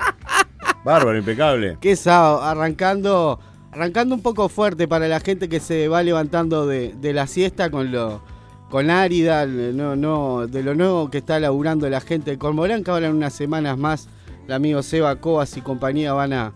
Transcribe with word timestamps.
Bárbaro, 0.84 1.18
impecable. 1.18 1.78
¿Qué 1.82 1.96
sábado? 1.96 2.42
Arrancando, 2.42 3.40
arrancando 3.72 4.16
un 4.16 4.22
poco 4.22 4.50
fuerte 4.50 4.88
para 4.88 5.08
la 5.08 5.20
gente 5.20 5.50
que 5.50 5.60
se 5.60 5.88
va 5.88 6.02
levantando 6.04 6.66
de, 6.66 6.96
la 7.14 7.28
siesta 7.28 7.70
con 7.70 7.92
lo 7.92 8.22
con 8.70 8.90
Árida, 8.90 9.46
no, 9.46 9.96
no, 9.96 10.46
de 10.46 10.62
lo 10.62 10.76
nuevo 10.76 11.10
que 11.10 11.20
está 11.20 11.40
laburando 11.40 11.90
la 11.90 12.02
gente 12.02 12.32
de 12.32 12.38
Cormorán, 12.38 12.84
que 12.84 12.92
ahora 12.92 13.08
en 13.08 13.16
unas 13.16 13.34
semanas 13.34 13.78
más 13.78 14.10
el 14.46 14.52
amigo 14.52 14.84
Seba 14.84 15.16
Cobas 15.18 15.56
y 15.56 15.62
compañía 15.62 16.12
van 16.12 16.34
a, 16.34 16.54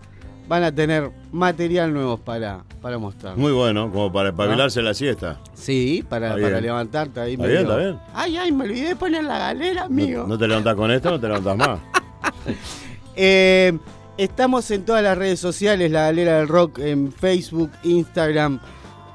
van 0.48 0.64
a 0.64 0.72
tener 0.72 1.10
material 1.30 1.92
nuevo 1.92 2.16
para, 2.18 2.64
para 2.80 2.98
mostrar. 2.98 3.36
Muy 3.36 3.52
bueno, 3.52 3.90
como 3.90 4.12
para 4.12 4.30
espabilarse 4.30 4.80
¿Ah? 4.80 4.82
la 4.82 4.94
siesta. 4.94 5.40
Sí, 5.54 6.04
para, 6.08 6.32
para 6.32 6.60
levantarte 6.60 7.20
ahí. 7.20 7.34
Está 7.34 7.46
bien, 7.46 7.60
está 7.62 7.76
bien. 7.76 7.98
Ay, 8.14 8.36
ay, 8.36 8.52
me 8.52 8.64
olvidé 8.64 8.88
de 8.88 8.96
poner 8.96 9.24
la 9.24 9.38
galera, 9.38 9.84
amigo. 9.84 10.26
No, 10.26 10.36
te 10.38 10.48
levantás 10.48 10.74
con 10.74 10.90
esto, 10.90 11.10
no 11.10 11.20
te 11.20 11.28
levantás 11.28 11.56
más. 11.56 11.80
Eh, 13.14 13.78
estamos 14.16 14.70
en 14.70 14.86
todas 14.86 15.02
las 15.02 15.18
redes 15.18 15.38
sociales, 15.38 15.90
la 15.90 16.04
galera 16.04 16.38
del 16.38 16.48
rock, 16.48 16.78
en 16.78 17.12
Facebook, 17.12 17.70
Instagram. 17.82 18.58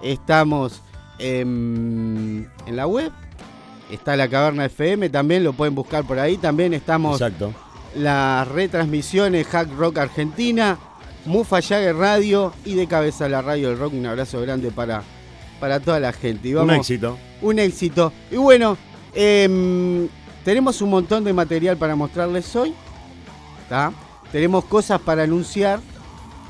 Estamos 0.03 0.83
en, 1.17 2.47
en 2.67 2.75
la 2.75 2.85
web. 2.85 3.11
Está 3.91 4.15
la 4.15 4.27
Caverna 4.27 4.65
FM, 4.65 5.09
también 5.09 5.43
lo 5.43 5.53
pueden 5.53 5.73
buscar 5.73 6.03
por 6.05 6.19
ahí. 6.19 6.37
También 6.37 6.75
estamos 6.75 7.19
Exacto. 7.19 7.53
las 7.95 8.47
retransmisiones 8.47 9.47
Hack 9.47 9.69
Rock 9.75 9.97
Argentina 9.97 10.77
Mufa 11.27 11.61
Jagger 11.61 11.95
Radio 11.95 12.53
y 12.65 12.75
de 12.75 12.87
cabeza 12.87 13.27
la 13.27 13.41
radio 13.41 13.69
del 13.69 13.77
rock. 13.77 13.93
Un 13.93 14.05
abrazo 14.05 14.41
grande 14.41 14.71
para, 14.71 15.03
para 15.59 15.79
toda 15.79 15.99
la 15.99 16.13
gente. 16.13 16.55
un 16.55 16.71
éxito. 16.71 17.17
Un 17.41 17.59
éxito. 17.59 18.13
Y 18.31 18.37
bueno, 18.37 18.77
em, 19.13 20.07
tenemos 20.45 20.81
un 20.81 20.89
montón 20.89 21.25
de 21.25 21.33
material 21.33 21.77
para 21.77 21.95
mostrarles 21.95 22.55
hoy. 22.55 22.73
Tenemos 24.31 24.63
cosas 24.65 25.01
para 25.01 25.23
anunciar, 25.23 25.81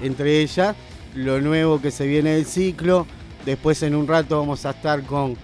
entre 0.01 0.41
ellas 0.41 0.75
lo 1.15 1.41
nuevo 1.41 1.81
que 1.81 1.89
se 1.89 2.06
viene 2.06 2.35
del 2.35 2.45
ciclo. 2.45 3.07
Después 3.45 3.81
en 3.81 3.95
un 3.95 4.07
rato 4.07 4.39
vamos 4.39 4.65
a 4.68 4.71
estar 4.71 5.01
con 5.03 5.35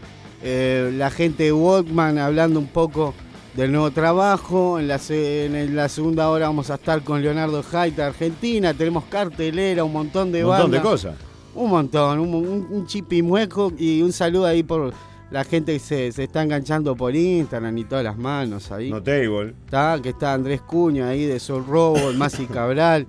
eh, 0.43 0.91
la 0.93 1.09
gente 1.09 1.43
de 1.43 1.53
Walkman 1.53 2.19
hablando 2.19 2.59
un 2.59 2.67
poco 2.67 3.15
del 3.55 3.71
nuevo 3.71 3.91
trabajo. 3.91 4.79
En 4.79 4.87
la, 4.87 4.99
en 5.09 5.75
la 5.75 5.89
segunda 5.89 6.29
hora 6.29 6.47
vamos 6.47 6.69
a 6.69 6.75
estar 6.75 7.03
con 7.03 7.21
Leonardo 7.21 7.63
Jaita, 7.63 8.07
Argentina. 8.07 8.73
Tenemos 8.73 9.05
cartelera, 9.05 9.83
un 9.83 9.93
montón 9.93 10.31
de 10.31 10.43
bandas. 10.43 10.65
Un 10.65 10.71
montón 10.71 10.83
de 10.83 10.89
cosas. 10.89 11.15
Un 11.55 11.69
montón, 11.69 12.19
un, 12.19 12.67
un, 12.67 12.87
chipimueco 12.87 13.71
y 13.77 14.01
un 14.01 14.11
saludo 14.11 14.47
ahí 14.47 14.63
por 14.63 14.91
la 15.29 15.43
gente 15.43 15.73
que 15.73 15.79
se, 15.79 16.07
está 16.07 16.41
enganchando 16.41 16.95
por 16.95 17.15
Instagram 17.15 17.77
y 17.77 17.83
todas 17.83 18.03
las 18.03 18.17
manos 18.17 18.71
ahí. 18.71 18.89
Notable. 18.89 19.53
Está, 19.65 19.99
que 20.01 20.09
está 20.09 20.33
Andrés 20.33 20.61
Cuño 20.61 21.05
ahí 21.05 21.25
de 21.25 21.39
Sol 21.39 21.63
Robo, 21.67 22.09
el 22.09 22.17
Masi 22.17 22.47
Cabral. 22.47 23.05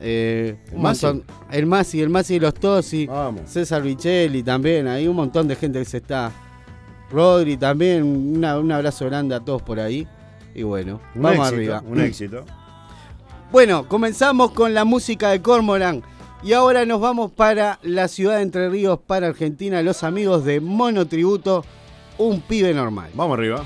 Eh, 0.00 0.56
el 0.70 1.66
Masi, 1.66 2.00
el 2.00 2.08
Masi 2.08 2.34
de 2.34 2.40
los 2.40 2.54
Tosi, 2.54 3.08
César 3.46 3.82
Vichelli 3.82 4.44
también, 4.44 4.86
hay 4.86 5.08
un 5.08 5.16
montón 5.16 5.48
de 5.48 5.56
gente 5.56 5.80
que 5.80 5.84
se 5.84 5.96
está 5.96 6.30
Rodri 7.10 7.56
también, 7.56 8.04
un 8.04 8.72
abrazo 8.72 9.06
grande 9.06 9.34
a 9.34 9.40
todos 9.40 9.62
por 9.62 9.80
ahí. 9.80 10.06
Y 10.54 10.62
bueno, 10.62 11.00
vamos 11.14 11.46
arriba. 11.46 11.82
Un 11.86 12.00
éxito. 12.00 12.44
Bueno, 13.50 13.88
comenzamos 13.88 14.50
con 14.50 14.74
la 14.74 14.84
música 14.84 15.30
de 15.30 15.40
Cormoran. 15.40 16.02
Y 16.42 16.52
ahora 16.52 16.84
nos 16.84 17.00
vamos 17.00 17.32
para 17.32 17.78
la 17.82 18.06
ciudad 18.06 18.36
de 18.36 18.42
Entre 18.42 18.68
Ríos, 18.68 18.98
para 19.06 19.28
Argentina, 19.28 19.82
los 19.82 20.04
amigos 20.04 20.44
de 20.44 20.60
Monotributo, 20.60 21.64
un 22.18 22.42
pibe 22.42 22.74
normal. 22.74 23.10
Vamos 23.14 23.38
arriba. 23.38 23.64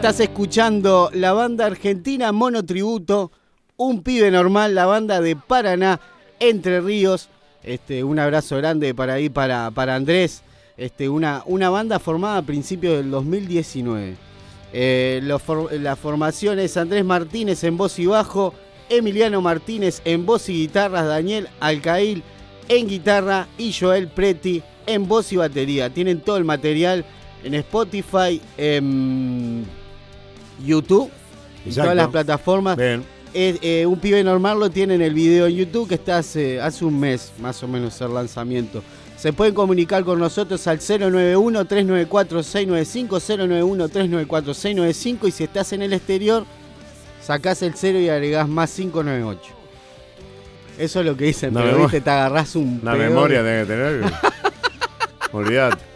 Estás 0.00 0.20
escuchando 0.20 1.10
la 1.12 1.34
banda 1.34 1.66
argentina 1.66 2.32
Monotributo, 2.32 3.30
un 3.76 4.02
pibe 4.02 4.30
normal, 4.30 4.74
la 4.74 4.86
banda 4.86 5.20
de 5.20 5.36
Paraná, 5.36 6.00
Entre 6.38 6.80
Ríos. 6.80 7.28
Este, 7.62 8.02
un 8.02 8.18
abrazo 8.18 8.56
grande 8.56 8.94
para 8.94 9.12
ahí, 9.12 9.28
para, 9.28 9.70
para 9.70 9.94
Andrés. 9.94 10.42
Este, 10.78 11.10
una, 11.10 11.42
una 11.44 11.68
banda 11.68 11.98
formada 11.98 12.38
a 12.38 12.42
principios 12.42 12.96
del 12.96 13.10
2019. 13.10 14.16
Eh, 14.72 15.20
la 15.22 15.96
formación 15.96 16.58
es 16.60 16.78
Andrés 16.78 17.04
Martínez 17.04 17.62
en 17.64 17.76
voz 17.76 17.98
y 17.98 18.06
bajo, 18.06 18.54
Emiliano 18.88 19.42
Martínez 19.42 20.00
en 20.06 20.24
voz 20.24 20.48
y 20.48 20.54
guitarras, 20.54 21.08
Daniel 21.08 21.46
Alcail 21.60 22.22
en 22.70 22.88
guitarra 22.88 23.48
y 23.58 23.74
Joel 23.74 24.08
Preti 24.08 24.62
en 24.86 25.06
voz 25.06 25.30
y 25.34 25.36
batería. 25.36 25.90
Tienen 25.90 26.22
todo 26.22 26.38
el 26.38 26.44
material 26.44 27.04
en 27.44 27.52
Spotify, 27.52 28.40
en 28.56 29.66
YouTube, 30.64 31.10
y 31.64 31.72
todas 31.72 31.96
las 31.96 32.08
plataformas. 32.08 32.78
Eh, 33.32 33.86
un 33.86 34.00
pibe 34.00 34.24
normal 34.24 34.58
lo 34.58 34.70
tiene 34.70 34.96
en 34.96 35.02
el 35.02 35.14
video 35.14 35.46
en 35.46 35.54
YouTube 35.54 35.88
que 35.88 35.94
está 35.94 36.18
hace, 36.18 36.60
hace 36.60 36.84
un 36.84 36.98
mes 36.98 37.30
más 37.38 37.62
o 37.62 37.68
menos 37.68 38.00
el 38.00 38.12
lanzamiento. 38.12 38.82
Se 39.16 39.32
pueden 39.32 39.54
comunicar 39.54 40.02
con 40.04 40.18
nosotros 40.18 40.66
al 40.66 40.80
091-394-695, 40.80 43.20
091-394-695 44.30 45.28
y 45.28 45.30
si 45.30 45.44
estás 45.44 45.72
en 45.74 45.82
el 45.82 45.92
exterior, 45.92 46.44
sacás 47.22 47.62
el 47.62 47.74
0 47.76 48.00
y 48.00 48.08
agregás 48.08 48.48
más 48.48 48.74
598. 48.74 49.54
Eso 50.78 51.00
es 51.00 51.06
lo 51.06 51.16
que 51.16 51.26
dicen, 51.26 51.52
pero 51.52 51.78
viste, 51.78 52.00
te 52.00 52.10
agarrás 52.10 52.56
un 52.56 52.80
Una 52.82 52.94
memoria 52.94 53.42
tenés 53.42 53.66
que 53.66 53.74
tener. 53.74 54.04
Olvídate. 55.32 55.89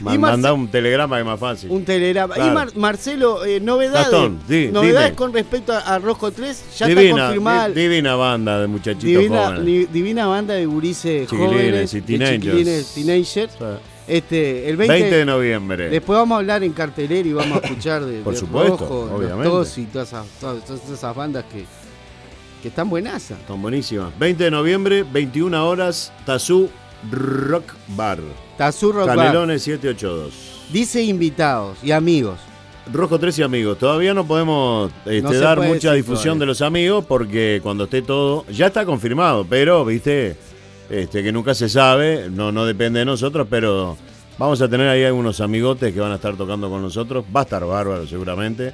Manda 0.00 0.52
un 0.52 0.68
telegrama 0.68 1.16
que 1.16 1.20
es 1.20 1.26
más 1.26 1.40
fácil. 1.40 1.70
Un 1.70 1.84
telegrama. 1.84 2.34
Y 2.38 2.78
Marcelo, 2.78 3.44
eh, 3.44 3.60
novedades. 3.60 4.72
novedades 4.72 5.12
con 5.14 5.32
respecto 5.32 5.72
a, 5.72 5.98
Rojo 5.98 6.30
3. 6.30 6.64
Ya 6.78 6.86
está 6.86 7.10
confirmada. 7.10 7.68
divina 7.70 8.14
banda 8.14 8.60
de 8.60 8.66
muchachitos 8.66 9.02
divina, 9.22 9.46
jóvenes. 9.46 9.92
divina 9.92 10.26
banda 10.26 10.54
de 10.54 10.66
gurises 10.66 11.28
jóvenes. 11.28 11.94
y 11.94 12.00
teenagers. 12.00 12.94
teenagers. 12.94 13.56
Este, 14.06 14.70
el 14.70 14.78
20, 14.78 15.10
de 15.10 15.24
noviembre. 15.26 15.90
Después 15.90 16.18
vamos 16.18 16.36
a 16.36 16.38
hablar 16.38 16.64
en 16.64 16.72
cartelera 16.72 17.28
y 17.28 17.32
vamos 17.34 17.62
a 17.62 17.66
escuchar 17.66 18.06
de, 18.06 18.20
Por 18.24 18.34
supuesto, 18.34 18.78
Rojo, 18.78 19.10
obviamente. 19.14 19.80
y 19.80 19.84
todas 19.84 20.08
esas, 20.08 20.26
todas 20.40 20.90
esas 20.90 21.14
bandas 21.14 21.44
que, 21.44 21.66
que 22.62 22.68
están 22.68 22.88
buenas. 22.88 23.30
Están 23.30 23.60
buenísimas. 23.60 24.18
20 24.18 24.44
de 24.44 24.50
noviembre, 24.50 25.04
21 25.12 25.68
horas, 25.68 26.10
Tazú 26.24 26.70
Rock 27.10 27.74
Bar. 27.88 28.18
Tazú 28.56 28.92
Rock 28.92 29.06
Canelones 29.06 29.62
782. 29.62 30.68
Dice 30.72 31.02
invitados 31.02 31.78
y 31.82 31.92
amigos. 31.92 32.38
Rojo 32.92 33.18
3 33.18 33.38
y 33.38 33.42
amigos. 33.42 33.78
Todavía 33.78 34.14
no 34.14 34.26
podemos 34.26 34.90
este, 35.04 35.38
dar 35.38 35.60
mucha 35.60 35.92
difusión 35.92 36.38
de 36.38 36.46
los 36.46 36.62
amigos 36.62 37.04
porque 37.06 37.60
cuando 37.62 37.84
esté 37.84 38.02
todo, 38.02 38.44
ya 38.46 38.68
está 38.68 38.84
confirmado, 38.84 39.46
pero 39.48 39.84
viste, 39.84 40.36
este, 40.88 41.22
que 41.22 41.32
nunca 41.32 41.54
se 41.54 41.68
sabe, 41.68 42.28
no, 42.30 42.50
no 42.50 42.64
depende 42.64 43.00
de 43.00 43.04
nosotros, 43.04 43.46
pero 43.50 43.96
vamos 44.38 44.60
a 44.62 44.68
tener 44.68 44.88
ahí 44.88 45.04
algunos 45.04 45.40
amigotes 45.40 45.92
que 45.92 46.00
van 46.00 46.12
a 46.12 46.16
estar 46.16 46.36
tocando 46.36 46.70
con 46.70 46.80
nosotros. 46.80 47.24
Va 47.34 47.40
a 47.40 47.44
estar 47.44 47.64
bárbaro 47.64 48.06
seguramente. 48.06 48.72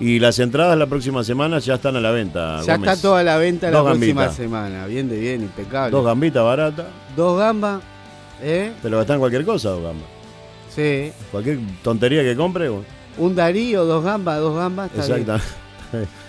Y 0.00 0.18
las 0.18 0.38
entradas 0.40 0.76
la 0.76 0.86
próxima 0.86 1.22
semana 1.22 1.60
ya 1.60 1.74
están 1.74 1.94
a 1.96 2.00
la 2.00 2.10
venta. 2.10 2.60
Ya 2.62 2.74
está 2.74 2.96
toda 2.96 3.20
a 3.20 3.22
la 3.22 3.36
venta 3.36 3.70
la 3.70 3.84
próxima 3.84 4.28
semana. 4.30 4.86
Bien 4.86 5.08
de 5.08 5.18
bien, 5.18 5.42
impecable. 5.42 5.92
Dos 5.92 6.04
gambitas 6.04 6.42
baratas. 6.42 6.86
Dos 7.16 7.38
gambas. 7.38 7.80
¿eh? 8.42 8.72
Te 8.82 8.90
lo 8.90 8.98
gastan 8.98 9.20
cualquier 9.20 9.44
cosa, 9.44 9.70
dos 9.70 9.82
gambas. 9.82 10.08
Sí. 10.74 11.12
Cualquier 11.30 11.58
tontería 11.82 12.22
que 12.22 12.34
compre. 12.34 12.70
Un 13.16 13.34
Darío, 13.36 13.84
dos 13.84 14.02
gambas, 14.02 14.40
dos 14.40 14.56
gambas. 14.56 14.90
Exacto. 14.96 15.36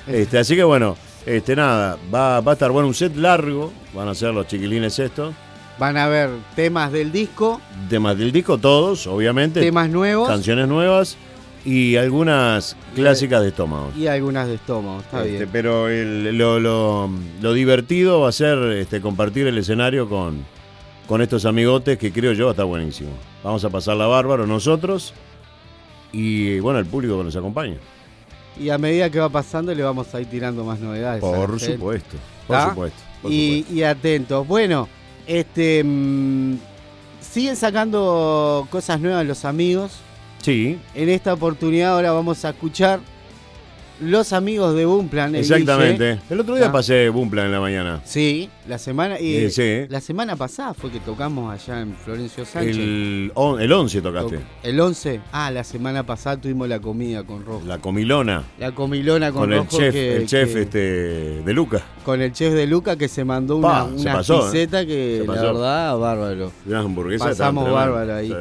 este, 0.08 0.38
así 0.38 0.56
que 0.56 0.64
bueno, 0.64 0.96
este 1.26 1.56
nada, 1.56 1.98
va, 2.14 2.42
va 2.42 2.52
a 2.52 2.54
estar 2.54 2.70
bueno 2.70 2.88
un 2.88 2.94
set 2.94 3.16
largo. 3.16 3.74
Van 3.96 4.08
a 4.08 4.14
ser 4.14 4.32
los 4.32 4.46
chiquilines 4.46 5.00
estos. 5.00 5.34
Van 5.80 5.98
a 5.98 6.08
ver 6.08 6.30
temas 6.56 6.92
del 6.92 7.12
disco. 7.12 7.60
Temas 7.90 8.18
del 8.18 8.32
disco, 8.32 8.60
todos, 8.60 9.08
obviamente. 9.08 9.60
Temas 9.60 9.90
nuevos. 9.90 10.30
Canciones 10.30 10.68
nuevas 10.68 11.18
y 11.66 11.96
algunas 11.96 12.78
clásicas 12.94 13.42
de 13.42 13.50
estómago. 13.50 13.92
Y 13.98 14.06
algunas 14.06 14.48
de 14.48 14.56
estómago, 14.56 15.00
está 15.00 15.26
este, 15.26 15.38
bien. 15.38 15.50
Pero 15.52 15.90
lo, 15.90 16.60
lo, 17.42 17.54
divertido 17.54 18.22
va 18.22 18.30
a 18.30 18.32
ser 18.32 18.58
este, 18.74 19.02
compartir 19.02 19.48
el 19.48 19.58
escenario 19.58 20.08
con, 20.08 20.46
con 21.08 21.22
estos 21.22 21.46
amigotes 21.46 21.98
que 21.98 22.14
creo 22.14 22.34
yo 22.34 22.52
está 22.52 22.64
buenísimo. 22.64 23.10
Vamos 23.44 23.66
a 23.66 23.70
pasar 23.70 23.98
la 23.98 24.06
bárbaro 24.06 24.46
nosotros 24.46 25.14
y 26.12 26.60
bueno, 26.60 26.80
el 26.80 26.86
público 26.86 27.18
que 27.18 27.24
nos 27.24 27.36
acompaña. 27.36 27.78
Y 28.60 28.70
a 28.70 28.78
medida 28.78 29.10
que 29.10 29.20
va 29.20 29.30
pasando 29.30 29.74
le 29.74 29.84
vamos 29.84 30.14
a 30.14 30.22
ir 30.22 30.28
tirando 30.28 30.64
más 30.64 30.80
novedades. 30.80 31.20
Por 31.20 31.60
supuesto, 31.60 32.16
por 32.48 32.70
supuesto. 32.70 33.00
y, 33.28 33.82
atentos. 33.82 34.48
Bueno, 34.48 34.88
este 35.26 35.84
mm, 35.84 36.58
siguen 37.20 37.56
sacando 37.56 38.68
cosas 38.70 39.02
nuevas 39.02 39.26
los 39.26 39.44
amigos. 39.46 40.00
Sí. 40.46 40.78
En 40.94 41.10
esta 41.10 41.34
oportunidad 41.34 41.96
ahora 41.96 42.12
vamos 42.12 42.46
a 42.46 42.52
escuchar 42.52 43.00
los 44.00 44.34
amigos 44.34 44.76
de 44.76 44.86
Boomplan. 44.86 45.36
Exactamente. 45.36 46.20
El 46.30 46.40
otro 46.40 46.56
día 46.56 46.68
ah. 46.68 46.72
pasé 46.72 47.10
Boomplan 47.10 47.48
en 47.48 47.52
la 47.52 47.60
mañana. 47.60 48.02
Sí, 48.04 48.50
la 48.68 48.78
semana 48.78 49.20
y 49.20 49.50
la 49.90 50.02
semana 50.02 50.36
pasada 50.36 50.74
fue 50.74 50.92
que 50.92 51.00
tocamos 51.00 51.54
allá 51.54 51.82
en 51.82 51.96
Florencio 51.96 52.46
Sánchez. 52.46 52.78
El, 52.78 53.32
el 53.60 53.72
11 53.72 54.02
tocaste. 54.02 54.40
El 54.64 54.80
11. 54.80 55.22
Ah, 55.32 55.52
la 55.52 55.64
semana 55.64 56.06
pasada 56.06 56.38
tuvimos 56.38 56.68
la 56.68 56.80
comida 56.80 57.24
con 57.24 57.46
Rojo. 57.46 57.64
La 57.66 57.78
comilona. 57.80 58.44
La 58.60 58.74
comilona 58.74 59.32
con, 59.32 59.42
con 59.42 59.54
el 59.54 59.68
chef, 59.68 59.96
el 59.96 60.26
chef 60.26 60.56
este 60.56 60.80
de 61.44 61.54
Luca. 61.54 61.82
Con 62.04 62.22
el 62.22 62.32
chef 62.32 62.54
de 62.54 62.68
Luca 62.68 62.98
que 62.98 63.08
se 63.08 63.24
mandó 63.24 63.58
una, 63.58 63.86
una 63.86 64.22
¿eh? 64.22 64.68
que 64.70 65.24
la 65.26 65.34
verdad 65.34 65.98
bárbaro. 65.98 66.52
Una 66.66 66.80
hamburguesa 66.80 67.26
Pasamos 67.26 67.72
bárbaro 67.72 68.16
ahí. 68.16 68.34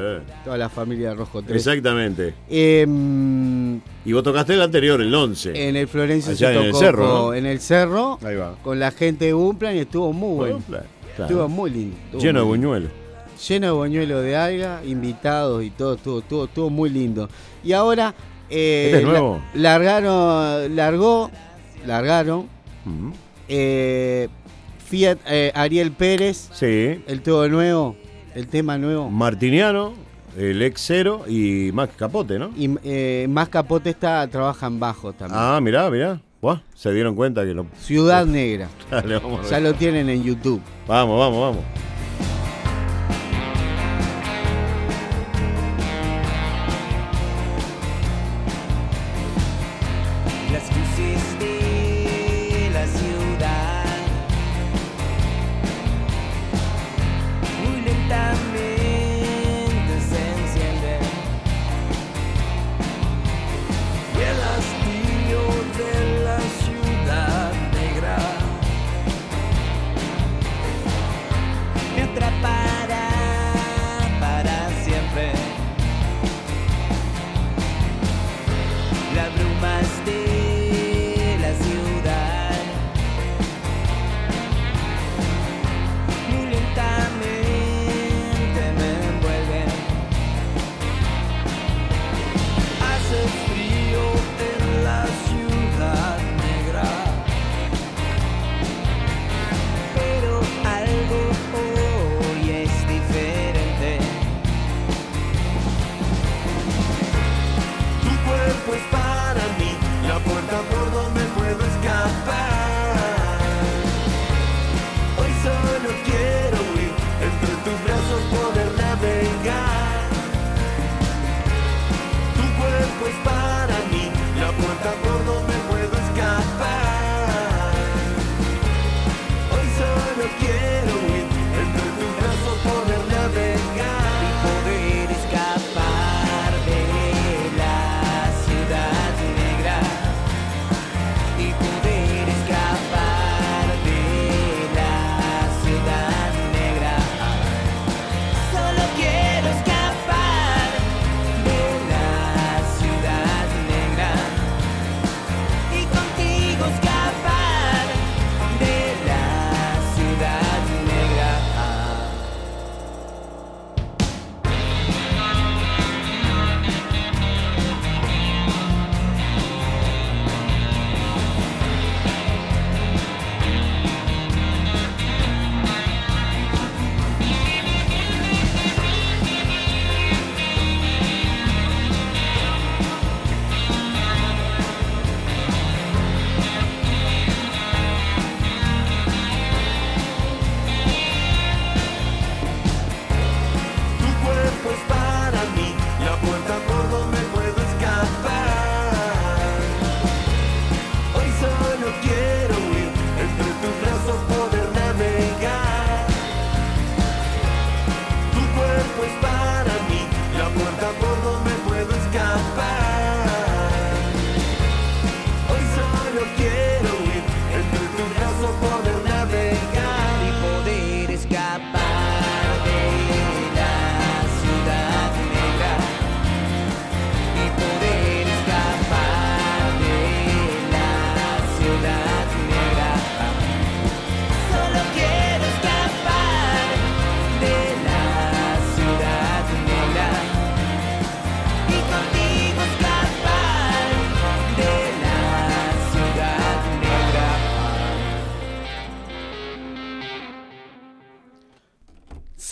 Toda 0.44 0.58
la 0.58 0.68
familia 0.68 1.10
de 1.10 1.14
Rojo 1.14 1.42
3. 1.42 1.56
Exactamente. 1.56 2.34
Eh, 2.48 2.86
y 4.04 4.12
vos 4.12 4.22
tocaste 4.22 4.54
el 4.54 4.62
anterior, 4.62 5.00
el 5.00 5.14
11. 5.14 5.68
En 5.68 5.76
el 5.76 5.88
Florencio 5.88 6.36
se 6.36 6.44
tocó 6.46 6.60
en 6.60 6.66
el 6.66 6.74
cerro. 6.74 7.34
En 7.34 7.46
el 7.46 7.60
cerro. 7.60 8.18
Ahí 8.22 8.36
va. 8.36 8.54
Con 8.62 8.78
la 8.78 8.90
gente 8.90 9.26
de 9.26 9.32
Bumplan 9.32 9.76
y 9.76 9.80
estuvo 9.80 10.12
muy 10.12 10.36
bueno. 10.36 10.62
Estuvo 11.18 11.48
muy 11.48 11.70
lindo. 11.70 11.96
Lleno 12.18 12.40
de 12.40 12.44
buñuelos. 12.44 12.90
Lleno 13.48 13.66
de 13.66 13.72
buñuelos 13.72 14.22
de 14.22 14.36
alga, 14.36 14.80
invitados 14.84 15.64
y 15.64 15.70
todo, 15.70 15.94
estuvo, 15.94 16.18
estuvo, 16.20 16.44
estuvo 16.44 16.70
muy 16.70 16.90
lindo. 16.90 17.28
Y 17.62 17.72
ahora. 17.72 18.14
Eh, 18.50 18.86
¿Este 18.86 18.98
es 18.98 19.04
nuevo? 19.04 19.40
largaron, 19.54 20.76
largó, 20.76 21.30
largaron. 21.86 22.46
eh, 23.48 24.28
Fiat 24.86 25.18
eh, 25.26 25.50
Ariel 25.54 25.92
Pérez. 25.92 26.50
Sí. 26.52 27.02
El 27.06 27.22
todo 27.22 27.48
nuevo, 27.48 27.96
el 28.34 28.46
tema 28.48 28.76
nuevo. 28.76 29.08
Martiniano 29.10 29.94
el 30.36 30.62
ex 30.62 30.80
cero 30.86 31.24
y 31.28 31.70
más 31.72 31.88
capote, 31.96 32.38
¿no? 32.38 32.50
Y 32.56 32.76
eh, 32.84 33.26
más 33.28 33.48
capote 33.48 33.90
está, 33.90 34.26
trabaja 34.28 34.66
en 34.66 34.80
bajo 34.80 35.12
también. 35.12 35.40
Ah, 35.40 35.60
mirá, 35.60 35.90
mirá. 35.90 36.20
se 36.74 36.92
dieron 36.92 37.14
cuenta 37.14 37.44
que 37.44 37.54
lo. 37.54 37.66
Ciudad 37.80 38.26
Negra. 38.26 38.68
ya 39.50 39.60
lo 39.60 39.74
tienen 39.74 40.08
en 40.08 40.22
YouTube. 40.22 40.60
Vamos, 40.86 41.18
vamos, 41.18 41.40
vamos. 41.40 41.64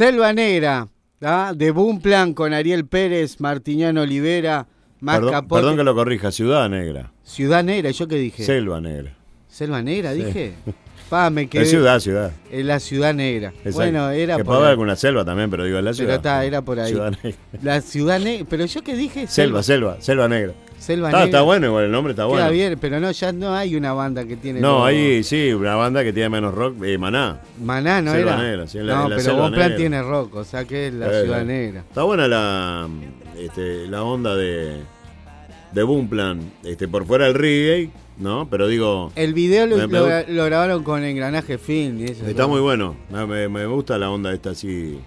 Selva 0.03 0.33
Negra, 0.33 0.89
de 1.55 1.71
Boom 1.71 2.01
Plan 2.01 2.35
con 2.35 2.53
Ariel 2.53 2.87
Pérez, 2.87 3.39
Martiñano 3.39 4.01
Olivera, 4.01 4.67
perdón, 5.01 5.47
perdón 5.47 5.77
que 5.77 5.85
lo 5.85 5.95
corrija, 5.95 6.33
Ciudad 6.33 6.69
Negra. 6.69 7.13
Ciudad 7.23 7.63
Negra, 7.63 7.93
¿yo 7.93 8.09
qué 8.09 8.17
dije? 8.17 8.43
Selva 8.43 8.81
Negra. 8.81 9.15
¿Selva 9.47 9.81
Negra 9.81 10.13
dije? 10.13 10.55
Pa, 11.13 11.29
me 11.29 11.47
quedé. 11.47 11.65
Es 11.65 11.69
ciudad, 11.69 12.01
ciudad. 12.01 12.33
En 12.51 12.67
la 12.67 12.81
ciudad 12.81 13.13
negra. 13.13 13.53
Bueno, 13.75 14.09
era 14.09 14.39
que 14.39 14.45
por. 14.45 14.55
puede 14.55 14.61
haber 14.61 14.71
alguna 14.71 14.97
selva 14.97 15.27
también, 15.27 15.51
pero 15.51 15.65
digo, 15.65 15.79
la 15.79 15.93
ciudad. 15.93 16.09
Pero 16.09 16.17
está, 16.17 16.43
era 16.43 16.63
por 16.63 16.81
ahí. 16.81 16.91
Ciudad 16.91 17.13
negra. 17.23 17.39
La 17.63 17.81
ciudad 17.83 18.19
negra. 18.19 18.47
Pero 18.49 18.65
yo 18.65 18.83
qué 18.83 18.97
dije. 18.97 19.27
Selva, 19.27 19.63
selva, 19.63 19.99
selva 20.01 20.27
negra. 20.27 20.55
Selva 20.79 21.09
está, 21.09 21.19
Negra. 21.19 21.25
Está 21.27 21.43
bueno 21.43 21.67
igual, 21.67 21.85
el 21.85 21.91
nombre 21.93 22.13
está 22.13 22.25
bueno. 22.25 22.41
Está 22.41 22.51
bien, 22.51 22.79
pero 22.81 22.99
no, 22.99 23.11
ya 23.11 23.31
no 23.31 23.55
hay 23.55 23.77
una 23.77 23.93
banda 23.93 24.25
que 24.25 24.39
tiene. 24.39 24.61
No, 24.61 24.87
hay, 24.87 25.23
sí, 25.23 25.53
una 25.53 25.75
banda 25.75 26.03
que 26.03 26.15
tiene 26.15 26.31
menos 26.31 26.55
rock, 26.55 26.83
eh, 26.83 26.97
Maná. 26.97 27.41
Maná, 27.63 28.01
¿no 28.01 28.13
Selva 28.13 28.33
era? 28.33 28.43
Negra, 28.43 28.67
sí, 28.67 28.79
no, 28.79 29.07
la, 29.07 29.17
pero 29.17 29.37
Bonplan 29.37 29.77
tiene 29.77 30.03
rock, 30.03 30.35
o 30.37 30.45
sea 30.45 30.65
que 30.65 30.87
es 30.87 30.95
la 30.95 31.09
eh, 31.09 31.25
Ciudad 31.25 31.45
Negra. 31.45 31.81
Está 31.81 32.05
buena 32.05 32.27
la, 32.27 32.89
este, 33.39 33.87
la 33.87 34.03
onda 34.03 34.35
de, 34.35 34.79
de 35.73 35.83
Boom 35.83 36.09
este, 36.65 36.89
por 36.89 37.05
fuera 37.05 37.27
del 37.27 37.35
reggae 37.35 37.91
¿no? 38.19 38.49
Pero 38.51 38.69
digo... 38.69 39.13
El 39.17 39.35
video 39.35 39.67
lo, 39.67 40.45
grabaron 40.45 40.83
con 40.83 41.05
engranaje 41.05 41.59
film 41.59 42.01
y 42.01 42.05
eso. 42.05 42.27
Está 42.27 42.47
muy 42.47 42.61
bueno, 42.61 42.97
me, 43.11 43.67
gusta 43.67 43.99
la 43.99 44.11
onda 44.11 44.33
esta 44.33 44.51
así... 44.51 44.99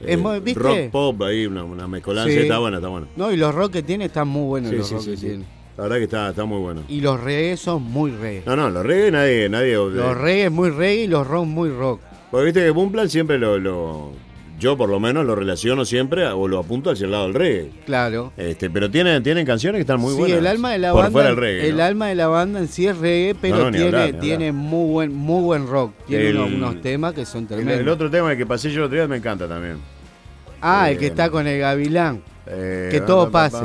Es 0.00 0.18
muy, 0.18 0.40
¿viste? 0.40 0.60
Rock 0.60 0.90
pop 0.90 1.22
ahí, 1.22 1.46
una, 1.46 1.64
una 1.64 1.88
mezcolanza, 1.88 2.30
está 2.30 2.58
buena, 2.58 2.76
está 2.76 2.88
buena. 2.88 3.06
No, 3.16 3.32
y 3.32 3.36
los 3.38 3.54
rock 3.54 3.72
que 3.72 3.82
tiene 3.82 4.04
están 4.06 4.28
muy 4.28 4.44
buenos 4.44 4.72
los 4.72 4.90
rock 4.90 5.04
que 5.04 5.16
tiene. 5.16 5.44
La 5.76 5.84
verdad 5.84 5.96
que 5.96 6.04
está, 6.04 6.28
está 6.30 6.44
muy 6.44 6.58
bueno. 6.58 6.82
Y 6.88 7.00
los 7.00 7.18
reggae 7.20 7.56
son 7.56 7.82
muy 7.82 8.10
reggae. 8.10 8.42
No, 8.46 8.56
no, 8.56 8.70
los 8.70 8.84
reggae 8.84 9.10
nadie... 9.10 9.48
nadie 9.48 9.74
los 9.74 10.16
reggae 10.16 10.50
muy 10.50 10.70
reggae 10.70 11.04
y 11.04 11.06
los 11.06 11.26
rock 11.26 11.46
muy 11.46 11.70
rock. 11.70 12.00
Porque 12.30 12.44
viste 12.44 12.60
que 12.60 12.70
Boom 12.70 12.92
siempre 13.08 13.38
lo, 13.38 14.12
yo 14.58 14.76
por 14.76 14.88
lo 14.88 14.98
menos 14.98 15.26
lo 15.26 15.34
relaciono 15.34 15.84
siempre 15.84 16.26
o 16.26 16.48
lo 16.48 16.58
apunto 16.58 16.90
hacia 16.90 17.04
el 17.04 17.10
lado 17.10 17.24
del 17.24 17.34
reggae. 17.34 17.70
Claro. 17.84 18.32
Este, 18.36 18.70
pero 18.70 18.90
tienen, 18.90 19.22
tienen 19.22 19.44
canciones 19.44 19.78
que 19.78 19.82
están 19.82 20.00
muy 20.00 20.14
buenas. 20.14 20.38
Sí, 20.38 20.38
el 20.38 20.46
alma 20.46 20.72
de 20.72 20.78
la 20.78 20.92
banda. 20.92 21.30
el 21.30 21.80
alma 21.80 22.08
de 22.08 22.14
la 22.14 22.28
banda 22.28 22.60
en 22.60 22.68
sí 22.68 22.86
es 22.86 22.96
reggae, 22.96 23.34
pero 23.40 23.70
tiene, 23.70 24.12
tiene 24.14 24.52
muy 24.52 24.90
buen, 24.90 25.14
muy 25.14 25.42
buen 25.42 25.66
rock. 25.66 25.92
Tiene 26.06 26.38
unos, 26.38 26.80
temas 26.80 27.14
que 27.14 27.26
son 27.26 27.46
tremendos. 27.46 27.80
El, 27.80 27.88
otro 27.88 28.10
tema 28.10 28.34
que 28.36 28.46
pasé 28.46 28.70
yo 28.70 28.80
el 28.80 28.84
otro 28.84 28.96
día 28.96 29.08
me 29.08 29.16
encanta 29.16 29.46
también. 29.46 29.78
Ah, 30.60 30.90
el 30.90 30.98
que 30.98 31.06
eh, 31.06 31.08
está 31.08 31.30
con 31.30 31.46
el 31.46 31.60
gavilán. 31.60 32.22
Eh, 32.46 32.88
que 32.90 33.00
todo 33.00 33.30
pase. 33.30 33.64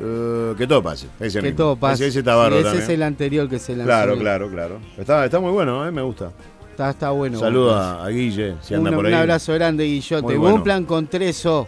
Uh, 0.00 0.54
que 0.56 0.66
todo 0.66 0.82
pase. 0.82 1.08
Ese 1.18 1.40
que 1.42 1.52
todo 1.52 1.76
pase. 1.76 2.06
Ese, 2.06 2.20
ese, 2.20 2.78
es 2.78 2.88
el 2.88 3.02
anterior 3.02 3.48
que 3.48 3.58
se 3.58 3.72
lanzó. 3.72 3.86
Claro, 3.86 4.18
claro, 4.18 4.50
claro. 4.50 4.78
Está, 4.96 5.24
está 5.24 5.40
muy 5.40 5.50
bueno, 5.50 5.86
eh, 5.86 5.90
me 5.90 6.02
gusta. 6.02 6.32
Está, 6.78 6.90
está 6.90 7.10
bueno. 7.10 7.40
Saluda 7.40 8.04
a 8.04 8.08
Guille, 8.08 8.54
si 8.62 8.72
anda 8.72 8.92
por 8.92 9.04
ahí. 9.04 9.12
Un 9.12 9.18
abrazo 9.18 9.52
grande, 9.54 9.82
Guillote. 9.82 10.36
Buen 10.36 10.62
plan 10.62 10.84
con 10.84 11.08
tres 11.08 11.44
O. 11.44 11.66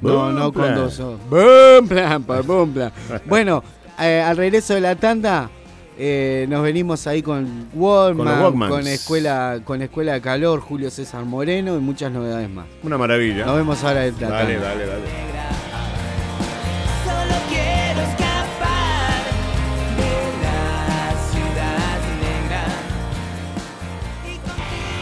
No, 0.00 0.32
no 0.32 0.50
con 0.50 0.74
dos 0.74 0.98
O. 0.98 1.18
Buen 1.28 1.86
plan, 1.88 2.24
buen 2.46 2.72
plan. 2.72 2.90
bueno, 3.26 3.62
eh, 4.00 4.24
al 4.26 4.38
regreso 4.38 4.72
de 4.72 4.80
la 4.80 4.96
tanda, 4.96 5.50
eh, 5.98 6.46
nos 6.48 6.62
venimos 6.62 7.06
ahí 7.06 7.20
con 7.20 7.68
Walkman, 7.74 8.70
con, 8.70 8.86
escuela, 8.86 9.60
con 9.62 9.82
Escuela 9.82 10.14
de 10.14 10.22
Calor, 10.22 10.60
Julio 10.60 10.90
César 10.90 11.26
Moreno 11.26 11.76
y 11.76 11.80
muchas 11.80 12.10
novedades 12.10 12.48
más. 12.48 12.64
Una 12.82 12.96
maravilla. 12.96 13.44
Nos 13.44 13.56
vemos 13.56 13.84
ahora 13.84 14.00
de 14.00 14.12
la 14.12 14.30
Dale, 14.30 14.58
dale, 14.58 14.86
dale. 14.86 15.39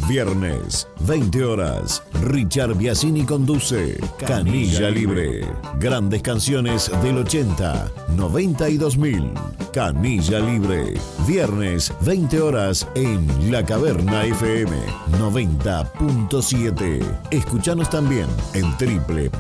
Viernes, 0.08 0.88
20 1.02 1.44
horas. 1.44 2.02
Richard 2.22 2.76
Biasini 2.76 3.26
conduce 3.26 4.00
Canilla 4.18 4.90
Libre. 4.90 5.46
Grandes 5.80 6.22
canciones 6.22 6.90
del 7.04 7.18
80, 7.18 7.92
90 8.16 8.70
y 8.70 8.78
2000. 8.78 9.34
Canilla 9.74 10.40
Libre. 10.40 10.94
Viernes, 11.28 11.92
20 12.06 12.40
horas 12.40 12.88
en 12.96 13.52
La 13.52 13.66
Caverna 13.66 14.24
FM 14.24 14.78
90.7. 15.20 17.02
Escuchanos 17.32 17.90
también 17.90 18.28
en 18.54 18.72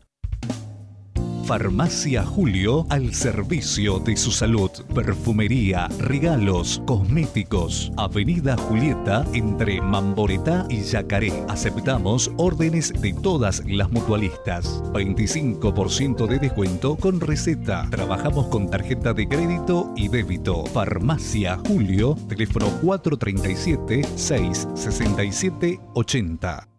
Farmacia 1.52 2.26
Julio 2.26 2.86
al 2.88 3.14
servicio 3.14 4.00
de 4.00 4.16
su 4.16 4.32
salud. 4.32 4.72
Perfumería, 4.96 5.90
regalos, 6.00 6.82
cosméticos. 6.88 7.92
Avenida 7.98 8.56
Julieta 8.56 9.26
entre 9.34 9.82
Mamboretá 9.82 10.66
y 10.70 10.82
Yacaré. 10.82 11.34
Aceptamos 11.50 12.32
órdenes 12.38 12.94
de 13.02 13.12
todas 13.12 13.62
las 13.66 13.92
mutualistas. 13.92 14.82
25% 14.94 16.26
de 16.26 16.40
descuento 16.40 16.96
con 16.96 17.20
receta. 17.20 17.86
Trabajamos 17.92 18.48
con 18.48 18.70
tarjeta 18.70 19.12
de 19.12 19.28
crédito 19.28 19.92
y 19.98 20.08
débito. 20.08 20.64
Farmacia 20.68 21.60
Julio, 21.68 22.16
teléfono 22.30 22.68
437 22.82 24.04
667 24.16 25.82
80. 25.96 26.71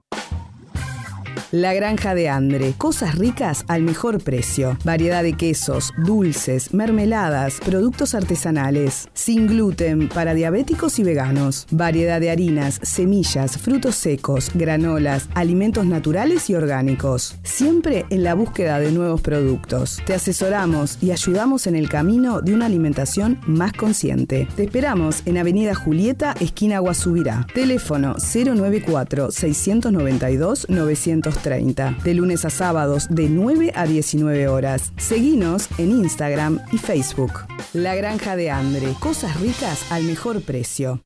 La 1.53 1.75
Granja 1.75 2.15
de 2.15 2.31
Andre. 2.31 2.73
Cosas 2.79 3.19
ricas 3.19 3.67
al 3.69 3.83
mejor 3.83 4.25
precio. 4.25 4.79
Variedad 4.85 5.23
de 5.23 5.35
quesos, 5.35 5.93
dulces, 5.99 6.73
mermeladas, 6.73 7.61
productos 7.62 8.15
artesanales. 8.15 9.07
Sin 9.12 9.49
gluten 9.49 10.09
para 10.09 10.33
diabéticos 10.33 10.99
y 10.99 11.05
veganos. 11.05 11.67
Variedad 11.71 12.23
de 12.23 12.31
harinas, 12.31 12.81
semillas, 12.83 13.59
frutos 13.59 13.97
secos, 13.97 14.51
granolas, 14.55 15.29
alimentos 15.35 15.85
naturales 15.85 16.49
y 16.49 16.55
orgánicos. 16.55 17.37
Siempre 17.43 18.07
en 18.09 18.25
la 18.25 18.33
búsqueda 18.33 18.79
de 18.79 18.91
nuevos 18.91 19.21
productos. 19.21 20.01
Te 20.07 20.15
asesoramos 20.15 20.97
y 21.03 21.11
ayudamos 21.11 21.67
en 21.67 21.77
el 21.77 21.91
camino 21.91 22.41
de 22.41 22.55
una 22.55 22.65
alimentación 22.65 23.38
más 23.47 23.75
consciente. 23.75 24.49
Te 24.57 24.62
esperamos 24.62 25.21
en 25.27 25.37
Avenida 25.37 25.75
Julieta, 25.75 26.35
esquina 26.41 26.79
Guasubirá. 26.79 27.47
Teléfono 27.53 28.15
094 28.15 29.31
692 29.31 30.67
930 30.71 31.41
de 31.42 32.14
lunes 32.14 32.44
a 32.44 32.50
sábados 32.50 33.09
de 33.11 33.28
9 33.28 33.72
a 33.74 33.85
19 33.85 34.46
horas. 34.46 34.92
Seguinos 34.96 35.68
en 35.76 35.90
Instagram 35.90 36.61
y 36.70 36.78
Facebook. 36.78 37.33
La 37.72 37.96
Granja 37.96 38.37
de 38.37 38.50
Andre, 38.50 38.94
cosas 39.00 39.40
ricas 39.40 39.90
al 39.90 40.05
mejor 40.05 40.42
precio. 40.42 41.02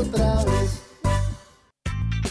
otra 0.00 0.44
vez. 0.44 0.89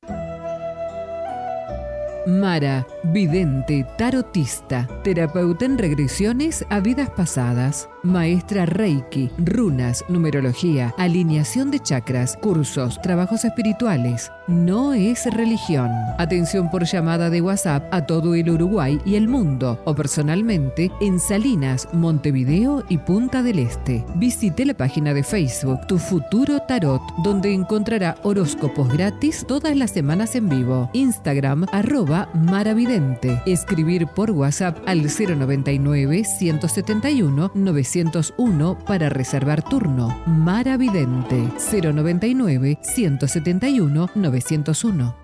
Mara, 2.27 2.87
vidente, 3.03 3.85
tarotista, 3.99 4.87
terapeuta 5.03 5.65
en 5.65 5.77
regresiones 5.77 6.65
a 6.71 6.79
vidas 6.79 7.11
pasadas, 7.11 7.89
maestra 8.05 8.65
Reiki, 8.65 9.29
runas, 9.39 10.05
numerología, 10.09 10.95
alineación 10.99 11.73
de 11.73 11.81
chakras, 11.81 12.37
cursos, 12.37 13.03
trabajos 13.03 13.45
espirituales. 13.45 14.31
No 14.47 14.95
es 14.95 15.27
religión. 15.35 15.91
Atención 16.19 16.71
por 16.71 16.85
llamada 16.85 17.29
de 17.29 17.41
WhatsApp 17.41 17.93
a 17.93 18.07
todo 18.07 18.37
el 18.37 18.51
Uruguay 18.51 19.01
y 19.05 19.17
el 19.17 19.27
mundo 19.27 19.81
o 19.85 19.93
personalmente 19.93 20.93
en 21.01 21.19
Salinas, 21.19 21.89
Montevideo 21.93 22.85
y 22.89 22.99
Punta 22.99 23.43
del 23.43 23.59
Este. 23.59 24.05
Visite 24.15 24.65
la 24.65 24.75
página 24.75 25.13
de 25.13 25.25
Facebook 25.25 25.89
Tu 25.89 25.99
Futuro 25.99 26.61
Tarot, 26.69 27.03
donde 27.25 27.53
encontrará 27.53 28.15
horóscopos 28.23 28.89
gratis 28.93 29.45
todas 29.47 29.77
las 29.77 29.91
semanas 29.91 30.37
en 30.37 30.49
vivo. 30.49 30.89
Instagram 30.93 31.67
arroba 31.73 32.12
maravidente. 32.35 33.41
Escribir 33.47 34.07
por 34.07 34.31
WhatsApp 34.31 34.79
al 34.87 35.03
099 35.03 36.25
171 36.25 37.53
901 37.55 38.79
para 38.87 39.09
reservar 39.09 39.63
turno. 39.63 40.23
Maravidente 40.27 41.49
099 41.71 42.79
171 42.83 44.11
901. 44.15 45.22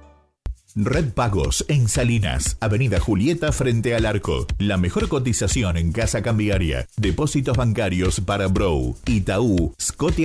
Red 0.77 1.13
Pagos 1.13 1.65
en 1.69 1.89
Salinas, 1.89 2.57
Avenida 2.61 3.01
Julieta 3.01 3.53
frente 3.53 3.95
al 3.95 4.07
arco. 4.07 4.47
La 4.59 4.77
mejor 4.77 5.09
cotización 5.09 5.77
en 5.77 5.93
casa 5.93 6.23
cambiaria. 6.23 6.87
Depósitos 6.97 7.57
bancarios 7.57 8.21
para 8.21 8.47
Bro, 8.49 8.95
Itaú, 9.07 9.75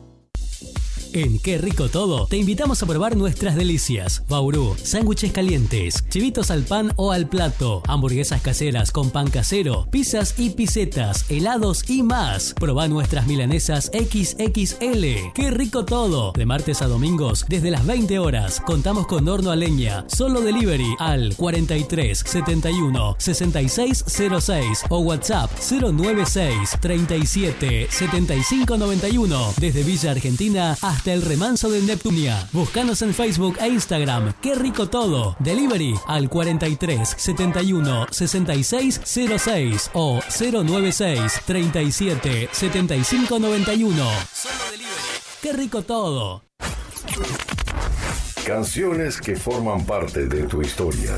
En 1.13 1.39
Qué 1.39 1.57
Rico 1.57 1.89
Todo 1.89 2.25
te 2.27 2.37
invitamos 2.37 2.81
a 2.81 2.85
probar 2.85 3.17
nuestras 3.17 3.55
delicias. 3.55 4.23
Bauru, 4.29 4.75
sándwiches 4.81 5.33
calientes, 5.33 6.05
chivitos 6.09 6.51
al 6.51 6.63
pan 6.63 6.93
o 6.95 7.11
al 7.11 7.27
plato, 7.27 7.83
hamburguesas 7.87 8.41
caseras 8.41 8.91
con 8.91 9.09
pan 9.09 9.29
casero, 9.29 9.87
pizzas 9.91 10.35
y 10.37 10.51
pisetas, 10.51 11.25
helados 11.29 11.89
y 11.89 12.03
más. 12.03 12.53
Proba 12.53 12.87
nuestras 12.87 13.27
milanesas 13.27 13.91
XXL. 13.93 15.33
Qué 15.33 15.51
Rico 15.51 15.83
Todo. 15.83 16.31
De 16.31 16.45
martes 16.45 16.81
a 16.81 16.87
domingos 16.87 17.45
desde 17.49 17.71
las 17.71 17.85
20 17.85 18.19
horas. 18.19 18.61
Contamos 18.61 19.05
con 19.05 19.27
horno 19.27 19.51
a 19.51 19.57
leña. 19.57 20.05
Solo 20.07 20.39
delivery 20.39 20.95
al 20.99 21.35
43 21.35 22.23
71 22.25 23.15
66 23.17 24.05
06 24.39 24.83
o 24.89 24.99
WhatsApp 24.99 25.51
096 25.59 26.77
37 26.79 27.87
75 27.89 28.77
91 28.77 29.53
desde 29.57 29.83
Villa 29.83 30.11
Argentina 30.11 30.77
hasta 30.81 31.00
el 31.09 31.21
remanso 31.21 31.69
de 31.69 31.81
Neptunia. 31.81 32.47
Búscanos 32.51 33.01
en 33.01 33.13
Facebook 33.13 33.57
e 33.59 33.67
Instagram. 33.67 34.33
Qué 34.41 34.55
rico 34.55 34.89
todo. 34.89 35.35
Delivery 35.39 35.95
al 36.07 36.29
43 36.29 37.15
71 37.17 38.07
66 38.11 39.01
06 39.03 39.91
o 39.93 40.19
096 40.39 41.41
37 41.45 42.49
75 42.51 43.39
91. 43.39 43.95
Solo 43.95 44.53
delivery. 44.71 44.91
Qué 45.41 45.53
rico 45.53 45.81
todo. 45.81 46.43
Canciones 48.45 49.19
que 49.21 49.35
forman 49.35 49.85
parte 49.85 50.27
de 50.27 50.43
tu 50.43 50.61
historia. 50.61 51.17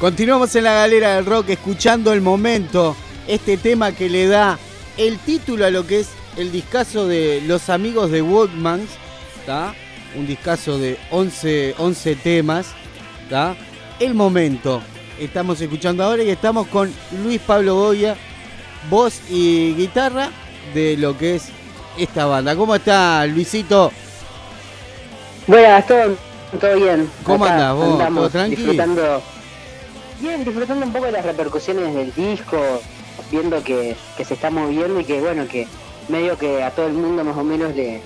Continuamos 0.00 0.56
en 0.56 0.64
la 0.64 0.72
galera 0.72 1.16
del 1.16 1.26
rock 1.26 1.50
escuchando 1.50 2.14
el 2.14 2.22
momento, 2.22 2.96
este 3.28 3.58
tema 3.58 3.92
que 3.92 4.08
le 4.08 4.28
da 4.28 4.58
el 4.96 5.18
título 5.18 5.66
a 5.66 5.70
lo 5.70 5.86
que 5.86 6.00
es 6.00 6.08
el 6.38 6.50
discazo 6.50 7.06
de 7.06 7.42
Los 7.46 7.68
Amigos 7.68 8.10
de 8.10 8.22
Woodmans, 8.22 8.88
¿está? 9.38 9.74
Un 10.16 10.26
discazo 10.26 10.78
de 10.78 10.98
11, 11.10 11.74
11 11.76 12.16
temas, 12.16 12.68
¿está? 13.24 13.54
El 13.98 14.14
momento. 14.14 14.80
Estamos 15.18 15.60
escuchando 15.60 16.02
ahora 16.02 16.22
y 16.22 16.30
estamos 16.30 16.66
con 16.68 16.90
Luis 17.22 17.42
Pablo 17.42 17.74
Goya, 17.74 18.16
voz 18.88 19.20
y 19.28 19.74
guitarra 19.74 20.30
de 20.72 20.96
lo 20.96 21.18
que 21.18 21.34
es 21.34 21.50
esta 21.98 22.24
banda. 22.24 22.56
¿Cómo 22.56 22.74
está 22.74 23.26
Luisito? 23.26 23.92
Buenas, 25.46 25.86
todo, 25.86 26.16
todo 26.58 26.74
bien. 26.76 27.10
¿Cómo 27.22 27.44
andas 27.44 27.74
vos? 27.74 27.98
¿Todo 27.98 28.30
tranquilo? 28.30 28.72
Disfrutando, 28.72 29.22
bien, 30.20 30.44
disfrutando 30.44 30.86
un 30.86 30.92
poco 30.92 31.06
de 31.06 31.12
las 31.12 31.24
repercusiones 31.24 31.94
del 31.94 32.14
disco, 32.14 32.58
viendo 33.30 33.62
que, 33.62 33.96
se 34.22 34.34
está 34.34 34.50
moviendo 34.50 35.00
y 35.00 35.04
que 35.04 35.20
bueno, 35.20 35.46
que 35.48 35.66
medio 36.08 36.36
que 36.36 36.62
a 36.62 36.70
todo 36.70 36.86
el 36.86 36.94
mundo 36.94 37.24
más 37.24 37.36
o 37.36 37.44
menos 37.44 37.74
le, 37.74 38.00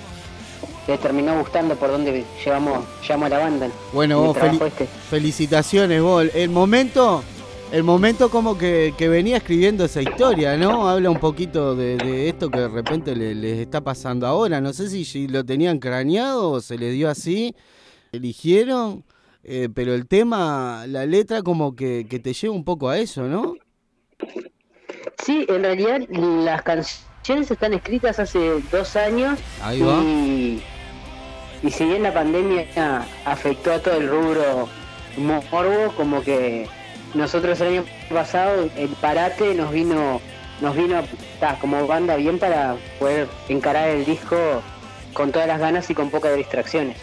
le 0.87 0.97
terminó 0.97 1.37
gustando 1.39 1.75
por 1.75 1.89
donde 1.89 2.23
llevamos, 2.43 2.85
llevamos 3.01 3.25
a 3.25 3.29
la 3.29 3.39
banda. 3.39 3.69
Bueno, 3.93 4.21
vos 4.21 4.37
este. 4.37 4.87
felicitaciones 5.09 6.01
vos. 6.01 6.27
El 6.33 6.49
momento, 6.49 7.23
el 7.71 7.83
momento 7.83 8.29
como 8.29 8.57
que, 8.57 8.93
venía 8.99 9.37
escribiendo 9.37 9.85
esa 9.85 10.01
historia, 10.01 10.57
¿no? 10.57 10.87
Habla 10.87 11.09
un 11.09 11.19
poquito 11.19 11.75
de, 11.75 12.29
esto 12.29 12.49
que 12.49 12.59
de 12.59 12.67
repente 12.67 13.15
les, 13.15 13.59
está 13.59 13.81
pasando 13.81 14.27
ahora. 14.27 14.61
No 14.61 14.73
sé 14.73 14.89
si, 14.89 15.27
lo 15.27 15.43
tenían 15.43 15.79
craneado 15.79 16.51
o 16.51 16.61
se 16.61 16.77
les 16.77 16.93
dio 16.93 17.09
así, 17.09 17.55
eligieron, 18.11 19.03
eh, 19.47 19.69
pero 19.73 19.93
el 19.93 20.07
tema, 20.07 20.85
la 20.87 21.05
letra 21.05 21.43
como 21.43 21.75
que, 21.75 22.07
que 22.09 22.19
te 22.19 22.33
lleva 22.33 22.55
un 22.55 22.65
poco 22.65 22.89
a 22.89 22.97
eso, 22.97 23.27
¿no? 23.27 23.53
Sí, 25.23 25.45
en 25.47 25.61
realidad 25.61 26.01
las 26.09 26.63
canciones 26.63 27.51
están 27.51 27.73
escritas 27.73 28.19
hace 28.19 28.59
dos 28.71 28.95
años. 28.95 29.39
Ahí 29.61 29.81
va. 29.81 30.01
Y, 30.01 30.63
si 31.69 31.85
bien 31.85 32.03
la 32.03 32.13
pandemia 32.13 33.05
afectó 33.25 33.73
a 33.73 33.79
todo 33.79 33.97
el 33.97 34.09
rubro 34.09 34.67
morbo, 35.17 35.93
como 35.95 36.23
que 36.23 36.67
nosotros 37.13 37.61
el 37.61 37.67
año 37.67 37.85
pasado 38.09 38.69
el 38.75 38.89
parate 39.01 39.55
nos 39.55 39.71
vino 39.71 40.21
nos 40.61 40.75
vino 40.75 41.03
como 41.61 41.85
banda 41.85 42.15
bien 42.15 42.39
para 42.39 42.77
poder 42.99 43.27
encarar 43.49 43.89
el 43.89 44.05
disco 44.05 44.37
con 45.13 45.31
todas 45.31 45.47
las 45.47 45.59
ganas 45.59 45.89
y 45.89 45.95
con 45.95 46.09
pocas 46.09 46.35
distracciones. 46.35 46.97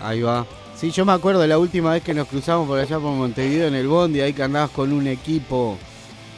Ahí 0.00 0.22
va. 0.22 0.46
Sí, 0.84 0.90
yo 0.90 1.06
me 1.06 1.12
acuerdo 1.12 1.46
la 1.46 1.56
última 1.56 1.92
vez 1.92 2.02
que 2.02 2.12
nos 2.12 2.28
cruzamos 2.28 2.68
por 2.68 2.78
allá 2.78 2.98
por 2.98 3.12
Montevideo 3.12 3.68
en 3.68 3.74
el 3.74 3.88
Bondi, 3.88 4.20
ahí 4.20 4.34
que 4.34 4.42
andabas 4.42 4.68
con 4.68 4.92
un 4.92 5.06
equipo 5.06 5.78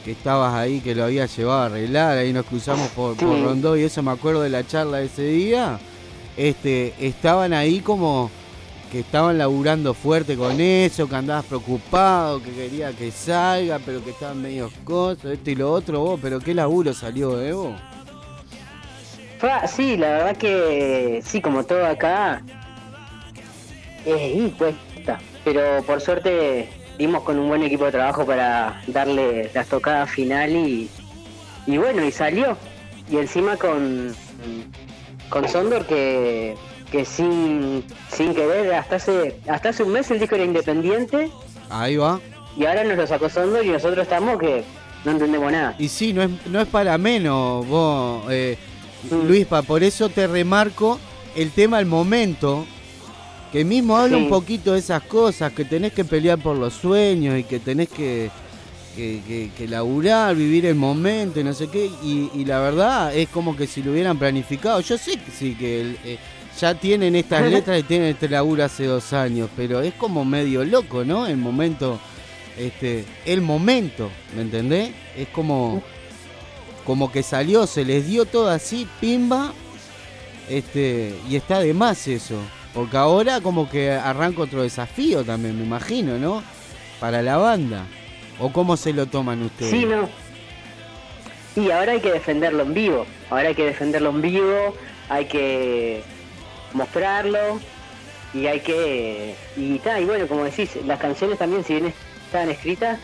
que 0.05 0.11
estabas 0.11 0.53
ahí, 0.53 0.79
que 0.79 0.95
lo 0.95 1.03
había 1.03 1.25
llevado 1.25 1.63
a 1.63 1.65
arreglar, 1.65 2.17
ahí 2.17 2.31
nos 2.31 2.45
cruzamos 2.45 2.87
por, 2.91 3.17
Rondó 3.17 3.75
y 3.75 3.83
eso 3.83 4.01
me 4.01 4.11
acuerdo 4.11 4.41
de 4.43 4.49
la 4.49 4.65
charla 4.65 4.99
de 4.99 5.07
ese 5.07 5.23
día, 5.23 5.77
este, 6.37 6.93
estaban 6.97 7.51
ahí 7.51 7.81
como 7.81 8.31
que 8.89 9.01
estaban 9.01 9.37
laburando 9.37 9.93
fuerte 9.93 10.37
con 10.37 10.61
eso, 10.61 11.09
que 11.09 11.15
andabas 11.17 11.43
preocupado, 11.43 12.41
que 12.41 12.51
quería 12.51 12.93
que 12.93 13.11
salga, 13.11 13.79
pero 13.85 14.01
que 14.01 14.11
estaban 14.11 14.41
medio 14.41 14.71
cosas, 14.85 15.25
esto 15.25 15.51
y 15.51 15.55
lo 15.55 15.73
otro, 15.73 15.99
vos, 15.99 16.19
pero 16.23 16.39
qué 16.39 16.53
laburo 16.53 16.93
salió, 16.93 17.41
¿eh, 17.41 17.51
vos? 17.51 17.73
Sí, 19.67 19.97
la 19.97 20.07
verdad 20.07 20.37
que 20.37 21.21
sí, 21.25 21.41
como 21.41 21.65
todo 21.65 21.85
acá, 21.85 22.41
es 24.07 24.53
cuesta, 24.53 25.19
pero 25.43 25.83
por 25.83 26.01
suerte 26.01 26.69
dimos 26.97 27.23
con 27.23 27.37
un 27.37 27.47
buen 27.47 27.63
equipo 27.63 27.85
de 27.85 27.91
trabajo 27.91 28.25
para 28.25 28.81
darle 28.87 29.49
la 29.53 29.61
estocada 29.61 30.05
final 30.07 30.51
y, 30.51 30.89
y 31.65 31.77
bueno, 31.77 32.03
y 32.03 32.11
salió. 32.11 32.57
Y 33.09 33.17
encima 33.17 33.55
con, 33.55 34.13
con 35.29 35.47
Sondor 35.47 35.85
que, 35.85 36.55
que 36.91 37.05
sin, 37.05 37.83
sin 38.11 38.33
querer, 38.33 38.73
hasta 38.73 38.97
hace, 38.97 39.39
hasta 39.47 39.69
hace 39.69 39.83
un 39.83 39.93
mes 39.93 40.09
el 40.11 40.19
disco 40.19 40.35
era 40.35 40.43
independiente. 40.43 41.31
Ahí 41.69 41.97
va. 41.97 42.19
Y 42.57 42.65
ahora 42.65 42.83
nos 42.83 42.97
lo 42.97 43.07
sacó 43.07 43.29
Sondor 43.29 43.63
y 43.65 43.69
nosotros 43.69 44.03
estamos 44.03 44.39
que 44.39 44.63
no 45.05 45.11
entendemos 45.11 45.51
nada. 45.51 45.75
Y 45.77 45.87
sí, 45.87 46.11
no 46.11 46.23
es, 46.23 46.29
no 46.47 46.59
es 46.59 46.67
para 46.67 46.97
menos 46.97 47.65
vos, 47.67 48.25
eh, 48.29 48.57
mm. 49.09 49.27
Luispa, 49.27 49.61
por 49.61 49.83
eso 49.83 50.09
te 50.09 50.27
remarco 50.27 50.99
el 51.35 51.51
tema 51.51 51.77
al 51.77 51.85
momento 51.85 52.65
que 53.51 53.63
mismo 53.63 53.97
habla 53.97 54.17
un 54.17 54.29
poquito 54.29 54.73
de 54.73 54.79
esas 54.79 55.03
cosas, 55.03 55.53
que 55.53 55.65
tenés 55.65 55.93
que 55.93 56.03
pelear 56.03 56.37
por 56.37 56.57
los 56.57 56.73
sueños 56.73 57.39
y 57.39 57.43
que 57.43 57.59
tenés 57.59 57.89
que, 57.89 58.29
que, 58.95 59.67
laburar, 59.69 60.35
vivir 60.35 60.65
el 60.65 60.75
momento 60.75 61.39
y 61.39 61.43
no 61.43 61.53
sé 61.53 61.67
qué. 61.67 61.89
Y, 62.03 62.43
la 62.45 62.59
verdad 62.59 63.15
es 63.15 63.29
como 63.29 63.55
que 63.55 63.67
si 63.67 63.81
lo 63.81 63.91
hubieran 63.91 64.17
planificado. 64.17 64.81
Yo 64.81 64.97
sé 64.97 65.17
que 65.17 65.31
sí, 65.31 65.55
que 65.55 65.95
eh, 66.03 66.17
ya 66.59 66.73
tienen 66.75 67.15
estas 67.15 67.49
letras 67.49 67.79
y 67.79 67.83
tienen 67.83 68.09
este 68.09 68.27
laburo 68.27 68.63
hace 68.63 68.85
dos 68.85 69.13
años, 69.13 69.49
pero 69.55 69.81
es 69.81 69.93
como 69.93 70.25
medio 70.25 70.65
loco, 70.65 71.05
¿no? 71.05 71.27
El 71.27 71.37
momento, 71.37 71.99
este, 72.57 73.05
el 73.25 73.41
momento, 73.41 74.09
¿me 74.35 74.41
entendés? 74.41 74.91
Es 75.15 75.27
como, 75.29 75.81
como 76.85 77.11
que 77.11 77.23
salió, 77.23 77.67
se 77.67 77.85
les 77.85 78.07
dio 78.07 78.25
todo 78.25 78.49
así, 78.49 78.87
pimba, 78.99 79.53
este, 80.49 81.15
y 81.29 81.35
está 81.35 81.59
de 81.59 81.73
más 81.73 82.07
eso. 82.07 82.35
Porque 82.77 82.95
ahora 82.95 83.41
como 83.41 83.67
que 83.67 83.89
arranca 83.89 84.43
otro 84.43 84.61
desafío 84.61 85.23
también, 85.23 85.57
me 85.57 85.63
imagino, 85.63 86.19
¿no? 86.19 86.43
Para 86.99 87.23
la 87.23 87.37
banda. 87.37 87.87
¿O 88.37 88.53
cómo 88.53 88.77
se 88.77 88.93
lo 88.93 89.07
toman 89.07 89.41
ustedes? 89.41 89.71
Sí, 89.71 89.83
no. 89.83 90.07
Y 91.55 91.71
ahora 91.71 91.93
hay 91.93 92.01
que 92.01 92.11
defenderlo 92.11 92.61
en 92.61 92.75
vivo. 92.75 93.07
Ahora 93.31 93.47
hay 93.47 93.55
que 93.55 93.65
defenderlo 93.65 94.11
en 94.11 94.21
vivo, 94.21 94.75
hay 95.09 95.25
que 95.25 96.03
mostrarlo 96.73 97.59
y 98.31 98.45
hay 98.45 98.59
que... 98.59 99.33
Y, 99.55 99.81
y 99.81 100.05
bueno, 100.05 100.27
como 100.27 100.43
decís, 100.43 100.77
las 100.85 100.99
canciones 100.99 101.39
también, 101.39 101.63
si 101.63 101.79
bien 101.79 101.91
están 102.27 102.51
escritas, 102.51 102.99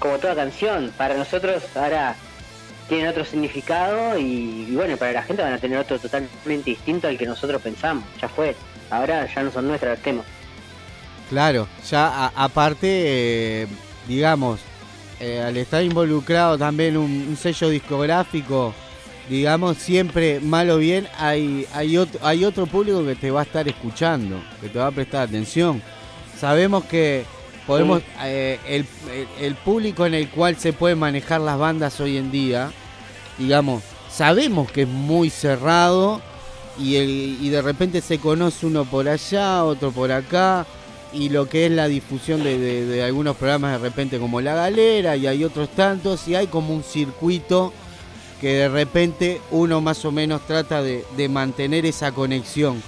como 0.00 0.18
toda 0.18 0.34
canción, 0.34 0.92
para 0.96 1.14
nosotros 1.14 1.62
ahora 1.76 2.16
tienen 2.88 3.06
otro 3.06 3.24
significado 3.24 4.18
y, 4.18 4.74
bueno, 4.74 4.96
para 4.96 5.12
la 5.12 5.22
gente 5.22 5.44
van 5.44 5.52
a 5.52 5.58
tener 5.58 5.78
otro 5.78 5.96
totalmente 5.96 6.70
distinto 6.70 7.06
al 7.06 7.16
que 7.16 7.26
nosotros 7.26 7.62
pensamos. 7.62 8.04
Ya 8.20 8.28
fue 8.28 8.56
ahora 8.90 9.26
ya 9.32 9.42
no 9.42 9.50
son 9.50 9.68
nuestras 9.68 9.98
el 9.98 10.02
tema. 10.02 10.22
Claro, 11.28 11.66
ya 11.88 12.28
aparte, 12.36 12.86
eh, 13.62 13.66
digamos, 14.06 14.60
eh, 15.18 15.40
al 15.40 15.56
estar 15.56 15.82
involucrado 15.82 16.56
también 16.56 16.96
un, 16.96 17.36
sello 17.36 17.68
discográfico, 17.68 18.72
digamos, 19.28 19.76
siempre, 19.78 20.38
mal 20.40 20.70
o 20.70 20.78
bien, 20.78 21.08
hay, 21.18 21.66
hay, 21.72 21.96
otro, 21.96 22.20
hay 22.22 22.44
otro 22.44 22.66
público 22.66 23.04
que 23.04 23.16
te 23.16 23.30
va 23.30 23.40
a 23.40 23.44
estar 23.44 23.66
escuchando, 23.66 24.40
que 24.60 24.68
te 24.68 24.78
va 24.78 24.86
a 24.86 24.92
prestar 24.92 25.26
atención. 25.26 25.82
Sabemos 26.38 26.84
que 26.84 27.24
podemos, 27.66 28.02
eh, 28.22 28.60
el, 28.68 28.86
el 29.40 29.54
público 29.56 30.06
en 30.06 30.14
el 30.14 30.28
cual 30.28 30.56
se 30.56 30.72
pueden 30.72 30.98
manejar 30.98 31.40
las 31.40 31.58
bandas 31.58 31.98
hoy 31.98 32.18
en 32.18 32.30
día, 32.30 32.70
digamos, 33.36 33.82
sabemos 34.10 34.70
que 34.70 34.82
es 34.82 34.88
muy 34.88 35.30
cerrado 35.30 36.22
y, 36.78 36.96
y 36.96 37.48
de 37.48 37.62
repente 37.62 38.00
se 38.00 38.18
conoce 38.18 38.66
uno 38.66 38.84
por 38.84 39.08
allá, 39.08 39.64
otro 39.64 39.92
por 39.92 40.12
acá, 40.12 40.66
y 41.12 41.28
lo 41.28 41.48
que 41.48 41.66
es 41.66 41.72
la 41.72 41.88
difusión 41.88 42.42
de, 42.42 43.02
algunos 43.02 43.36
programas 43.36 43.72
de 43.72 43.88
repente 43.88 44.18
como 44.18 44.40
La 44.40 44.54
Galera, 44.54 45.16
y 45.16 45.26
hay 45.26 45.44
otros 45.44 45.70
tantos, 45.70 46.26
y 46.28 46.34
hay 46.34 46.46
como 46.46 46.74
un 46.74 46.82
circuito 46.82 47.72
que 48.40 48.54
de 48.54 48.68
repente 48.68 49.40
uno 49.50 49.80
más 49.80 50.04
o 50.04 50.12
menos 50.12 50.46
trata 50.46 50.82
de, 50.82 51.28
mantener 51.28 51.86
esa 51.86 52.12
conexión. 52.12 52.82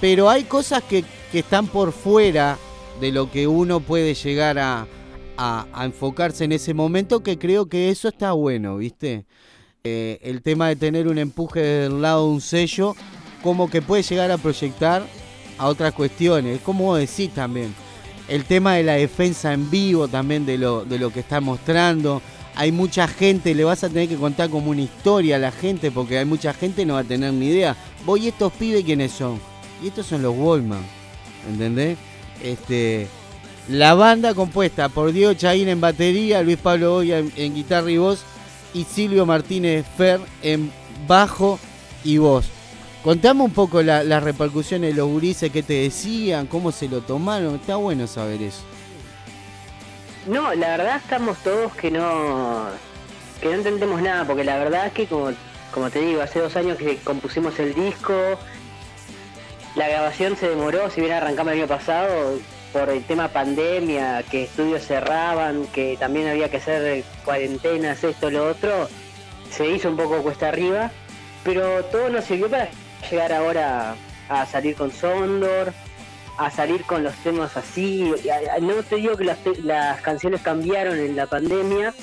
Pero 0.00 0.30
hay 0.30 0.44
cosas 0.44 0.82
que, 0.82 1.04
están 1.32 1.66
por 1.66 1.92
fuera 1.92 2.56
de 3.02 3.12
lo 3.12 3.30
que 3.30 3.46
uno 3.46 3.80
puede 3.80 4.14
llegar 4.14 4.58
a, 4.58 4.86
a, 5.36 5.84
enfocarse 5.84 6.44
en 6.44 6.52
ese 6.52 6.72
momento, 6.72 7.22
que 7.22 7.38
creo 7.38 7.68
que 7.68 7.90
eso 7.90 8.08
está 8.08 8.32
bueno, 8.32 8.78
¿viste? 8.78 9.26
Eh, 9.84 10.18
el 10.22 10.42
tema 10.42 10.68
de 10.68 10.76
tener 10.76 11.06
un 11.06 11.18
empuje 11.18 11.60
del 11.60 12.00
lado 12.02 12.26
de 12.26 12.32
un 12.32 12.40
sello 12.40 12.96
como 13.42 13.70
que 13.70 13.82
puede 13.82 14.02
llegar 14.02 14.30
a 14.30 14.38
proyectar 14.38 15.06
a 15.58 15.66
otras 15.66 15.92
cuestiones. 15.92 16.56
Es 16.56 16.62
como 16.62 16.84
vos 16.84 16.98
decís 16.98 17.30
también. 17.34 17.74
El 18.28 18.44
tema 18.44 18.74
de 18.74 18.82
la 18.82 18.94
defensa 18.94 19.52
en 19.52 19.70
vivo 19.70 20.08
también 20.08 20.44
de 20.44 20.58
lo, 20.58 20.84
de 20.84 20.98
lo 20.98 21.10
que 21.10 21.20
está 21.20 21.40
mostrando. 21.40 22.20
Hay 22.54 22.72
mucha 22.72 23.06
gente, 23.06 23.54
le 23.54 23.64
vas 23.64 23.84
a 23.84 23.88
tener 23.88 24.08
que 24.08 24.16
contar 24.16 24.50
como 24.50 24.70
una 24.70 24.82
historia 24.82 25.36
a 25.36 25.38
la 25.38 25.52
gente 25.52 25.90
porque 25.90 26.18
hay 26.18 26.24
mucha 26.24 26.52
gente 26.52 26.84
no 26.84 26.94
va 26.94 27.00
a 27.00 27.04
tener 27.04 27.32
ni 27.32 27.46
idea. 27.46 27.76
Voy 28.04 28.28
estos 28.28 28.52
pibes 28.52 28.84
quiénes 28.84 29.12
son. 29.12 29.40
Y 29.82 29.88
estos 29.88 30.06
son 30.06 30.22
los 30.22 30.36
Wallman. 30.36 30.82
¿Entendés? 31.48 31.96
Este, 32.42 33.08
la 33.68 33.94
banda 33.94 34.34
compuesta 34.34 34.88
por 34.88 35.12
Diego 35.12 35.34
Chaín 35.34 35.68
en 35.68 35.80
batería, 35.80 36.42
Luis 36.42 36.58
Pablo 36.58 36.94
Goya 36.94 37.18
en 37.18 37.54
guitarra 37.54 37.90
y 37.90 37.98
voz 37.98 38.22
y 38.74 38.84
Silvio 38.84 39.24
Martínez 39.24 39.86
Fer 39.96 40.20
en 40.42 40.70
bajo 41.06 41.58
y 42.04 42.18
voz. 42.18 42.57
Contame 43.08 43.40
un 43.40 43.52
poco 43.52 43.80
las 43.80 44.22
repercusiones 44.22 44.90
de 44.90 44.96
los 44.98 45.08
gurises 45.08 45.50
que 45.50 45.62
te 45.62 45.72
decían, 45.72 46.46
cómo 46.46 46.70
se 46.70 46.90
lo 46.90 47.00
tomaron. 47.00 47.54
Está 47.54 47.76
bueno 47.76 48.06
saber 48.06 48.42
eso. 48.42 48.60
No, 50.26 50.54
la 50.54 50.76
verdad 50.76 50.96
estamos 51.02 51.38
todos 51.38 51.72
que 51.72 51.90
no 51.90 52.66
que 53.40 53.48
no 53.48 53.54
entendemos 53.54 54.02
nada, 54.02 54.26
porque 54.26 54.44
la 54.44 54.58
verdad 54.58 54.88
es 54.88 54.92
que 54.92 55.06
como, 55.06 55.30
como 55.72 55.88
te 55.88 56.00
digo, 56.00 56.20
hace 56.20 56.38
dos 56.40 56.54
años 56.56 56.76
que 56.76 56.98
compusimos 56.98 57.58
el 57.58 57.72
disco, 57.72 58.12
la 59.74 59.88
grabación 59.88 60.36
se 60.36 60.50
demoró, 60.50 60.90
si 60.90 61.00
bien 61.00 61.14
arrancamos 61.14 61.54
el 61.54 61.60
año 61.60 61.66
pasado, 61.66 62.38
por 62.74 62.90
el 62.90 63.02
tema 63.04 63.28
pandemia, 63.28 64.22
que 64.30 64.42
estudios 64.42 64.84
cerraban, 64.84 65.64
que 65.68 65.96
también 65.98 66.28
había 66.28 66.50
que 66.50 66.58
hacer 66.58 67.04
cuarentenas, 67.24 68.04
esto, 68.04 68.30
lo 68.30 68.50
otro, 68.50 68.86
se 69.50 69.66
hizo 69.66 69.88
un 69.88 69.96
poco 69.96 70.22
cuesta 70.22 70.48
arriba, 70.48 70.90
pero 71.42 71.82
todo 71.86 72.10
nos 72.10 72.26
sirvió 72.26 72.50
para 72.50 72.68
llegar 73.10 73.32
ahora 73.32 73.96
a 74.28 74.46
salir 74.46 74.74
con 74.74 74.90
Sondor, 74.90 75.72
a 76.36 76.50
salir 76.50 76.82
con 76.84 77.02
los 77.02 77.14
temas 77.16 77.56
así. 77.56 78.12
No 78.60 78.74
te 78.82 78.96
digo 78.96 79.16
que 79.16 79.24
las, 79.24 79.38
las 79.62 80.00
canciones 80.00 80.40
cambiaron 80.42 80.98
en 80.98 81.16
la 81.16 81.26
pandemia, 81.26 81.94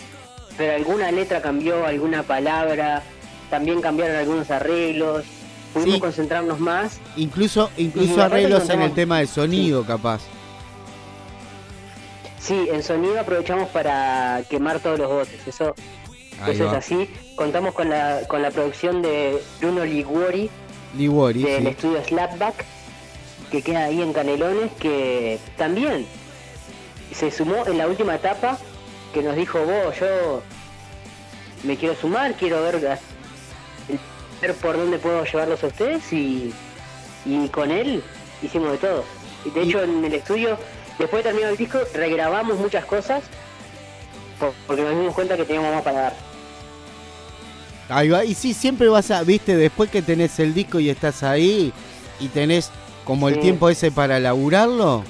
pero 0.57 0.75
alguna 0.75 1.11
letra 1.11 1.41
cambió, 1.41 1.85
alguna 1.85 2.23
palabra, 2.23 3.01
también 3.49 3.81
cambiaron 3.81 4.17
algunos 4.17 4.51
arreglos. 4.51 5.23
Pudimos 5.73 5.99
concentrarnos 5.99 6.59
más. 6.59 6.99
Incluso, 7.17 7.69
incluso 7.75 8.21
arreglos 8.21 8.69
en 8.69 8.81
el 8.81 8.93
tema 8.93 9.19
de 9.19 9.27
sonido, 9.27 9.85
capaz. 9.85 10.21
Sí, 12.39 12.67
en 12.71 12.83
sonido 12.83 13.19
aprovechamos 13.19 13.69
para 13.69 14.43
quemar 14.49 14.79
todos 14.79 14.99
los 14.99 15.09
botes. 15.09 15.47
Eso, 15.47 15.75
eso 16.47 16.67
es 16.67 16.73
así. 16.73 17.09
Contamos 17.35 17.73
con 17.73 17.89
la, 17.89 18.21
con 18.27 18.41
la 18.41 18.51
producción 18.51 19.01
de 19.01 19.41
Bruno 19.59 19.83
Liguori, 19.83 20.49
Liguori 20.97 21.43
del 21.43 21.67
estudio 21.67 22.03
Slapback, 22.03 22.65
que 23.51 23.61
queda 23.61 23.85
ahí 23.85 24.01
en 24.01 24.13
Canelones, 24.13 24.71
que 24.79 25.39
también 25.57 26.05
se 27.13 27.31
sumó 27.31 27.65
en 27.67 27.77
la 27.77 27.87
última 27.87 28.15
etapa, 28.15 28.57
que 29.13 29.21
nos 29.21 29.35
dijo, 29.35 29.59
vos, 29.59 29.99
yo 29.99 30.41
me 31.63 31.77
quiero 31.77 31.95
sumar, 31.95 32.35
quiero 32.35 32.61
ver, 32.61 32.79
ver 34.41 34.53
por 34.55 34.77
dónde 34.77 34.97
puedo 34.99 35.23
llevarlos 35.23 35.63
a 35.63 35.67
ustedes 35.67 36.11
y, 36.11 36.53
y 37.25 37.47
con 37.49 37.71
él 37.71 38.03
hicimos 38.41 38.71
de 38.71 38.77
todo. 38.77 39.03
De 39.53 39.61
hecho 39.61 39.83
en 39.83 40.03
el 40.03 40.13
estudio 40.13 40.57
Después 40.97 41.23
de 41.23 41.29
terminar 41.29 41.51
el 41.51 41.57
disco, 41.57 41.79
regrabamos 41.93 42.57
muchas 42.57 42.85
cosas 42.85 43.23
porque 44.65 44.81
nos 44.81 44.91
dimos 44.91 45.13
cuenta 45.13 45.35
que 45.35 45.43
teníamos 45.43 45.73
más 45.73 45.83
para 45.83 46.01
dar. 46.01 46.13
Ahí 47.89 48.09
va, 48.09 48.25
y 48.25 48.33
sí, 48.33 48.53
siempre 48.53 48.87
vas 48.87 49.11
a, 49.11 49.23
viste, 49.23 49.55
después 49.55 49.89
que 49.89 50.01
tenés 50.01 50.39
el 50.39 50.53
disco 50.53 50.79
y 50.79 50.89
estás 50.89 51.21
ahí 51.23 51.71
y 52.19 52.27
tenés 52.29 52.71
como 53.03 53.29
el 53.29 53.39
tiempo 53.39 53.69
ese 53.69 53.91
para 53.91 54.19
laburarlo 54.19 55.03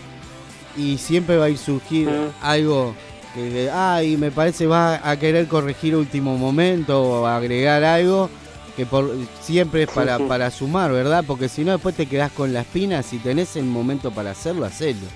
y 0.77 0.97
siempre 0.97 1.37
va 1.37 1.45
a 1.45 1.49
ir 1.49 1.57
surgir 1.57 2.09
algo 2.41 2.93
que, 3.33 3.69
ay, 3.71 4.17
me 4.17 4.31
parece 4.31 4.67
va 4.67 4.99
a 5.09 5.17
querer 5.17 5.47
corregir 5.47 5.95
último 5.95 6.37
momento 6.37 7.01
o 7.01 7.25
agregar 7.25 7.83
algo 7.83 8.29
que 8.75 8.85
por, 8.85 9.09
siempre 9.41 9.83
es 9.83 9.89
para, 9.89 10.19
para 10.19 10.51
sumar, 10.51 10.91
¿verdad? 10.91 11.23
Porque 11.25 11.47
si 11.47 11.63
no 11.63 11.71
después 11.71 11.95
te 11.95 12.07
quedás 12.07 12.31
con 12.31 12.53
las 12.53 12.65
pinas 12.65 13.13
y 13.13 13.19
tenés 13.19 13.55
el 13.55 13.63
momento 13.63 14.11
para 14.11 14.31
hacerlo, 14.31 14.65
hacerlo. 14.65 15.07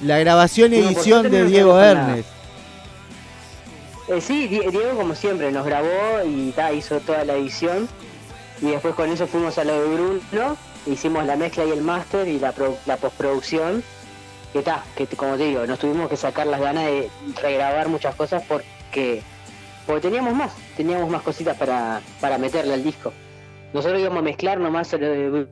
La 0.00 0.18
grabación 0.18 0.74
y 0.74 0.78
edición 0.78 1.30
de 1.30 1.44
Diego 1.44 1.78
Ernest. 1.80 2.28
Eh, 4.12 4.20
sí, 4.20 4.46
Diego 4.46 4.94
como 4.94 5.14
siempre 5.14 5.50
nos 5.52 5.64
grabó 5.64 6.22
y 6.26 6.54
hizo 6.74 7.00
toda 7.00 7.24
la 7.24 7.34
edición 7.34 7.88
y 8.60 8.66
después 8.66 8.94
con 8.94 9.10
eso 9.10 9.26
fuimos 9.26 9.56
a 9.56 9.64
lo 9.64 9.72
de 9.72 9.94
Bruno, 9.94 10.56
hicimos 10.84 11.24
la 11.24 11.34
mezcla 11.34 11.64
y 11.64 11.70
el 11.70 11.80
máster 11.80 12.28
y 12.28 12.38
la, 12.38 12.52
la 12.84 12.96
postproducción 12.98 13.82
que 14.52 14.58
está, 14.58 14.84
que 14.96 15.06
como 15.06 15.38
te 15.38 15.44
digo, 15.44 15.66
nos 15.66 15.78
tuvimos 15.78 16.10
que 16.10 16.18
sacar 16.18 16.46
las 16.46 16.60
ganas 16.60 16.84
de 16.84 17.08
regrabar 17.40 17.88
muchas 17.88 18.14
cosas 18.14 18.44
porque 18.46 19.22
porque 19.86 20.02
teníamos 20.02 20.34
más, 20.34 20.52
teníamos 20.76 21.08
más 21.08 21.22
cositas 21.22 21.56
para, 21.56 22.02
para 22.20 22.36
meterle 22.36 22.74
al 22.74 22.84
disco. 22.84 23.14
Nosotros 23.72 23.98
íbamos 23.98 24.18
a 24.18 24.22
mezclar 24.22 24.60
nomás 24.60 24.92
lo 24.92 24.98
de 24.98 25.48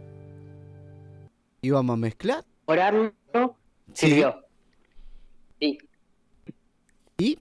¿Íbamos 1.62 1.94
a 1.94 1.96
mezclar? 1.96 2.44
Orarlo 2.66 3.14
Sirvió. 3.94 4.44
Sí. 5.58 5.78
¿Y? 7.16 7.38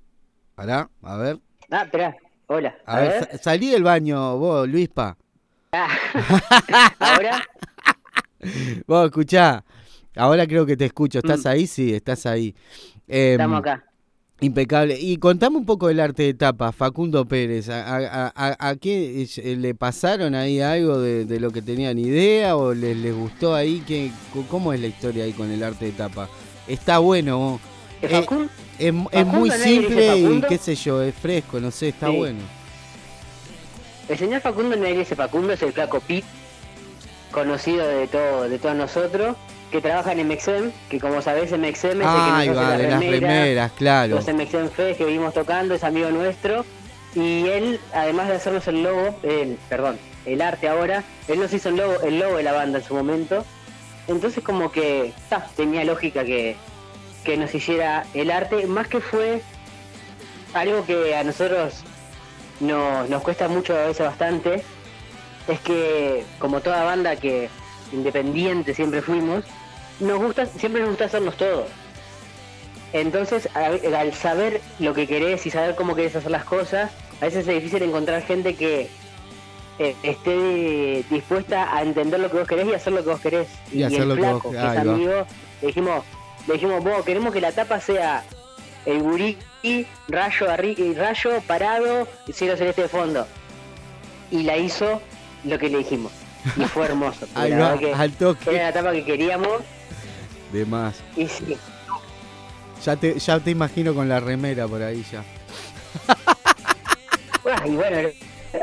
Pará, 0.59 0.89
a 1.03 1.15
ver. 1.15 1.39
Ah, 1.71 1.83
espera. 1.83 2.17
Hola. 2.47 2.75
A, 2.85 2.99
ver, 2.99 3.39
salí 3.41 3.69
del 3.69 3.81
baño 3.81 4.37
vos, 4.37 4.67
Luispa. 4.67 5.15
Ah. 5.71 5.87
¿Ahora? 6.99 7.41
vos, 8.85 9.05
escuchá. 9.05 9.63
Ahora 10.17 10.45
creo 10.45 10.65
que 10.65 10.75
te 10.75 10.83
escucho. 10.83 11.19
¿Estás 11.19 11.45
mm. 11.45 11.47
ahí? 11.47 11.65
Sí, 11.65 11.93
estás 11.93 12.25
ahí. 12.25 12.53
Estamos 13.07 13.55
em, 13.55 13.59
acá. 13.59 13.85
Impecable. 14.41 14.99
Y 14.99 15.15
contame 15.15 15.55
un 15.55 15.65
poco 15.65 15.87
del 15.87 16.01
arte 16.01 16.23
de 16.23 16.33
tapa, 16.33 16.73
Facundo 16.73 17.25
Pérez. 17.25 17.69
¿A, 17.69 18.33
a, 18.35 18.75
qué 18.75 19.25
eh, 19.37 19.55
le 19.55 19.75
pasaron 19.75 20.35
ahí 20.35 20.59
algo 20.59 20.99
de, 20.99 21.39
lo 21.39 21.51
que 21.51 21.61
tenían 21.61 21.97
idea 21.97 22.57
o 22.57 22.73
les, 22.73 22.97
les 22.97 23.15
gustó 23.15 23.55
ahí? 23.55 23.81
¿Qué, 23.87 24.11
¿Cómo 24.49 24.73
es 24.73 24.81
la 24.81 24.87
historia 24.87 25.23
ahí 25.23 25.31
con 25.31 25.49
el 25.49 25.63
arte 25.63 25.85
de 25.85 25.91
tapa? 25.93 26.27
Está 26.67 26.99
bueno. 26.99 27.61
Eh, 28.01 28.25
es, 28.79 28.93
muy 29.25 29.51
simple 29.51 30.17
y 30.17 30.41
qué 30.41 30.57
sé 30.57 30.75
yo, 30.75 31.01
es 31.01 31.13
fresco, 31.13 31.59
no 31.59 31.71
sé, 31.71 31.89
está 31.89 32.09
bueno. 32.09 32.39
El 34.07 34.17
señor 34.17 34.41
Facundo 34.41 34.75
no 34.75 34.85
ese 34.85 35.15
Facundo 35.15 35.53
es 35.53 35.61
el 35.61 35.73
flaco 35.73 35.99
Pit, 35.99 36.25
conocido 37.31 37.87
de 37.87 38.07
todo, 38.07 38.49
de 38.49 38.57
todos 38.57 38.75
nosotros 38.75 39.35
que 39.71 39.81
trabaja 39.81 40.13
en 40.13 40.27
MXM, 40.27 40.71
que 40.89 40.99
como 40.99 41.21
sabés 41.21 41.51
MXM 41.51 41.61
es 41.63 41.83
el 41.83 41.97
que 41.97 42.47
nos 42.47 42.57
va, 42.57 42.77
de 42.77 42.87
las 42.87 42.99
remeras, 42.99 43.71
claro. 43.73 44.15
Los 44.15 44.27
MXM 44.27 44.69
Fest 44.69 44.97
que 44.97 45.05
vimos 45.05 45.33
tocando, 45.33 45.75
es 45.75 45.83
amigo 45.83 46.09
nuestro. 46.09 46.65
Y 47.15 47.47
él, 47.47 47.79
además 47.93 48.27
de 48.29 48.35
hacernos 48.35 48.67
el 48.67 48.83
logo, 48.83 49.15
el, 49.23 49.57
perdón, 49.67 49.97
el 50.25 50.41
arte 50.41 50.69
ahora, 50.69 51.03
él 51.27 51.39
nos 51.39 51.53
hizo 51.53 51.69
el 51.69 51.77
logo, 51.77 52.01
el 52.01 52.19
logo 52.19 52.37
de 52.37 52.43
la 52.43 52.53
banda 52.53 52.79
en 52.79 52.85
su 52.85 52.93
momento. 52.93 53.45
Entonces 54.07 54.43
como 54.43 54.71
que 54.71 55.13
tenía 55.55 55.83
lógica 55.83 56.23
que, 56.23 56.55
que 57.23 57.37
nos 57.37 57.53
hiciera 57.53 58.05
el 58.13 58.31
arte, 58.31 58.67
más 58.67 58.87
que 58.87 59.01
fue 59.01 59.41
algo 60.53 60.85
que 60.85 61.15
a 61.15 61.23
nosotros 61.23 61.83
nos, 62.59 63.09
nos 63.09 63.21
cuesta 63.21 63.47
mucho 63.47 63.73
a 63.75 63.85
veces 63.85 64.05
bastante, 64.05 64.63
es 65.47 65.59
que 65.61 66.23
como 66.39 66.61
toda 66.61 66.83
banda 66.83 67.15
que 67.15 67.49
independiente 67.91 68.73
siempre 68.73 69.01
fuimos, 69.01 69.43
nos 69.99 70.19
gusta, 70.19 70.45
siempre 70.45 70.81
nos 70.81 70.91
gusta 70.91 71.05
hacernos 71.05 71.35
todo. 71.37 71.65
Entonces, 72.93 73.47
al 73.53 74.13
saber 74.13 74.61
lo 74.79 74.93
que 74.93 75.05
querés 75.07 75.45
y 75.45 75.51
saber 75.51 75.75
cómo 75.75 75.95
querés 75.95 76.15
hacer 76.15 76.31
las 76.31 76.43
cosas, 76.43 76.91
a 77.21 77.25
veces 77.25 77.47
es 77.47 77.55
difícil 77.55 77.83
encontrar 77.83 78.23
gente 78.23 78.55
que 78.55 78.89
eh, 79.77 79.95
esté 80.01 81.05
dispuesta 81.09 81.75
a 81.75 81.83
entender 81.83 82.19
lo 82.19 82.31
que 82.31 82.37
vos 82.37 82.47
querés 82.47 82.67
y 82.67 82.73
hacer 82.73 82.93
lo 82.93 83.03
que 83.03 83.09
vos 83.09 83.19
querés. 83.19 83.47
Y, 83.71 83.83
el 83.83 84.13
flaco, 84.13 84.51
que, 84.51 84.57
es 84.57 84.63
amigo, 84.63 85.25
dijimos, 85.61 86.03
le 86.49 86.55
dijimos, 86.55 86.83
vos 86.83 87.05
queremos 87.05 87.31
que 87.31 87.41
la 87.41 87.51
tapa 87.51 87.79
sea 87.79 88.23
el 88.85 89.03
gurí, 89.03 89.37
rayo, 90.07 90.47
rayo 90.95 91.41
parado 91.45 92.07
y 92.25 92.33
cielo 92.33 92.57
celeste 92.57 92.81
de 92.83 92.87
fondo. 92.87 93.27
Y 94.31 94.41
la 94.43 94.57
hizo 94.57 94.99
lo 95.43 95.59
que 95.59 95.69
le 95.69 95.77
dijimos. 95.79 96.11
Y 96.57 96.63
fue 96.63 96.85
hermoso. 96.85 97.27
Ahí 97.35 97.51
va, 97.51 97.77
al 97.95 98.11
toque. 98.13 98.49
Era 98.49 98.63
la 98.63 98.73
tapa 98.73 98.91
que 98.93 99.05
queríamos 99.05 99.61
de 100.51 100.65
más. 100.65 100.95
Y 101.15 101.27
sí. 101.27 101.55
Ya 102.83 102.95
te, 102.95 103.19
ya 103.19 103.39
te 103.39 103.51
imagino 103.51 103.93
con 103.93 104.09
la 104.09 104.19
remera 104.19 104.67
por 104.67 104.81
ahí 104.81 105.05
ya. 105.11 105.23
y 107.65 107.75
bueno, 107.75 108.09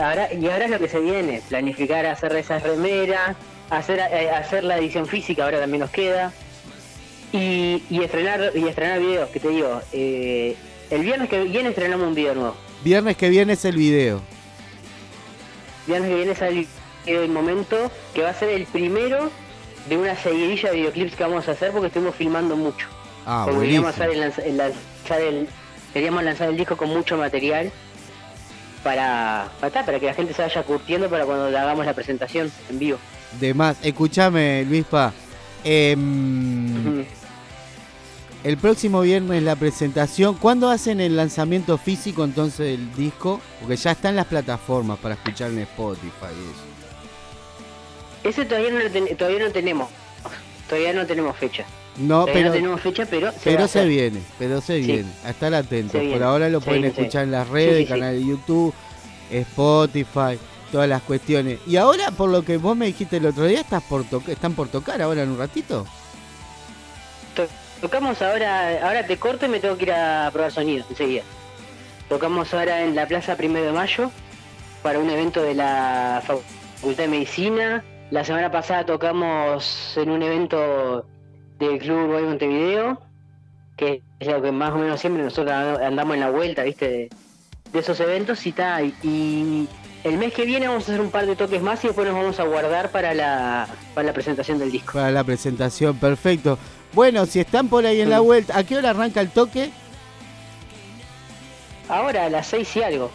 ahora, 0.00 0.32
y 0.32 0.48
ahora 0.48 0.64
es 0.64 0.70
lo 0.70 0.78
que 0.78 0.88
se 0.88 0.98
viene, 0.98 1.42
planificar 1.48 2.06
hacer 2.06 2.34
esas 2.34 2.62
remeras, 2.62 3.36
hacer, 3.70 4.00
eh, 4.10 4.30
hacer 4.30 4.64
la 4.64 4.78
edición 4.78 5.06
física, 5.06 5.44
ahora 5.44 5.60
también 5.60 5.82
nos 5.82 5.90
queda. 5.90 6.32
Y, 7.32 7.82
y 7.90 8.02
estrenar 8.02 8.52
y 8.54 8.66
estrenar 8.66 9.00
videos, 9.00 9.28
que 9.30 9.40
te 9.40 9.48
digo, 9.48 9.80
eh, 9.92 10.56
el 10.90 11.02
viernes 11.02 11.28
que 11.28 11.42
viene 11.44 11.70
estrenamos 11.70 12.06
un 12.06 12.14
video 12.14 12.34
nuevo. 12.34 12.56
Viernes 12.84 13.16
que 13.16 13.28
viene 13.28 13.54
es 13.54 13.64
el 13.64 13.76
video. 13.76 14.22
Viernes 15.86 16.10
que 16.10 16.16
viene 16.16 16.32
es 16.32 16.42
el 16.42 16.66
del 17.06 17.30
momento, 17.30 17.90
que 18.14 18.22
va 18.22 18.30
a 18.30 18.34
ser 18.34 18.50
el 18.50 18.64
primero 18.66 19.30
de 19.88 19.96
una 19.96 20.16
seguidilla 20.16 20.70
de 20.70 20.76
videoclips 20.76 21.14
que 21.14 21.22
vamos 21.22 21.48
a 21.48 21.52
hacer 21.52 21.70
porque 21.72 21.88
estuvimos 21.88 22.14
filmando 22.14 22.56
mucho. 22.56 22.86
Ah, 23.24 23.46
queríamos, 23.48 23.96
lanzar 23.98 25.20
el, 25.20 25.48
queríamos 25.92 26.22
lanzar 26.22 26.48
el 26.48 26.56
disco 26.56 26.76
con 26.76 26.88
mucho 26.88 27.16
material 27.16 27.72
para, 28.84 29.48
para, 29.60 29.84
para 29.84 29.98
que 29.98 30.06
la 30.06 30.14
gente 30.14 30.32
se 30.32 30.42
vaya 30.42 30.62
curtiendo 30.62 31.08
para 31.08 31.24
cuando 31.24 31.50
le 31.50 31.58
hagamos 31.58 31.84
la 31.86 31.94
presentación 31.94 32.52
en 32.70 32.78
vivo. 32.78 32.98
De 33.40 33.52
más, 33.52 33.78
escúchame 33.82 34.64
Luispa. 34.64 35.12
Em, 35.64 37.04
el 38.44 38.56
próximo 38.58 39.00
viernes 39.00 39.42
la 39.42 39.56
presentación. 39.56 40.36
¿Cuándo 40.36 40.70
hacen 40.70 41.00
el 41.00 41.16
lanzamiento 41.16 41.78
físico 41.78 42.24
entonces 42.24 42.78
del 42.78 42.94
disco? 42.94 43.40
Porque 43.60 43.76
ya 43.76 43.90
está 43.92 44.10
en 44.10 44.16
las 44.16 44.26
plataformas 44.26 44.98
para 44.98 45.14
escuchar 45.14 45.50
en 45.50 45.60
Spotify 45.60 46.30
eso. 46.30 46.76
Ese 48.28 48.44
todavía 48.44 48.70
no, 48.70 49.16
todavía 49.16 49.46
no 49.46 49.50
tenemos. 49.50 49.88
Todavía 50.68 50.92
no 50.92 51.06
tenemos 51.06 51.36
fecha. 51.36 51.64
No, 51.98 52.26
pero, 52.26 52.48
no 52.48 52.52
tenemos 52.52 52.80
fecha, 52.80 53.06
pero 53.06 53.32
se, 53.32 53.38
pero 53.42 53.68
se 53.68 53.86
viene, 53.86 54.20
pero 54.38 54.60
se 54.60 54.78
viene. 54.78 55.10
A 55.24 55.30
estar 55.30 55.54
atentos. 55.54 56.00
Por 56.00 56.22
ahora 56.22 56.48
lo 56.48 56.60
pueden 56.60 56.84
escuchar 56.84 57.24
en 57.24 57.30
las 57.30 57.48
redes, 57.48 57.88
canal 57.88 58.14
de 58.14 58.26
YouTube, 58.26 58.74
Spotify, 59.30 60.38
todas 60.72 60.88
las 60.88 61.02
cuestiones. 61.02 61.60
Y 61.66 61.76
ahora, 61.76 62.10
por 62.10 62.30
lo 62.30 62.42
que 62.42 62.56
vos 62.56 62.76
me 62.76 62.86
dijiste 62.86 63.18
el 63.18 63.26
otro 63.26 63.44
día, 63.44 63.60
estás 63.60 63.82
por 63.82 64.04
están 64.26 64.54
por 64.54 64.68
tocar 64.68 65.00
ahora 65.02 65.22
en 65.22 65.30
un 65.30 65.38
ratito. 65.38 65.86
Tocamos 67.80 68.22
ahora, 68.22 68.86
ahora 68.86 69.06
te 69.06 69.18
corto 69.18 69.46
y 69.46 69.48
me 69.48 69.60
tengo 69.60 69.76
que 69.76 69.84
ir 69.84 69.92
a 69.92 70.30
probar 70.32 70.50
sonido 70.50 70.84
enseguida. 70.88 71.22
Tocamos 72.08 72.54
ahora 72.54 72.82
en 72.82 72.94
la 72.94 73.06
Plaza 73.06 73.36
Primero 73.36 73.66
de 73.66 73.72
Mayo 73.72 74.10
para 74.82 74.98
un 74.98 75.10
evento 75.10 75.42
de 75.42 75.54
la 75.54 76.22
Facultad 76.24 77.04
de 77.04 77.08
Medicina. 77.08 77.84
La 78.10 78.24
semana 78.24 78.50
pasada 78.50 78.86
tocamos 78.86 79.94
en 79.96 80.10
un 80.10 80.22
evento 80.22 81.04
del 81.58 81.78
Club 81.78 82.06
Boy 82.06 82.22
Montevideo, 82.22 83.00
que 83.76 84.02
es 84.20 84.28
lo 84.28 84.40
que 84.40 84.52
más 84.52 84.72
o 84.72 84.78
menos 84.78 85.00
siempre 85.00 85.22
nosotros 85.22 85.52
andamos 85.80 86.14
en 86.14 86.20
la 86.20 86.30
vuelta, 86.30 86.62
¿viste? 86.62 87.10
De, 87.72 87.78
esos 87.78 87.98
eventos 88.00 88.46
y 88.46 88.52
tal. 88.52 88.94
Y 89.02 89.68
el 90.06 90.18
mes 90.18 90.32
que 90.32 90.44
viene 90.44 90.68
vamos 90.68 90.84
a 90.88 90.92
hacer 90.92 91.00
un 91.00 91.10
par 91.10 91.26
de 91.26 91.34
toques 91.34 91.60
más 91.60 91.82
y 91.82 91.88
después 91.88 92.06
nos 92.06 92.16
vamos 92.16 92.38
a 92.38 92.44
guardar 92.44 92.90
para 92.90 93.12
la, 93.12 93.66
para 93.92 94.06
la 94.06 94.12
presentación 94.12 94.58
del 94.58 94.70
disco. 94.70 94.92
Para 94.92 95.10
la 95.10 95.24
presentación, 95.24 95.96
perfecto. 95.98 96.58
Bueno, 96.92 97.26
si 97.26 97.40
están 97.40 97.68
por 97.68 97.84
ahí 97.84 98.00
en 98.00 98.10
la 98.10 98.20
vuelta, 98.20 98.56
¿a 98.56 98.62
qué 98.62 98.76
hora 98.76 98.90
arranca 98.90 99.20
el 99.20 99.30
toque? 99.30 99.70
Ahora 101.88 102.26
a 102.26 102.30
las 102.30 102.46
seis 102.46 102.74
y 102.76 102.82
algo. 102.82 103.10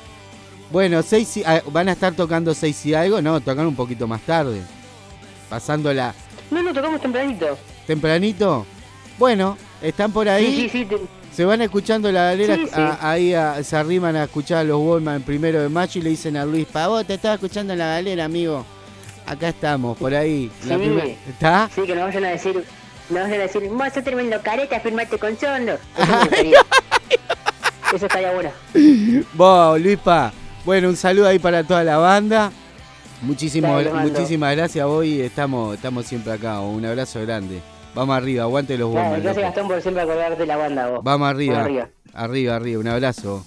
Bueno, 0.69 1.01
seis 1.01 1.37
y, 1.37 1.43
ah, 1.45 1.61
van 1.71 1.87
a 1.89 1.93
estar 1.93 2.13
tocando 2.13 2.53
seis 2.53 2.85
y 2.85 2.93
algo, 2.93 3.21
no, 3.21 3.39
tocan 3.39 3.65
un 3.65 3.75
poquito 3.75 4.07
más 4.07 4.21
tarde. 4.21 4.61
Pasando 5.49 5.93
la. 5.93 6.13
No, 6.49 6.61
no, 6.61 6.73
tocamos 6.73 7.01
tempranito. 7.01 7.57
¿Tempranito? 7.87 8.65
Bueno, 9.17 9.57
están 9.81 10.11
por 10.11 10.27
ahí. 10.27 10.69
Sí, 10.69 10.69
sí, 10.69 10.87
sí. 10.89 10.95
Se 11.33 11.45
van 11.45 11.61
escuchando 11.61 12.11
la 12.11 12.25
galera, 12.25 12.57
ahí 12.99 13.33
se 13.63 13.75
arriman 13.77 14.15
a 14.17 14.25
escuchar 14.25 14.59
a 14.59 14.63
los 14.65 14.81
Wallman 14.81 15.21
primero 15.21 15.61
de 15.61 15.69
mayo 15.69 16.01
y 16.01 16.03
le 16.03 16.09
dicen 16.09 16.35
a 16.35 16.45
Luis, 16.45 16.67
vos 16.73 17.05
te 17.05 17.13
estaba 17.13 17.35
escuchando 17.35 17.71
en 17.73 17.79
la 17.79 17.87
galera, 17.87 18.25
amigo. 18.25 18.65
Acá 19.25 19.49
estamos, 19.49 19.97
por 19.97 20.13
ahí. 20.13 20.51
La 20.65 20.75
¿Está? 20.75 21.69
Sí, 21.73 21.83
que 21.83 21.95
nos 21.95 22.05
vayan 22.05 22.25
a 22.25 22.29
decir, 22.29 22.55
nos 23.09 23.23
vayan 23.23 23.39
a 23.39 23.43
decir, 23.43 23.69
vos 23.69 23.93
sos 23.93 24.03
tremendo 24.03 24.41
careta, 24.41 24.79
firmarte 24.81 25.17
con 25.17 25.37
Sondo. 25.39 25.77
Eso 27.93 28.05
estaría 28.05 28.31
bueno. 28.33 28.51
Vos, 29.33 29.79
Luispa. 29.79 30.33
Bueno, 30.65 30.89
un 30.89 30.97
saludo 30.97 31.27
ahí 31.27 31.39
para 31.39 31.63
toda 31.63 31.83
la 31.83 31.97
banda. 31.97 32.51
Muchísimas, 33.21 33.85
muchísimas 33.93 34.55
gracias 34.55 34.85
a 34.85 35.05
y 35.05 35.21
estamos, 35.21 35.75
estamos 35.75 36.05
siempre 36.05 36.33
acá. 36.33 36.59
Un 36.59 36.85
abrazo 36.85 37.21
grande. 37.21 37.61
Vamos 37.93 38.15
arriba, 38.15 38.43
aguante 38.43 38.77
los 38.77 38.89
bombos. 38.89 39.21
gracias 39.21 39.45
Gastón 39.45 39.67
por 39.67 39.81
siempre 39.81 40.03
acordarte 40.03 40.39
de 40.39 40.45
la 40.45 40.57
banda 40.57 40.87
vos. 40.89 41.03
Vamos 41.03 41.29
arriba. 41.29 41.61
arriba. 41.61 41.89
Arriba, 42.13 42.59
Un 42.79 42.87
abrazo. 42.87 43.45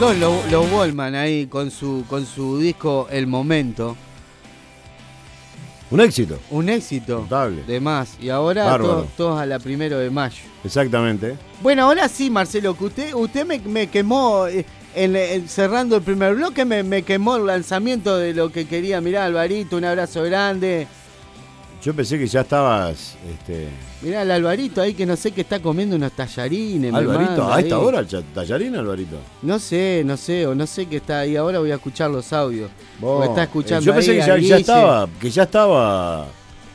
No, 0.00 0.12
los, 0.12 0.50
los 0.50 0.72
Wallman 0.72 1.14
ahí 1.14 1.46
con 1.46 1.70
su, 1.70 2.04
con 2.08 2.26
su 2.26 2.58
disco 2.58 3.08
El 3.10 3.26
Momento. 3.26 3.96
Un 5.90 6.00
éxito. 6.00 6.38
Un 6.50 6.68
éxito. 6.68 7.20
Notable. 7.20 7.62
De 7.62 7.80
más. 7.80 8.18
Y 8.20 8.28
ahora 8.28 8.76
todos, 9.16 9.40
a 9.40 9.46
la 9.46 9.58
primero 9.58 9.98
de 9.98 10.10
mayo. 10.10 10.42
Exactamente. 10.64 11.38
Bueno, 11.62 11.84
ahora 11.84 12.08
sí, 12.08 12.28
Marcelo, 12.28 12.76
que 12.76 12.84
usted, 12.84 13.14
usted 13.14 13.46
me, 13.46 13.86
quemó, 13.86 14.46
eh, 14.96 15.34
en, 15.34 15.48
cerrando 15.48 15.96
el 15.96 16.02
primer 16.02 16.34
bloque, 16.34 16.64
me, 16.64 16.82
me, 16.82 17.02
quemó 17.02 17.36
el 17.36 17.46
lanzamiento 17.46 18.16
de 18.16 18.34
lo 18.34 18.50
que 18.50 18.66
quería 18.66 19.00
mirar, 19.00 19.24
Alvarito. 19.24 19.76
Un 19.76 19.84
abrazo 19.84 20.22
grande. 20.22 20.88
Yo 21.82 21.94
pensé 21.94 22.18
que 22.18 22.26
ya 22.26 22.40
estabas. 22.40 23.16
Este... 23.30 23.68
Mirá 24.02 24.22
el 24.22 24.30
Alvarito 24.30 24.80
ahí 24.80 24.94
que 24.94 25.06
no 25.06 25.16
sé 25.16 25.30
qué 25.30 25.42
está 25.42 25.60
comiendo 25.60 25.96
unos 25.96 26.12
tallarines. 26.12 26.92
Alvarito, 26.92 27.52
a 27.52 27.60
esta 27.60 27.78
hora 27.78 28.04
tallarín, 28.34 28.74
Alvarito. 28.74 29.16
No 29.42 29.58
sé, 29.58 30.02
no 30.04 30.16
sé, 30.16 30.46
o 30.46 30.54
no 30.54 30.66
sé 30.66 30.86
qué 30.86 30.96
está 30.96 31.20
ahí. 31.20 31.36
Ahora 31.36 31.58
voy 31.58 31.70
a 31.70 31.76
escuchar 31.76 32.10
los 32.10 32.32
audios. 32.32 32.70
está 33.24 33.44
escuchando. 33.44 33.84
yo 33.84 33.94
pensé 33.94 34.18
que, 34.18 34.42
ya, 34.42 34.56
estaba, 34.56 35.08
que 35.20 35.30
ya 35.30 35.44
estaba. 35.44 36.26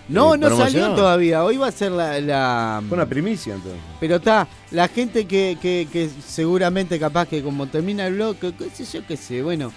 No, 0.07 0.35
eh, 0.35 0.37
no 0.37 0.55
salió 0.55 0.93
todavía. 0.93 1.43
Hoy 1.43 1.57
va 1.57 1.67
a 1.67 1.71
ser 1.71 1.91
la. 1.91 2.19
la... 2.19 2.83
Fue 2.87 2.97
una 2.97 3.05
primicia 3.05 3.55
entonces. 3.55 3.79
Pero 3.99 4.17
está, 4.17 4.47
la 4.71 4.87
gente 4.87 5.25
que, 5.25 5.57
que, 5.61 5.87
que 5.91 6.09
seguramente 6.25 6.99
capaz 6.99 7.27
que 7.27 7.41
como 7.41 7.67
termina 7.67 8.07
el 8.07 8.15
blog, 8.15 8.35
qué 8.37 8.53
sé 8.73 8.85
yo, 8.85 9.05
qué 9.07 9.17
sé. 9.17 9.41
Bueno, 9.41 9.71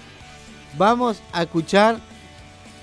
vamos 0.77 1.23
a 1.33 1.43
escuchar 1.43 1.99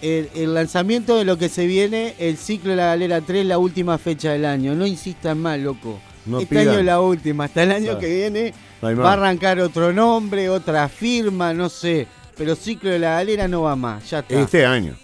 el, 0.01 0.53
lanzamiento 0.53 1.17
de 1.17 1.25
lo 1.25 1.37
que 1.37 1.49
se 1.49 1.65
viene, 1.65 2.15
el 2.17 2.37
ciclo 2.37 2.71
de 2.71 2.77
la 2.77 2.85
Galera 2.85 3.21
3, 3.21 3.45
la 3.45 3.57
última 3.57 3.97
fecha 3.97 4.31
del 4.31 4.45
año. 4.45 4.75
No 4.75 4.85
insistan 4.85 5.39
más, 5.39 5.59
loco. 5.59 5.99
este 6.39 6.59
año 6.59 6.79
es 6.79 6.85
la 6.85 7.01
última, 7.01 7.45
hasta 7.45 7.63
el 7.63 7.71
año 7.71 7.99
que 7.99 8.07
viene 8.07 8.53
va 8.83 9.09
a 9.09 9.13
arrancar 9.13 9.59
otro 9.59 9.93
nombre, 9.93 10.49
otra 10.49 10.87
firma, 10.89 11.53
no 11.53 11.69
sé. 11.69 12.07
Pero 12.37 12.55
ciclo 12.55 12.89
de 12.89 12.99
la 12.99 13.11
galera 13.15 13.47
no 13.47 13.63
va 13.63 13.75
más, 13.75 14.09
ya 14.09 14.19
está. 14.19 14.39
Este 14.39 14.65
año. 14.65 14.95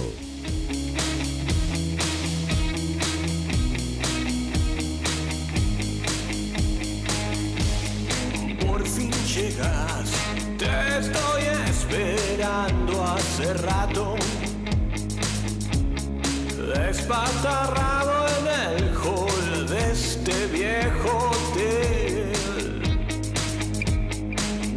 Despatarrado 17.10 18.28
en 18.38 18.46
el 18.78 18.96
hall 18.98 19.68
de 19.68 19.92
este 19.92 20.46
viejo 20.46 21.32
hotel. 21.32 22.32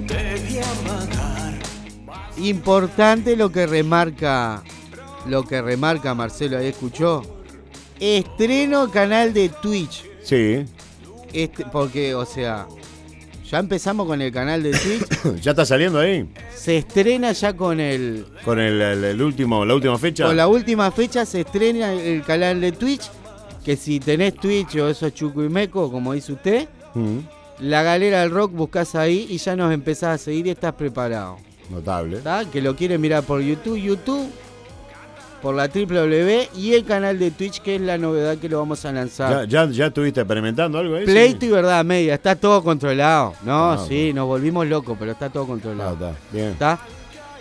Debía 0.06 0.64
amagar. 0.80 1.58
Importante 2.38 3.36
lo 3.36 3.52
que 3.52 3.66
remarca, 3.66 4.62
lo 5.26 5.44
que 5.44 5.60
remarca 5.60 6.14
Marcelo, 6.14 6.56
ahí 6.56 6.68
escuchó. 6.68 7.20
Estreno 8.00 8.90
canal 8.90 9.34
de 9.34 9.50
Twitch. 9.50 10.06
Sí. 10.22 10.64
Este, 11.34 11.66
porque, 11.66 12.14
o 12.14 12.24
sea, 12.24 12.66
ya 13.52 13.58
empezamos 13.58 14.06
con 14.06 14.22
el 14.22 14.32
canal 14.32 14.62
de 14.62 14.70
Twitch. 14.70 15.40
¿Ya 15.42 15.50
está 15.50 15.66
saliendo 15.66 15.98
ahí? 15.98 16.26
Se 16.56 16.78
estrena 16.78 17.32
ya 17.32 17.54
con 17.54 17.80
el. 17.80 18.24
¿Con 18.46 18.58
el, 18.58 19.20
último, 19.20 19.62
la 19.66 19.74
última 19.74 19.98
fecha? 19.98 20.24
Con 20.24 20.38
la 20.38 20.48
última 20.48 20.90
fecha 20.90 21.26
se 21.26 21.42
estrena 21.42 21.92
el 21.92 22.22
canal 22.22 22.62
de 22.62 22.72
Twitch. 22.72 23.10
Que 23.62 23.76
si 23.76 24.00
tenés 24.00 24.36
Twitch 24.36 24.76
o 24.76 24.88
eso 24.88 25.10
Chuco 25.10 25.44
y 25.44 25.50
Meco, 25.50 25.92
como 25.92 26.14
dice 26.14 26.32
usted, 26.32 26.66
mm. 26.94 27.18
la 27.60 27.82
galera 27.82 28.22
del 28.22 28.30
rock 28.30 28.52
buscas 28.52 28.94
ahí 28.94 29.26
y 29.28 29.36
ya 29.36 29.54
nos 29.54 29.70
empezás 29.70 30.14
a 30.14 30.24
seguir 30.24 30.46
y 30.46 30.50
estás 30.50 30.72
preparado. 30.72 31.36
Notable. 31.68 32.20
Que 32.50 32.62
lo 32.62 32.74
quieren 32.74 33.02
mirar 33.02 33.22
por 33.22 33.42
YouTube. 33.42 33.76
YouTube 33.76 34.32
por 35.42 35.56
la 35.56 35.66
www 35.66 36.48
y 36.56 36.74
el 36.74 36.84
canal 36.84 37.18
de 37.18 37.32
Twitch, 37.32 37.60
que 37.60 37.74
es 37.74 37.80
la 37.80 37.98
novedad 37.98 38.38
que 38.38 38.48
lo 38.48 38.58
vamos 38.58 38.84
a 38.84 38.92
lanzar. 38.92 39.46
¿Ya, 39.48 39.68
ya, 39.68 39.86
estuviste 39.86 40.20
experimentando 40.20 40.78
algo 40.78 40.94
ahí? 40.94 41.04
Pleito 41.04 41.44
y 41.44 41.48
verdad 41.48 41.84
media, 41.84 42.14
está 42.14 42.36
todo 42.36 42.62
controlado. 42.62 43.34
No, 43.44 43.72
ah, 43.72 43.84
sí, 43.86 44.12
nos 44.12 44.26
volvimos 44.26 44.66
locos, 44.66 44.96
pero 44.98 45.12
está 45.12 45.28
todo 45.28 45.46
controlado. 45.46 45.90
Ah, 45.90 46.10
está, 46.10 46.32
bien. 46.32 46.48
¿Está? 46.50 46.78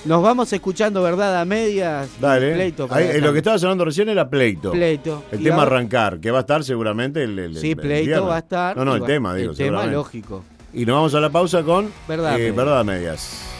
Nos 0.03 0.23
vamos 0.23 0.51
escuchando 0.51 1.03
verdad 1.03 1.39
a 1.39 1.45
medias. 1.45 2.09
Dale. 2.19 2.53
Pleito 2.53 2.89
lo 3.21 3.31
que 3.31 3.37
estaba 3.37 3.59
sonando 3.59 3.85
recién 3.85 4.09
era 4.09 4.27
pleito. 4.27 4.71
Pleito. 4.71 5.23
El 5.31 5.43
tema 5.43 5.61
arrancar, 5.61 6.19
que 6.19 6.31
va 6.31 6.39
a 6.39 6.41
estar 6.41 6.63
seguramente 6.63 7.23
el. 7.23 7.55
sí, 7.55 7.75
pleito 7.75 8.25
va 8.25 8.37
a 8.37 8.39
estar. 8.39 8.75
No, 8.75 8.83
no, 8.83 8.95
el 8.95 9.03
tema, 9.03 9.35
digo. 9.35 9.51
El 9.51 9.57
tema 9.57 9.85
lógico. 9.85 10.43
Y 10.73 10.85
nos 10.85 10.95
vamos 10.95 11.13
a 11.13 11.19
la 11.19 11.29
pausa 11.29 11.61
con. 11.61 11.91
Verdad, 12.07 12.39
eh, 12.39 12.51
verdad 12.51 12.79
a 12.79 12.83
medias. 12.83 13.50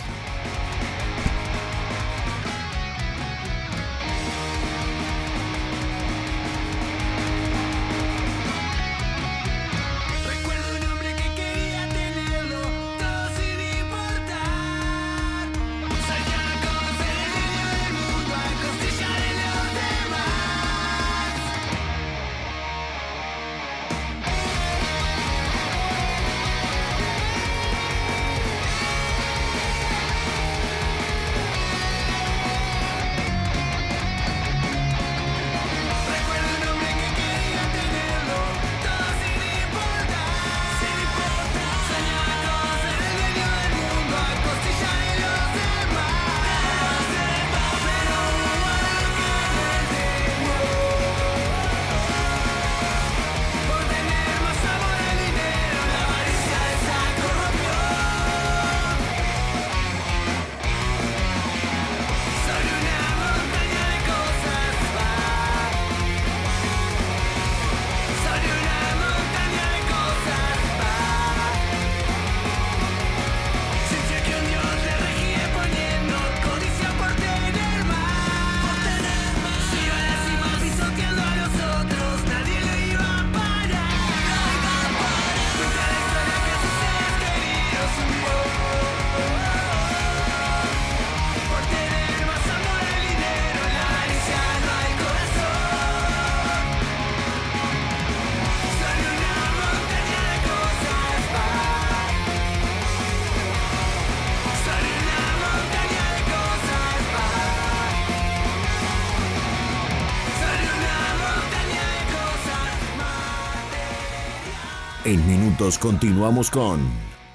En 115.11 115.27
minutos 115.27 115.77
continuamos 115.77 116.49
con 116.49 116.79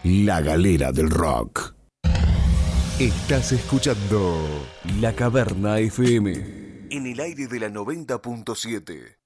La 0.02 0.40
Galera 0.40 0.92
del 0.92 1.10
Rock. 1.10 1.74
Estás 2.98 3.52
escuchando 3.52 4.40
La 4.98 5.12
Caverna 5.12 5.78
FM. 5.80 6.88
En 6.88 7.06
el 7.06 7.20
aire 7.20 7.48
de 7.48 7.60
la 7.60 7.68
90.7. 7.68 9.25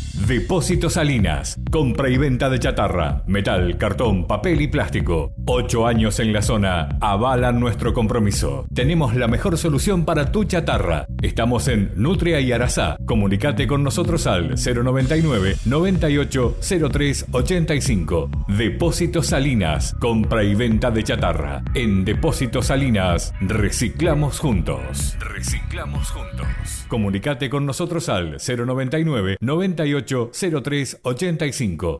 Depósito 0.27 0.89
Salinas. 0.89 1.57
Compra 1.71 2.09
y 2.09 2.17
venta 2.17 2.49
de 2.49 2.59
chatarra, 2.59 3.23
metal, 3.27 3.77
cartón, 3.77 4.27
papel 4.27 4.61
y 4.61 4.67
plástico. 4.67 5.33
Ocho 5.45 5.87
años 5.87 6.19
en 6.19 6.31
la 6.31 6.41
zona 6.41 6.97
avalan 7.01 7.59
nuestro 7.59 7.93
compromiso. 7.93 8.65
Tenemos 8.73 9.15
la 9.15 9.27
mejor 9.27 9.57
solución 9.57 10.05
para 10.05 10.31
tu 10.31 10.43
chatarra. 10.43 11.07
Estamos 11.21 11.67
en 11.67 11.91
Nutria 11.95 12.39
y 12.39 12.51
Arasá. 12.51 12.97
Comunicate 13.05 13.67
con 13.67 13.83
nosotros 13.83 14.27
al 14.27 14.55
099 14.55 15.57
98 15.65 16.57
03 16.91 17.25
85. 17.31 18.29
Depósito 18.47 19.23
Salinas. 19.23 19.95
Compra 19.99 20.43
y 20.43 20.55
venta 20.55 20.91
de 20.91 21.03
chatarra. 21.03 21.63
En 21.73 22.05
Depósito 22.05 22.61
Salinas 22.61 23.33
reciclamos 23.41 24.39
juntos. 24.39 25.17
Reciclamos 25.19 26.11
juntos. 26.11 26.85
Comunicate 26.87 27.49
con 27.49 27.65
nosotros 27.65 28.07
al 28.09 28.37
099 28.37 29.37
98 29.39 30.10
03 30.11 30.95
85. 31.03 31.99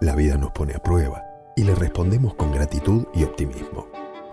La 0.00 0.16
vida 0.16 0.38
nos 0.38 0.52
pone 0.52 0.72
a 0.74 0.82
prueba 0.82 1.22
y 1.54 1.64
le 1.64 1.74
respondemos 1.74 2.32
con 2.34 2.50
gratitud 2.50 3.04
y 3.14 3.24
optimismo. 3.24 3.88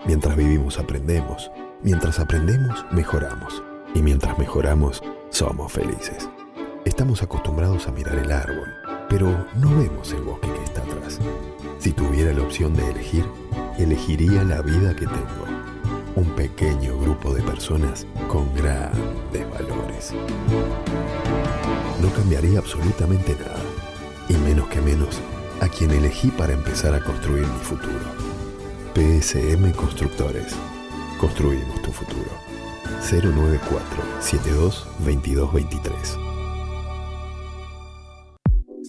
Mientras 0.05 0.37
vivimos 0.37 0.79
aprendemos, 0.79 1.51
mientras 1.83 2.17
aprendemos 2.19 2.85
mejoramos 2.91 3.61
y 3.93 4.01
mientras 4.01 4.39
mejoramos 4.39 5.03
somos 5.29 5.69
felices. 5.71 6.29
Estamos 6.85 7.21
acostumbrados 7.23 7.87
a 7.87 7.91
mirar 7.91 8.17
el 8.19 8.31
árbol, 8.31 8.69
pero 9.09 9.47
no 9.55 9.75
vemos 9.77 10.13
el 10.13 10.21
bosque 10.21 10.53
que 10.53 10.63
está 10.63 10.74
Si 11.79 11.91
tuviera 11.91 12.33
la 12.33 12.41
opción 12.41 12.73
de 12.75 12.89
elegir, 12.89 13.25
elegiría 13.77 14.43
la 14.43 14.61
vida 14.61 14.95
que 14.95 15.05
tengo. 15.05 15.45
Un 16.15 16.29
pequeño 16.35 16.97
grupo 16.99 17.33
de 17.33 17.43
personas 17.43 18.07
con 18.27 18.53
grandes 18.55 19.49
valores. 19.51 20.13
No 22.01 22.09
cambiaría 22.13 22.59
absolutamente 22.59 23.35
nada, 23.35 23.61
y 24.29 24.33
menos 24.33 24.67
que 24.69 24.81
menos 24.81 25.21
a 25.61 25.67
quien 25.67 25.91
elegí 25.91 26.29
para 26.31 26.53
empezar 26.53 26.93
a 26.93 27.03
construir 27.03 27.47
mi 27.47 27.59
futuro. 27.59 28.05
PSM 28.93 29.71
Constructores. 29.73 30.55
Construimos 31.19 31.81
tu 31.81 31.91
futuro. 31.91 32.31
094 33.01 34.03
72 34.19 34.87
22 34.99 35.53
23 35.53 36.34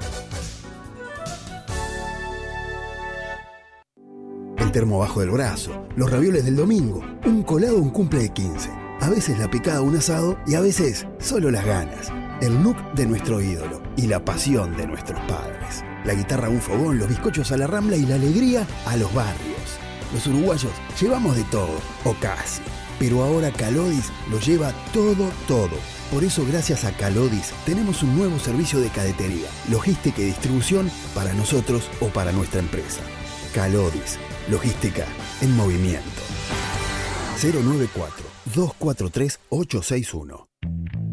El 4.57 4.71
termo 4.71 4.97
bajo 4.99 5.19
del 5.19 5.29
brazo, 5.29 5.85
los 5.95 6.09
ravioles 6.09 6.43
del 6.43 6.55
domingo, 6.55 7.03
un 7.25 7.43
colado 7.43 7.77
un 7.77 7.91
cumple 7.91 8.21
de 8.21 8.29
15, 8.29 8.71
a 8.99 9.11
veces 9.11 9.37
la 9.37 9.51
picada 9.51 9.81
un 9.81 9.95
asado 9.95 10.39
y 10.47 10.55
a 10.55 10.61
veces 10.61 11.05
solo 11.19 11.51
las 11.51 11.65
ganas, 11.65 12.11
el 12.41 12.63
look 12.63 12.77
de 12.95 13.05
nuestro 13.05 13.39
ídolo 13.41 13.83
y 13.95 14.07
la 14.07 14.25
pasión 14.25 14.75
de 14.75 14.87
nuestros 14.87 15.19
padres 15.29 15.85
la 16.05 16.13
guitarra 16.13 16.47
a 16.47 16.49
un 16.49 16.61
fogón, 16.61 16.99
los 16.99 17.09
bizcochos 17.09 17.51
a 17.51 17.57
la 17.57 17.67
rambla 17.67 17.97
y 17.97 18.05
la 18.05 18.15
alegría 18.15 18.67
a 18.85 18.97
los 18.97 19.13
barrios. 19.13 19.79
Los 20.13 20.27
uruguayos 20.27 20.71
llevamos 20.99 21.35
de 21.35 21.43
todo, 21.45 21.79
o 22.03 22.13
casi. 22.15 22.61
Pero 22.99 23.23
ahora 23.23 23.51
Calodis 23.51 24.11
lo 24.31 24.39
lleva 24.39 24.71
todo, 24.93 25.29
todo. 25.47 25.77
Por 26.11 26.23
eso, 26.23 26.45
gracias 26.45 26.85
a 26.85 26.91
Calodis, 26.95 27.51
tenemos 27.65 28.03
un 28.03 28.15
nuevo 28.15 28.39
servicio 28.39 28.79
de 28.79 28.89
cadetería, 28.89 29.49
logística 29.69 30.21
y 30.21 30.25
distribución 30.25 30.89
para 31.13 31.33
nosotros 31.33 31.89
o 31.99 32.07
para 32.07 32.31
nuestra 32.31 32.59
empresa. 32.59 33.01
Calodis, 33.53 34.17
logística 34.49 35.05
en 35.41 35.55
movimiento. 35.55 36.21
094 37.41 38.25
243 38.53 39.39
861 39.49 41.04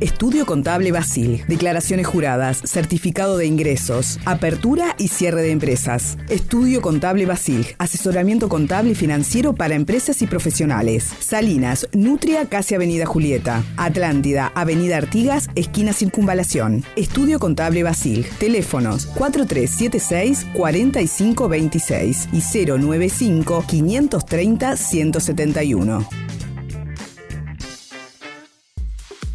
Estudio 0.00 0.46
Contable 0.46 0.92
Basil. 0.92 1.42
Declaraciones 1.48 2.06
juradas, 2.06 2.58
certificado 2.64 3.36
de 3.36 3.46
ingresos, 3.46 4.20
apertura 4.26 4.94
y 4.96 5.08
cierre 5.08 5.42
de 5.42 5.50
empresas. 5.50 6.18
Estudio 6.28 6.80
Contable 6.80 7.26
Basil. 7.26 7.66
Asesoramiento 7.78 8.48
contable 8.48 8.92
y 8.92 8.94
financiero 8.94 9.54
para 9.54 9.74
empresas 9.74 10.22
y 10.22 10.28
profesionales. 10.28 11.12
Salinas, 11.18 11.88
Nutria, 11.94 12.44
casi 12.44 12.76
Avenida 12.76 13.06
Julieta. 13.06 13.64
Atlántida, 13.76 14.52
Avenida 14.54 14.98
Artigas, 14.98 15.48
esquina 15.56 15.92
Circunvalación. 15.92 16.84
Estudio 16.94 17.40
Contable 17.40 17.82
Basil. 17.82 18.24
Teléfonos 18.38 19.06
4376 19.06 20.46
4526 20.54 22.28
y 22.32 22.40
095 22.68 23.64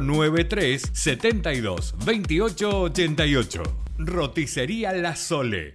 093 0.00 0.90
72 0.92 1.94
28 2.04 2.80
88. 2.80 3.62
Roticería 3.98 4.92
La 4.92 5.16
Sole. 5.16 5.74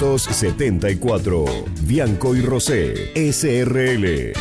974. 0.00 1.44
Bianco 1.82 2.34
y 2.34 2.40
Rosé, 2.40 3.12
SRL. 3.32 4.32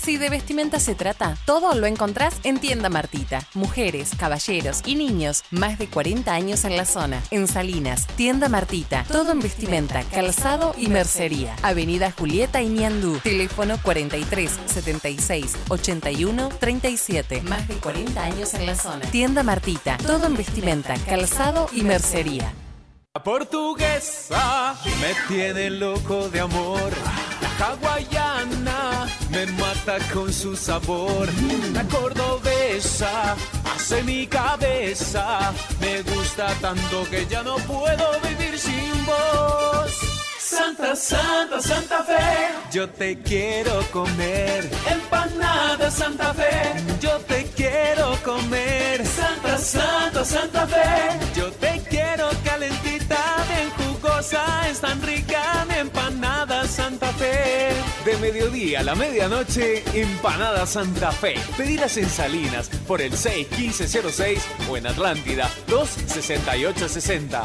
Si 0.00 0.18
de 0.18 0.28
vestimenta 0.28 0.78
se 0.80 0.94
trata, 0.94 1.36
todo 1.46 1.74
lo 1.74 1.86
encontrás 1.86 2.34
en 2.44 2.58
Tienda 2.58 2.90
Martita. 2.90 3.40
Mujeres, 3.54 4.10
caballeros 4.18 4.82
y 4.84 4.96
niños, 4.96 5.44
más 5.50 5.78
de 5.78 5.88
40 5.88 6.32
años 6.32 6.64
en 6.64 6.76
la 6.76 6.84
zona. 6.84 7.22
En 7.30 7.48
Salinas, 7.48 8.06
Tienda 8.08 8.50
Martita. 8.50 9.04
Todo 9.10 9.32
en 9.32 9.40
vestimenta, 9.40 10.02
calzado 10.04 10.74
y 10.78 10.88
mercería. 10.88 11.56
Avenida 11.62 12.12
Julieta 12.12 12.60
y 12.60 12.68
Niandú. 12.68 13.18
Teléfono 13.22 13.78
43 13.82 14.50
76 14.66 15.56
81 15.68 16.48
37. 16.60 17.42
Más 17.42 17.66
de 17.68 17.74
40 17.74 18.22
años 18.22 18.54
en 18.54 18.66
la 18.66 18.74
zona. 18.74 19.06
Tienda 19.10 19.42
Martita. 19.42 19.96
Todo 19.98 20.26
en 20.26 20.36
vestimenta, 20.36 20.94
calzado 21.06 21.68
y 21.72 21.82
mercería. 21.82 22.52
La 23.16 23.22
portuguesa 23.22 24.74
me 25.00 25.14
tiene 25.28 25.70
loco 25.70 26.28
de 26.30 26.40
amor. 26.40 26.90
La 27.40 27.68
hawaiana 27.68 29.06
me 29.30 29.46
mata 29.52 29.98
con 30.12 30.32
su 30.32 30.56
sabor. 30.56 31.28
La 31.72 31.84
cordobesa 31.84 33.36
hace 33.72 34.02
mi 34.02 34.26
cabeza. 34.26 35.52
Me 35.80 36.02
gusta 36.02 36.48
tanto 36.60 37.08
que 37.08 37.24
ya 37.26 37.44
no 37.44 37.54
puedo 37.58 38.20
vivir 38.20 38.58
sin 38.58 39.06
vos. 39.06 40.13
Santa, 40.54 40.94
Santa, 40.94 41.60
Santa 41.60 42.04
Fe, 42.04 42.14
yo 42.70 42.88
te 42.88 43.18
quiero 43.18 43.82
comer. 43.90 44.70
Empanada 44.88 45.90
Santa 45.90 46.32
Fe, 46.32 46.74
yo 47.00 47.18
te 47.26 47.44
quiero 47.56 48.16
comer. 48.22 49.04
Santa, 49.04 49.58
Santa, 49.58 50.24
Santa 50.24 50.64
Fe, 50.68 51.18
yo 51.34 51.50
te 51.50 51.82
quiero 51.90 52.28
calentita, 52.44 53.18
bien 53.48 53.68
jugosa, 53.70 54.68
es 54.70 54.80
tan 54.80 55.02
rica 55.02 55.66
mi 55.68 55.74
empanada 55.74 56.64
Santa 56.68 57.08
Fe. 57.14 57.70
De 58.04 58.16
mediodía 58.18 58.78
a 58.80 58.84
la 58.84 58.94
medianoche, 58.94 59.82
empanada 59.92 60.66
Santa 60.66 61.10
Fe. 61.10 61.34
Pedidas 61.56 61.96
en 61.96 62.08
Salinas 62.08 62.68
por 62.86 63.00
el 63.00 63.16
61506 63.16 64.46
o 64.70 64.76
en 64.76 64.86
Atlántida 64.86 65.50
26860. 65.66 67.42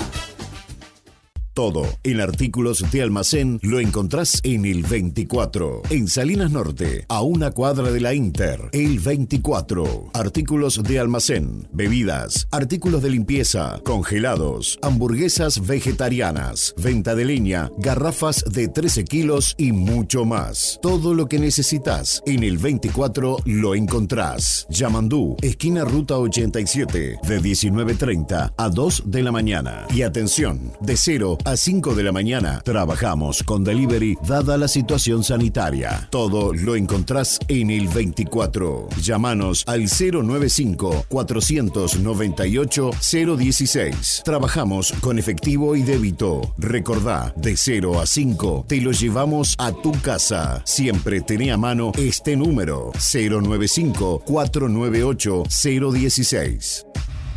Todo 1.59 1.83
en 2.03 2.21
artículos 2.21 2.85
de 2.89 3.01
almacén 3.01 3.59
lo 3.63 3.81
encontrás 3.81 4.39
en 4.43 4.63
el 4.63 4.83
24. 4.83 5.81
En 5.89 6.07
Salinas 6.07 6.51
Norte, 6.51 7.03
a 7.09 7.21
una 7.21 7.51
cuadra 7.51 7.91
de 7.91 7.99
la 7.99 8.13
Inter. 8.13 8.69
El 8.71 8.99
24. 8.99 10.11
Artículos 10.13 10.81
de 10.81 10.99
almacén, 10.99 11.67
bebidas, 11.73 12.47
artículos 12.51 13.03
de 13.03 13.09
limpieza, 13.09 13.81
congelados, 13.83 14.79
hamburguesas 14.81 15.67
vegetarianas, 15.67 16.73
venta 16.77 17.13
de 17.13 17.25
leña, 17.25 17.69
garrafas 17.77 18.45
de 18.49 18.69
13 18.69 19.03
kilos 19.03 19.55
y 19.57 19.73
mucho 19.73 20.23
más. 20.23 20.79
Todo 20.81 21.13
lo 21.13 21.27
que 21.27 21.39
necesitas 21.39 22.23
en 22.25 22.43
el 22.43 22.57
24 22.57 23.35
lo 23.43 23.75
encontrás. 23.75 24.65
Yamandú, 24.69 25.35
esquina 25.41 25.83
Ruta 25.83 26.17
87, 26.19 27.17
de 27.21 27.41
19.30 27.41 28.53
a 28.55 28.69
2 28.69 29.03
de 29.07 29.23
la 29.23 29.33
mañana. 29.33 29.85
Y 29.93 30.03
atención, 30.03 30.71
de 30.79 30.95
0 30.95 31.37
a 31.48 31.48
5 31.57 31.95
de 31.95 32.03
la 32.03 32.11
mañana 32.11 32.61
trabajamos 32.63 33.43
con 33.43 33.63
delivery 33.63 34.17
dada 34.27 34.57
la 34.57 34.67
situación 34.67 35.23
sanitaria. 35.23 36.07
Todo 36.11 36.53
lo 36.53 36.75
encontrás 36.75 37.39
en 37.47 37.69
el 37.69 37.87
24. 37.87 38.87
Llámanos 39.01 39.63
al 39.67 39.85
095 39.87 41.05
498 41.07 42.91
016. 43.37 44.21
Trabajamos 44.23 44.93
con 45.01 45.19
efectivo 45.19 45.75
y 45.75 45.83
débito. 45.83 46.53
Recordá, 46.57 47.33
de 47.35 47.55
0 47.57 47.99
a 47.99 48.05
5 48.05 48.65
te 48.67 48.81
lo 48.81 48.91
llevamos 48.91 49.55
a 49.57 49.71
tu 49.71 49.91
casa. 50.01 50.61
Siempre 50.65 51.21
tené 51.21 51.51
a 51.51 51.57
mano 51.57 51.91
este 51.97 52.35
número 52.35 52.91
095 52.93 54.23
498 54.25 55.43
016. 55.49 56.85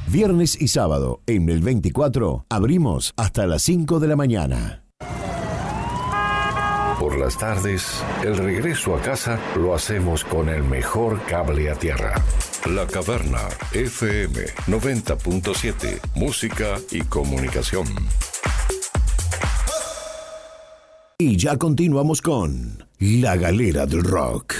Viernes 0.08 0.60
y 0.60 0.68
sábado 0.68 1.20
en 1.26 1.48
el 1.48 1.62
24 1.62 2.46
abrimos 2.48 3.12
hasta 3.16 3.46
las 3.46 3.62
5 3.62 4.00
de 4.00 4.08
la 4.08 4.16
mañana. 4.16 4.84
Por 6.98 7.18
las 7.18 7.36
tardes, 7.36 8.02
el 8.22 8.36
regreso 8.36 8.94
a 8.94 9.00
casa 9.00 9.40
lo 9.56 9.74
hacemos 9.74 10.24
con 10.24 10.48
el 10.48 10.62
mejor 10.62 11.20
cable 11.26 11.70
a 11.70 11.74
tierra. 11.74 12.14
La 12.70 12.86
Caverna 12.86 13.40
FM 13.72 14.38
90.7, 14.68 16.00
música 16.14 16.78
y 16.90 17.00
comunicación. 17.02 17.86
Y 21.18 21.36
ya 21.36 21.56
continuamos 21.56 22.22
con 22.22 22.86
La 22.98 23.36
Galera 23.36 23.86
del 23.86 24.04
Rock. 24.04 24.54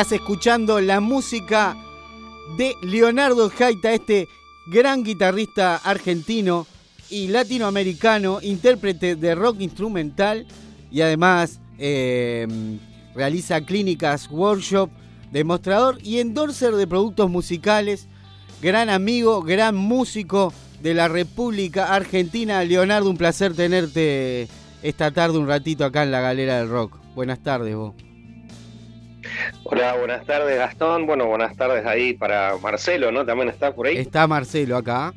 Estás 0.00 0.18
escuchando 0.18 0.80
la 0.80 0.98
música 1.00 1.76
de 2.56 2.74
Leonardo 2.80 3.50
Jaita, 3.50 3.92
este 3.92 4.28
gran 4.66 5.04
guitarrista 5.04 5.76
argentino 5.76 6.66
y 7.10 7.28
latinoamericano, 7.28 8.38
intérprete 8.40 9.14
de 9.14 9.34
rock 9.34 9.60
instrumental 9.60 10.46
y 10.90 11.02
además 11.02 11.60
em, 11.76 12.78
realiza 13.14 13.60
clínicas, 13.60 14.30
workshop, 14.30 14.88
demostrador 15.32 15.98
y 16.02 16.20
endorser 16.20 16.76
de 16.76 16.86
productos 16.86 17.28
musicales. 17.28 18.08
Gran 18.62 18.88
amigo, 18.88 19.42
gran 19.42 19.76
músico 19.76 20.54
de 20.80 20.94
la 20.94 21.08
República 21.08 21.94
Argentina. 21.94 22.64
Leonardo, 22.64 23.10
un 23.10 23.18
placer 23.18 23.52
tenerte 23.52 24.48
esta 24.82 25.10
tarde 25.10 25.36
un 25.36 25.46
ratito 25.46 25.84
acá 25.84 26.04
en 26.04 26.10
la 26.10 26.22
Galera 26.22 26.56
del 26.56 26.70
Rock. 26.70 26.96
Buenas 27.14 27.40
tardes 27.40 27.76
vos. 27.76 27.92
Hola, 29.64 29.94
buenas 29.94 30.24
tardes 30.26 30.58
Gastón. 30.58 31.06
Bueno, 31.06 31.26
buenas 31.26 31.56
tardes 31.56 31.86
ahí 31.86 32.14
para 32.14 32.56
Marcelo, 32.58 33.12
¿no? 33.12 33.24
También 33.24 33.48
está 33.48 33.74
por 33.74 33.86
ahí. 33.86 33.96
Está 33.98 34.26
Marcelo 34.26 34.76
acá. 34.76 35.12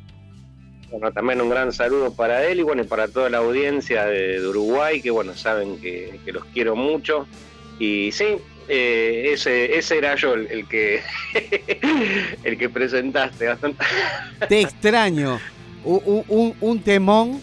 Bueno, 0.90 1.12
también 1.12 1.40
un 1.40 1.50
gran 1.50 1.72
saludo 1.72 2.14
para 2.14 2.44
él 2.46 2.60
y 2.60 2.62
bueno, 2.62 2.82
y 2.82 2.86
para 2.86 3.08
toda 3.08 3.28
la 3.28 3.38
audiencia 3.38 4.04
de, 4.04 4.46
Uruguay, 4.46 5.00
que 5.00 5.10
bueno, 5.10 5.34
saben 5.34 5.80
que, 5.80 6.20
los 6.26 6.44
quiero 6.46 6.76
mucho. 6.76 7.26
Y 7.78 8.12
sí, 8.12 8.36
eh, 8.68 9.30
ese, 9.32 9.76
ese 9.76 9.98
era 9.98 10.14
yo 10.14 10.34
el, 10.34 10.68
que 10.68 11.02
el 12.44 12.56
que 12.56 12.68
presentaste, 12.68 13.46
Gastón. 13.46 13.76
Te 14.48 14.60
extraño. 14.60 15.40
Un, 15.84 16.54
un 16.62 16.80
temón 16.80 17.42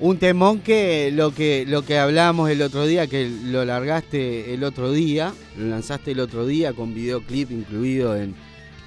un 0.00 0.16
temón 0.18 0.60
que 0.60 1.10
lo 1.12 1.34
que 1.34 1.64
lo 1.66 1.82
que 1.82 1.98
hablábamos 1.98 2.50
el 2.50 2.62
otro 2.62 2.86
día, 2.86 3.06
que 3.06 3.28
lo 3.28 3.64
largaste 3.64 4.54
el 4.54 4.64
otro 4.64 4.92
día, 4.92 5.34
lo 5.56 5.66
lanzaste 5.66 6.12
el 6.12 6.20
otro 6.20 6.46
día 6.46 6.72
con 6.72 6.94
videoclip 6.94 7.50
incluido 7.50 8.16
en, 8.16 8.34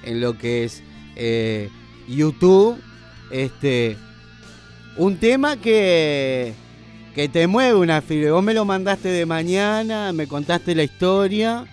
lo 0.04 0.36
que 0.36 0.64
es 0.64 0.82
eh, 1.16 1.70
YouTube. 2.08 2.76
Este, 3.30 3.96
un 4.96 5.16
tema 5.16 5.56
que, 5.56 6.52
que 7.14 7.28
te 7.28 7.46
mueve 7.46 7.74
una 7.74 8.02
fibra. 8.02 8.32
Vos 8.32 8.44
me 8.44 8.54
lo 8.54 8.64
mandaste 8.64 9.08
de 9.08 9.24
mañana, 9.24 10.12
me 10.12 10.26
contaste 10.26 10.74
la 10.74 10.82
historia 10.82 11.64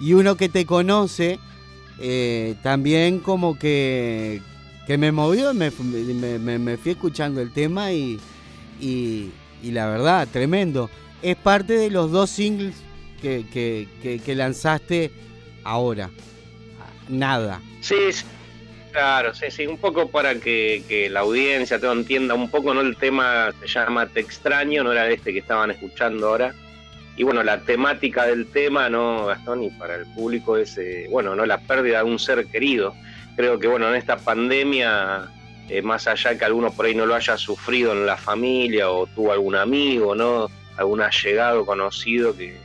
y 0.00 0.12
uno 0.14 0.36
que 0.36 0.48
te 0.48 0.66
conoce 0.66 1.38
eh, 2.00 2.56
también 2.62 3.20
como 3.20 3.58
que, 3.58 4.42
que 4.86 4.98
me 4.98 5.12
movió, 5.12 5.54
me, 5.54 5.70
me, 5.70 6.58
me 6.58 6.76
fui 6.76 6.92
escuchando 6.92 7.40
el 7.40 7.52
tema 7.52 7.92
y 7.92 8.18
y, 8.80 9.32
la 9.62 9.86
verdad, 9.86 10.28
tremendo. 10.32 10.90
Es 11.22 11.36
parte 11.36 11.74
de 11.74 11.90
los 11.90 12.10
dos 12.10 12.30
singles 12.30 12.74
que, 13.20 13.44
que, 14.02 14.34
lanzaste 14.34 15.10
ahora. 15.64 16.10
Nada. 17.08 17.60
Sí, 17.80 17.96
claro, 18.92 19.34
sí, 19.34 19.50
sí, 19.50 19.66
un 19.66 19.78
poco 19.78 20.08
para 20.08 20.36
que, 20.36 21.08
la 21.10 21.20
audiencia 21.20 21.78
te 21.78 21.86
entienda 21.86 22.34
un 22.34 22.50
poco, 22.50 22.72
¿no? 22.72 22.80
El 22.80 22.96
tema 22.96 23.52
se 23.60 23.66
llama 23.66 24.06
Te 24.06 24.20
extraño, 24.20 24.84
no 24.84 24.92
era 24.92 25.08
este 25.08 25.32
que 25.32 25.40
estaban 25.40 25.70
escuchando 25.70 26.28
ahora. 26.28 26.54
Y 27.16 27.22
bueno, 27.22 27.42
la 27.42 27.60
temática 27.60 28.24
del 28.26 28.46
tema, 28.46 28.88
¿no, 28.88 29.26
Gastón? 29.26 29.64
Y 29.64 29.70
para 29.70 29.96
el 29.96 30.06
público 30.06 30.56
es, 30.56 30.78
eh, 30.78 31.06
bueno, 31.10 31.34
¿no? 31.34 31.44
La 31.44 31.58
pérdida 31.58 31.98
de 31.98 32.04
un 32.04 32.18
ser 32.18 32.46
querido. 32.46 32.94
Creo 33.36 33.58
que, 33.58 33.66
bueno, 33.66 33.90
en 33.90 33.96
esta 33.96 34.16
pandemia 34.16 35.28
eh, 35.70 35.82
más 35.82 36.08
allá 36.08 36.36
que 36.36 36.44
alguno 36.44 36.72
por 36.72 36.86
ahí 36.86 36.96
no 36.96 37.06
lo 37.06 37.14
haya 37.14 37.36
sufrido 37.36 37.92
en 37.92 38.04
la 38.04 38.16
familia 38.16 38.90
o 38.90 39.06
tuvo 39.06 39.30
algún 39.30 39.54
amigo, 39.54 40.16
¿no? 40.16 40.50
Algún 40.76 41.00
allegado 41.00 41.64
conocido 41.64 42.36
que, 42.36 42.58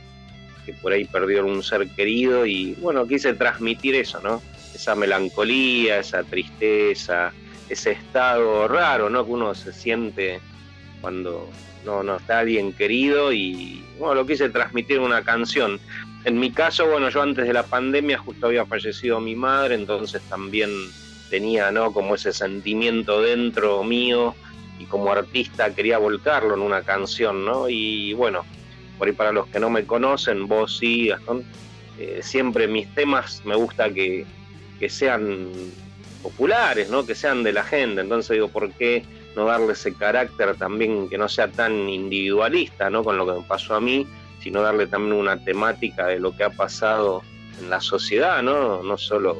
por 0.82 0.92
ahí 0.92 1.04
perdió 1.04 1.46
un 1.46 1.62
ser 1.62 1.88
querido 1.90 2.44
y 2.44 2.74
bueno, 2.80 3.06
quise 3.06 3.32
transmitir 3.34 3.94
eso, 3.94 4.20
¿no? 4.22 4.42
Esa 4.74 4.96
melancolía, 4.96 6.00
esa 6.00 6.24
tristeza, 6.24 7.32
ese 7.68 7.92
estado 7.92 8.66
raro, 8.66 9.08
¿no? 9.08 9.24
Que 9.24 9.30
uno 9.30 9.54
se 9.54 9.72
siente 9.72 10.40
cuando 11.00 11.48
no, 11.84 12.02
no 12.02 12.16
está 12.16 12.40
alguien 12.40 12.72
querido 12.72 13.32
y 13.32 13.84
bueno, 14.00 14.16
lo 14.16 14.26
quise 14.26 14.48
transmitir 14.48 14.96
en 14.96 15.04
una 15.04 15.22
canción. 15.22 15.78
En 16.24 16.40
mi 16.40 16.50
caso, 16.50 16.88
bueno, 16.88 17.08
yo 17.10 17.22
antes 17.22 17.46
de 17.46 17.52
la 17.52 17.62
pandemia 17.62 18.18
justo 18.18 18.46
había 18.46 18.66
fallecido 18.66 19.20
mi 19.20 19.36
madre, 19.36 19.76
entonces 19.76 20.20
también 20.22 20.70
tenía 21.30 21.70
¿no? 21.70 21.92
como 21.92 22.14
ese 22.14 22.32
sentimiento 22.32 23.22
dentro 23.22 23.82
mío 23.84 24.34
y 24.78 24.84
como 24.84 25.12
artista 25.12 25.74
quería 25.74 25.98
volcarlo 25.98 26.54
en 26.54 26.60
una 26.60 26.82
canción, 26.82 27.44
¿no? 27.44 27.68
Y 27.68 28.12
bueno, 28.12 28.44
por 28.98 29.08
ahí 29.08 29.14
para 29.14 29.32
los 29.32 29.46
que 29.46 29.58
no 29.58 29.70
me 29.70 29.86
conocen, 29.86 30.46
vos 30.46 30.78
sí, 30.78 31.08
Gastón, 31.08 31.44
eh, 31.98 32.20
siempre 32.22 32.68
mis 32.68 32.92
temas 32.94 33.42
me 33.44 33.54
gusta 33.56 33.90
que, 33.90 34.26
sean 34.88 35.50
populares, 36.22 36.90
¿no? 36.90 37.06
Que 37.06 37.14
sean 37.14 37.42
de 37.42 37.52
la 37.52 37.64
gente, 37.64 38.02
entonces 38.02 38.34
digo, 38.34 38.48
¿por 38.48 38.70
qué 38.72 39.02
no 39.34 39.46
darle 39.46 39.72
ese 39.72 39.94
carácter 39.94 40.56
también 40.56 41.08
que 41.08 41.18
no 41.18 41.28
sea 41.28 41.48
tan 41.48 41.88
individualista, 41.88 42.90
¿no? 42.90 43.02
Con 43.02 43.16
lo 43.16 43.26
que 43.26 43.40
me 43.40 43.46
pasó 43.46 43.74
a 43.74 43.80
mí, 43.80 44.06
sino 44.42 44.60
darle 44.62 44.86
también 44.86 45.14
una 45.14 45.42
temática 45.42 46.06
de 46.06 46.20
lo 46.20 46.36
que 46.36 46.44
ha 46.44 46.50
pasado 46.50 47.22
en 47.60 47.70
la 47.70 47.80
sociedad, 47.80 48.42
¿no? 48.42 48.82
No 48.82 48.98
solo 48.98 49.38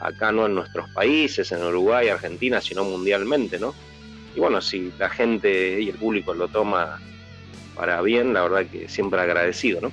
acá 0.00 0.32
no 0.32 0.46
en 0.46 0.54
nuestros 0.54 0.88
países, 0.90 1.52
en 1.52 1.62
Uruguay, 1.62 2.08
Argentina, 2.08 2.60
sino 2.60 2.84
mundialmente, 2.84 3.58
¿no? 3.58 3.74
Y 4.34 4.40
bueno, 4.40 4.60
si 4.60 4.92
la 4.98 5.08
gente 5.08 5.80
y 5.80 5.88
el 5.88 5.96
público 5.96 6.34
lo 6.34 6.48
toma 6.48 7.00
para 7.74 8.02
bien, 8.02 8.34
la 8.34 8.42
verdad 8.42 8.66
que 8.70 8.88
siempre 8.88 9.20
agradecido, 9.20 9.80
¿no? 9.80 9.92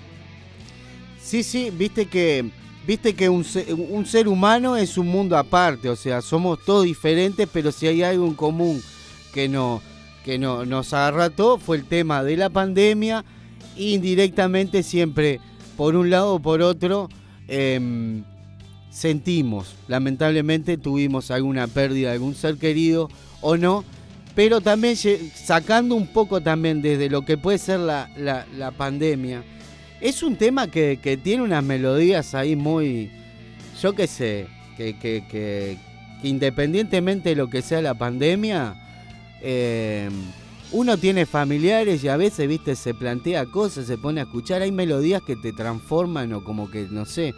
Sí, 1.19 1.43
sí, 1.43 1.69
viste 1.71 2.05
que 2.07 2.45
viste 2.85 3.13
que 3.13 3.29
un 3.29 3.45
ser, 3.45 4.27
humano 4.27 4.75
es 4.75 4.97
un 4.97 5.07
mundo 5.07 5.37
aparte, 5.37 5.87
o 5.87 5.95
sea, 5.95 6.21
somos 6.21 6.63
todos 6.65 6.83
diferentes, 6.83 7.47
pero 7.51 7.71
si 7.71 7.87
hay 7.87 8.03
algo 8.03 8.27
en 8.27 8.33
común 8.33 8.83
que 9.33 9.47
no 9.47 9.81
que 10.25 10.37
no, 10.37 10.65
nos 10.65 10.93
agarra 10.93 11.29
todo 11.29 11.57
fue 11.57 11.77
el 11.77 11.85
tema 11.85 12.23
de 12.23 12.37
la 12.37 12.49
pandemia, 12.49 13.25
indirectamente 13.75 14.83
siempre 14.83 15.39
por 15.75 15.95
un 15.95 16.09
lado 16.09 16.35
o 16.35 16.39
por 16.39 16.61
otro 16.61 17.09
em, 17.47 18.23
sentimos. 18.93 19.75
Lamentablemente 19.87 20.77
tuvimos 20.77 21.31
alguna 21.31 21.67
pérdida 21.67 22.09
de 22.09 22.13
algún 22.13 22.35
ser 22.35 22.57
querido 22.57 23.09
o 23.41 23.57
no, 23.57 23.83
pero 24.35 24.61
también 24.61 24.95
sacando 25.35 25.95
un 25.95 26.07
poco 26.07 26.41
también 26.41 26.81
desde 26.81 27.09
lo 27.09 27.23
que 27.23 27.37
puede 27.37 27.57
ser 27.57 27.79
la, 27.79 28.09
la, 28.15 28.71
pandemia. 28.71 29.43
Es 29.99 30.21
un 30.21 30.35
tema 30.35 30.67
que, 30.67 31.19
tiene 31.23 31.43
unas 31.43 31.63
melodías 31.63 32.35
ahí 32.35 32.55
muy, 32.55 33.11
yo 33.81 33.93
qué 33.93 34.07
sé, 34.07 34.47
que, 34.77 34.95
que, 34.97 35.77
independientemente 36.23 37.29
de 37.29 37.35
lo 37.35 37.49
que 37.49 37.61
sea 37.61 37.81
la 37.81 37.95
pandemia, 37.95 38.75
eh, 39.41 40.09
uno 40.71 40.97
tiene 40.97 41.25
familiares 41.25 42.03
y 42.03 42.09
a 42.09 42.17
veces, 42.17 42.47
viste, 42.47 42.75
se 42.75 42.93
plantea 42.93 43.45
cosas, 43.45 43.85
se 43.85 43.97
pone 43.97 44.21
a 44.21 44.23
escuchar, 44.23 44.61
hay 44.61 44.71
melodías 44.71 45.21
que 45.21 45.35
te 45.35 45.51
transforman 45.51 46.33
o 46.33 46.43
como 46.43 46.71
que, 46.71 46.87
no 46.89 47.05
sé, 47.05 47.35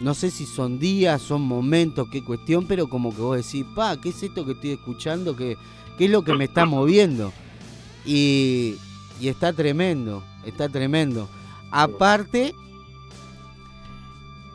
no 0.00 0.14
sé 0.14 0.30
si 0.30 0.46
son 0.46 0.78
días, 0.78 1.22
son 1.22 1.42
momentos, 1.42 2.08
qué 2.10 2.22
cuestión, 2.22 2.66
pero 2.66 2.88
como 2.88 3.14
que 3.14 3.22
vos 3.22 3.36
decís, 3.36 3.64
pa, 3.74 4.00
¿qué 4.00 4.10
es 4.10 4.22
esto 4.22 4.44
que 4.44 4.52
estoy 4.52 4.70
escuchando? 4.72 5.36
¿Qué, 5.36 5.56
qué 5.96 6.06
es 6.06 6.10
lo 6.10 6.22
que 6.22 6.34
me 6.34 6.44
está 6.44 6.66
moviendo? 6.66 7.32
Y, 8.04 8.76
y 9.20 9.28
está 9.28 9.52
tremendo, 9.52 10.22
está 10.44 10.68
tremendo. 10.68 11.28
Aparte, 11.70 12.54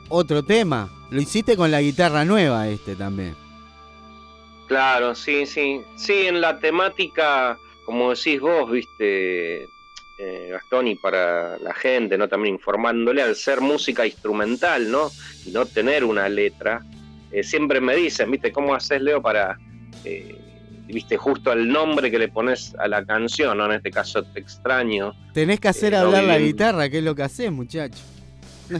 otro 0.09 0.43
tema, 0.43 0.89
lo 1.09 1.21
hiciste 1.21 1.55
con 1.55 1.71
la 1.71 1.81
guitarra 1.81 2.25
nueva 2.25 2.67
este 2.67 2.95
también. 2.95 3.35
Claro, 4.67 5.15
sí, 5.15 5.45
sí. 5.47 5.81
Sí, 5.95 6.27
en 6.27 6.41
la 6.41 6.59
temática, 6.59 7.57
como 7.85 8.11
decís 8.11 8.39
vos, 8.39 8.69
viste, 8.69 9.67
eh, 10.21 10.49
Gastón, 10.51 10.89
y 10.89 10.95
para 10.95 11.57
la 11.59 11.73
gente, 11.73 12.17
¿no? 12.17 12.27
También 12.27 12.55
informándole 12.55 13.21
al 13.21 13.37
ser 13.37 13.61
música 13.61 14.05
instrumental, 14.05 14.91
¿no? 14.91 15.09
Y 15.45 15.51
no 15.51 15.65
tener 15.65 16.03
una 16.03 16.27
letra. 16.27 16.83
Eh, 17.31 17.41
siempre 17.41 17.79
me 17.79 17.95
dicen, 17.95 18.29
¿viste? 18.29 18.51
¿Cómo 18.51 18.75
haces, 18.75 19.01
Leo, 19.01 19.21
para, 19.21 19.57
eh, 20.03 20.37
viste, 20.87 21.15
justo 21.15 21.53
el 21.53 21.69
nombre 21.69 22.11
que 22.11 22.19
le 22.19 22.27
pones 22.27 22.75
a 22.79 22.89
la 22.89 23.05
canción, 23.05 23.57
¿no? 23.57 23.67
En 23.67 23.71
este 23.71 23.91
caso, 23.91 24.21
Te 24.23 24.41
extraño. 24.41 25.13
Tenés 25.33 25.61
que 25.61 25.69
hacer 25.69 25.95
hablar 25.95 26.25
la 26.25 26.37
guitarra, 26.37 26.89
que 26.89 26.97
es 26.97 27.03
lo 27.05 27.15
que 27.15 27.23
haces, 27.23 27.49
muchacho. 27.49 28.03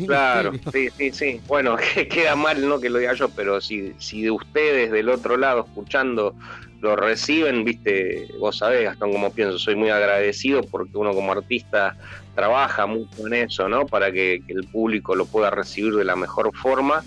claro, 0.07 0.51
sí, 0.73 0.89
sí, 0.97 1.11
sí. 1.11 1.41
Bueno, 1.47 1.77
queda 2.09 2.35
mal, 2.35 2.67
¿no? 2.67 2.81
Que 2.81 2.89
lo 2.89 2.99
diga 2.99 3.13
yo, 3.13 3.29
pero 3.29 3.61
si, 3.61 3.93
si 3.97 4.23
de 4.23 4.31
ustedes 4.31 4.91
del 4.91 5.07
otro 5.07 5.37
lado 5.37 5.65
escuchando 5.65 6.35
lo 6.81 6.95
reciben, 6.95 7.65
viste, 7.65 8.27
vos 8.39 8.57
sabés, 8.59 8.85
Gastón, 8.85 9.11
como 9.11 9.31
pienso, 9.31 9.59
soy 9.59 9.75
muy 9.75 9.89
agradecido 9.89 10.61
porque 10.63 10.97
uno 10.97 11.13
como 11.13 11.31
artista 11.31 11.95
trabaja 12.35 12.85
mucho 12.85 13.27
en 13.27 13.33
eso, 13.33 13.67
¿no? 13.67 13.85
Para 13.85 14.11
que, 14.11 14.41
el 14.47 14.63
público 14.65 15.15
lo 15.15 15.25
pueda 15.25 15.49
recibir 15.49 15.93
de 15.95 16.05
la 16.05 16.15
mejor 16.15 16.55
forma. 16.55 17.03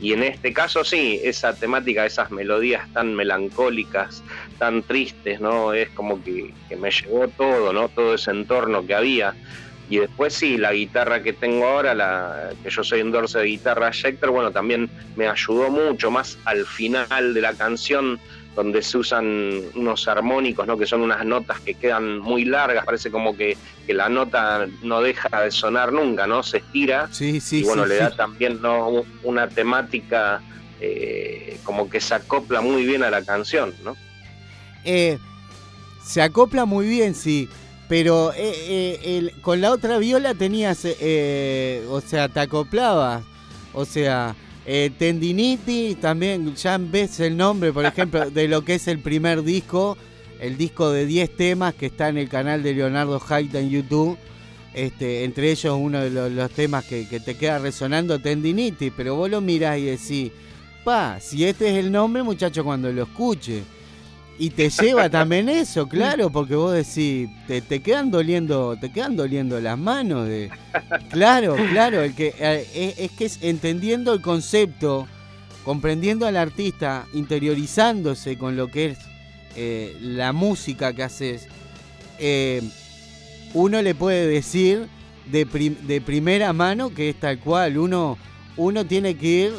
Y 0.00 0.12
en 0.12 0.22
este 0.22 0.52
caso 0.52 0.84
sí, 0.84 1.20
esa 1.24 1.52
temática, 1.52 2.06
esas 2.06 2.30
melodías 2.30 2.86
tan 2.92 3.14
melancólicas, 3.16 4.22
tan 4.58 4.84
tristes, 4.84 5.40
¿no? 5.40 5.72
Es 5.72 5.88
como 5.90 6.22
que, 6.22 6.54
me 6.78 6.90
llevó 6.92 7.26
todo, 7.26 7.72
¿no? 7.72 7.88
Todo 7.88 8.14
ese 8.14 8.30
entorno 8.30 8.86
que 8.86 8.94
había. 8.94 9.34
Y 9.90 9.98
después 9.98 10.34
sí, 10.34 10.58
la 10.58 10.72
guitarra 10.72 11.22
que 11.22 11.32
tengo 11.32 11.66
ahora, 11.66 11.94
la, 11.94 12.50
que 12.62 12.70
yo 12.70 12.84
soy 12.84 13.00
endorse 13.00 13.38
de 13.40 13.46
guitarra 13.46 13.90
Schecter, 13.90 14.30
bueno, 14.30 14.52
también 14.52 14.88
me 15.16 15.26
ayudó 15.26 15.70
mucho, 15.70 16.10
más 16.10 16.38
al 16.44 16.66
final 16.66 17.34
de 17.34 17.40
la 17.40 17.54
canción, 17.54 18.20
donde 18.58 18.82
se 18.82 18.98
usan 18.98 19.62
unos 19.76 20.08
armónicos, 20.08 20.66
¿no? 20.66 20.76
que 20.76 20.84
son 20.84 21.02
unas 21.02 21.24
notas 21.24 21.60
que 21.60 21.74
quedan 21.74 22.18
muy 22.18 22.44
largas, 22.44 22.84
parece 22.84 23.08
como 23.08 23.36
que, 23.36 23.56
la 23.86 24.08
nota 24.08 24.66
no 24.82 25.00
deja 25.00 25.42
de 25.42 25.52
sonar 25.52 25.92
nunca, 25.92 26.26
¿no? 26.26 26.42
Se 26.42 26.56
estira. 26.58 27.08
Sí, 27.12 27.38
sí, 27.40 27.60
y 27.60 27.62
bueno, 27.62 27.84
sí, 27.84 27.90
le 27.90 27.96
da 27.98 28.10
también 28.10 28.60
¿no? 28.60 29.04
una 29.22 29.48
temática 29.48 30.42
eh, 30.80 31.56
como 31.62 31.88
que 31.88 32.00
se 32.00 32.14
acopla 32.16 32.60
muy 32.60 32.84
bien 32.84 33.04
a 33.04 33.10
la 33.10 33.22
canción, 33.22 33.72
¿no? 33.84 33.96
Eh, 34.84 35.18
se 36.04 36.20
acopla 36.20 36.64
muy 36.64 36.88
bien, 36.88 37.14
sí. 37.14 37.48
Pero 37.88 38.32
eh, 38.32 38.38
eh, 38.68 39.00
el- 39.04 39.40
con 39.40 39.60
la 39.60 39.70
otra 39.70 39.98
viola 39.98 40.34
tenías, 40.34 40.84
o 40.84 42.00
sea, 42.00 42.28
te 42.28 42.40
acoplabas. 42.40 43.22
O 43.72 43.84
sea, 43.84 44.34
eh, 44.70 44.90
tendinitis, 44.98 45.98
también 45.98 46.54
ya 46.54 46.76
ves 46.76 47.20
el 47.20 47.38
nombre, 47.38 47.72
por 47.72 47.86
ejemplo, 47.86 48.28
de 48.28 48.48
lo 48.48 48.66
que 48.66 48.74
es 48.74 48.86
el 48.86 48.98
primer 48.98 49.42
disco, 49.42 49.96
el 50.40 50.58
disco 50.58 50.90
de 50.90 51.06
10 51.06 51.36
temas 51.36 51.72
que 51.72 51.86
está 51.86 52.10
en 52.10 52.18
el 52.18 52.28
canal 52.28 52.62
de 52.62 52.74
Leonardo 52.74 53.18
Haita 53.26 53.60
en 53.60 53.70
YouTube. 53.70 54.18
Este, 54.74 55.24
entre 55.24 55.50
ellos 55.52 55.74
uno 55.80 56.00
de 56.00 56.10
los, 56.10 56.50
temas 56.50 56.84
que, 56.84 57.08
que 57.08 57.18
te 57.18 57.38
queda 57.38 57.58
resonando, 57.58 58.18
tendinitis, 58.18 58.92
pero 58.94 59.14
vos 59.14 59.30
lo 59.30 59.40
mirás 59.40 59.78
y 59.78 59.84
decís, 59.84 60.32
pa, 60.84 61.18
si 61.18 61.46
este 61.46 61.70
es 61.70 61.82
el 61.82 61.90
nombre, 61.90 62.22
muchacho, 62.22 62.62
cuando 62.62 62.92
lo 62.92 63.04
escuche. 63.04 63.62
Y 64.40 64.50
te 64.50 64.70
lleva 64.70 65.10
también 65.10 65.48
eso, 65.48 65.88
claro, 65.88 66.30
porque 66.30 66.54
vos 66.54 66.72
decís, 66.72 67.28
te, 67.46 67.80
quedan 67.80 68.12
doliendo, 68.12 68.76
te 68.76 68.92
quedan 68.92 69.16
doliendo 69.16 69.60
las 69.60 69.76
manos 69.76 70.28
de. 70.28 70.50
Claro, 71.10 71.56
claro, 71.72 72.02
el 72.02 72.14
que 72.14 72.32
eh, 72.38 72.94
es, 72.96 73.10
que 73.12 73.24
es 73.24 73.38
entendiendo 73.42 74.12
el 74.12 74.20
concepto, 74.20 75.08
comprendiendo 75.64 76.24
al 76.26 76.36
artista, 76.36 77.06
interiorizándose 77.14 78.38
con 78.38 78.56
lo 78.56 78.68
que 78.68 78.86
es 78.86 78.98
eh, 79.56 79.96
la 80.00 80.32
música 80.32 80.92
que 80.92 81.02
haces, 81.02 81.48
eh, 82.20 82.62
uno 83.54 83.82
le 83.82 83.96
puede 83.96 84.28
decir 84.28 84.86
de, 85.26 85.44
de 85.82 86.00
primera 86.00 86.52
mano 86.52 86.94
que 86.94 87.08
es 87.08 87.16
tal 87.18 87.40
cual. 87.40 87.76
Uno, 87.76 88.16
uno 88.56 88.86
tiene 88.86 89.16
que 89.16 89.26
ir, 89.26 89.52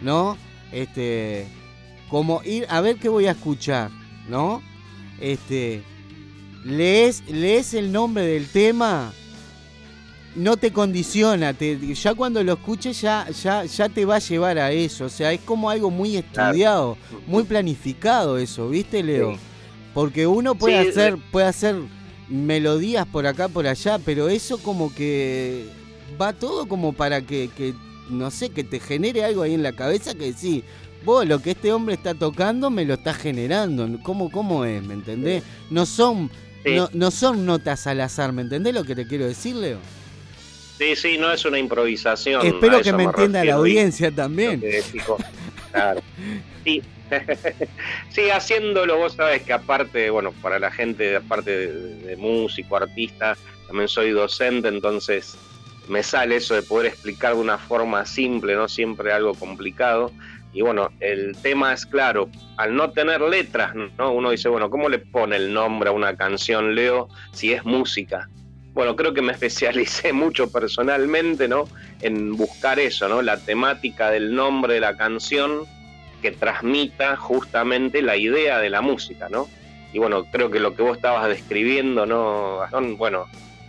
¿no? 0.00 0.38
Este, 0.70 1.46
como 2.08 2.40
ir 2.44 2.66
a 2.68 2.80
ver 2.80 2.96
qué 2.96 3.08
voy 3.08 3.26
a 3.26 3.32
escuchar, 3.32 3.90
¿no? 4.28 4.62
Este, 5.20 5.82
lees, 6.64 7.22
lees 7.28 7.74
el 7.74 7.92
nombre 7.92 8.24
del 8.26 8.46
tema, 8.48 9.12
no 10.34 10.56
te 10.56 10.72
condiciona, 10.72 11.52
te- 11.52 11.94
ya 11.94 12.14
cuando 12.14 12.42
lo 12.42 12.54
escuches 12.54 13.00
ya, 13.00 13.28
ya, 13.42 13.64
ya 13.64 13.88
te 13.88 14.04
va 14.04 14.16
a 14.16 14.20
llevar 14.20 14.58
a 14.58 14.72
eso. 14.72 15.04
O 15.04 15.08
sea, 15.10 15.32
es 15.32 15.40
como 15.40 15.68
algo 15.70 15.90
muy 15.90 16.16
estudiado, 16.16 16.96
muy 17.26 17.42
planificado 17.44 18.38
eso, 18.38 18.68
¿viste, 18.70 19.02
Leo? 19.02 19.32
Sí. 19.34 19.40
Porque 19.94 20.26
uno 20.26 20.54
puede 20.54 20.82
Sí, 20.84 20.88
hacer, 20.88 21.16
de- 21.16 21.22
puede 21.30 21.46
hacer 21.46 21.76
melodías 22.28 23.06
por 23.06 23.26
acá, 23.26 23.48
por 23.48 23.66
allá, 23.66 23.98
pero 23.98 24.28
eso 24.30 24.56
como 24.58 24.94
que 24.94 25.66
va 26.20 26.32
todo 26.32 26.66
como 26.66 26.94
para 26.94 27.20
que, 27.20 27.50
que, 27.54 27.74
no 28.08 28.30
sé, 28.30 28.48
que 28.48 28.64
te 28.64 28.80
genere 28.80 29.22
algo 29.24 29.42
ahí 29.42 29.52
en 29.52 29.62
la 29.62 29.72
cabeza 29.72 30.14
que 30.14 30.32
sí, 30.32 30.64
vos 31.04 31.26
lo 31.26 31.40
que 31.40 31.52
este 31.52 31.72
hombre 31.72 31.94
está 31.94 32.14
tocando 32.14 32.70
me 32.70 32.84
lo 32.84 32.94
está 32.94 33.14
generando. 33.14 33.88
¿Cómo, 34.02 34.30
cómo 34.30 34.64
es? 34.64 34.82
¿Me 34.82 34.94
entendés? 34.94 35.42
No 35.70 35.86
son, 35.86 36.30
Sí. 36.64 36.76
no, 36.76 36.88
no 36.92 37.10
son 37.10 37.44
notas 37.44 37.86
al 37.88 38.00
azar, 38.00 38.32
¿me 38.32 38.42
entendés 38.42 38.72
lo 38.74 38.84
que 38.84 38.94
te 38.94 39.06
quiero 39.06 39.26
decir, 39.26 39.56
Leo? 39.56 39.78
Sí, 40.78 40.96
sí, 40.96 41.18
no 41.18 41.30
es 41.32 41.44
una 41.44 41.58
improvisación. 41.58 42.44
Espero 42.46 42.80
que 42.80 42.92
me 42.92 43.04
entienda 43.04 43.38
la 43.38 43.42
refiero, 43.42 43.58
audiencia 43.58 44.10
también. 44.10 44.62
Claro. 45.70 46.00
Sí. 46.64 46.82
sí, 48.10 48.30
haciéndolo, 48.30 48.96
vos 48.96 49.14
sabés 49.14 49.42
que 49.42 49.52
aparte, 49.52 50.08
bueno, 50.10 50.32
para 50.40 50.58
la 50.58 50.70
gente, 50.70 51.14
aparte 51.16 51.50
de, 51.50 51.94
de 51.96 52.16
músico, 52.16 52.76
artista, 52.76 53.36
también 53.66 53.88
soy 53.88 54.10
docente, 54.10 54.68
entonces 54.68 55.36
me 55.88 56.02
sale 56.02 56.36
eso 56.36 56.54
de 56.54 56.62
poder 56.62 56.86
explicar 56.86 57.34
de 57.34 57.40
una 57.40 57.58
forma 57.58 58.06
simple, 58.06 58.54
no 58.54 58.68
siempre 58.68 59.12
algo 59.12 59.34
complicado. 59.34 60.10
Y 60.52 60.60
bueno, 60.60 60.90
el 61.00 61.34
tema 61.40 61.72
es 61.72 61.86
claro, 61.86 62.28
al 62.56 62.74
no 62.74 62.90
tener 62.90 63.20
letras, 63.22 63.74
¿no? 63.98 64.12
Uno 64.12 64.30
dice, 64.30 64.48
bueno, 64.48 64.68
¿cómo 64.68 64.88
le 64.88 64.98
pone 64.98 65.36
el 65.36 65.52
nombre 65.52 65.88
a 65.88 65.92
una 65.92 66.16
canción, 66.16 66.74
Leo, 66.74 67.08
si 67.32 67.52
es 67.52 67.64
música? 67.64 68.28
Bueno, 68.74 68.96
creo 68.96 69.14
que 69.14 69.22
me 69.22 69.32
especialicé 69.32 70.12
mucho 70.12 70.50
personalmente, 70.50 71.48
¿no? 71.48 71.64
En 72.00 72.36
buscar 72.36 72.78
eso, 72.78 73.08
¿no? 73.08 73.22
La 73.22 73.38
temática 73.38 74.10
del 74.10 74.34
nombre 74.34 74.74
de 74.74 74.80
la 74.80 74.96
canción 74.96 75.62
que 76.20 76.32
transmita 76.32 77.16
justamente 77.16 78.02
la 78.02 78.16
idea 78.16 78.58
de 78.58 78.70
la 78.70 78.80
música, 78.80 79.28
¿no? 79.30 79.48
Y 79.92 79.98
bueno, 79.98 80.24
creo 80.30 80.50
que 80.50 80.60
lo 80.60 80.74
que 80.74 80.82
vos 80.82 80.96
estabas 80.96 81.28
describiendo, 81.28 82.06
¿no? 82.06 82.60
Bueno, 82.96 83.26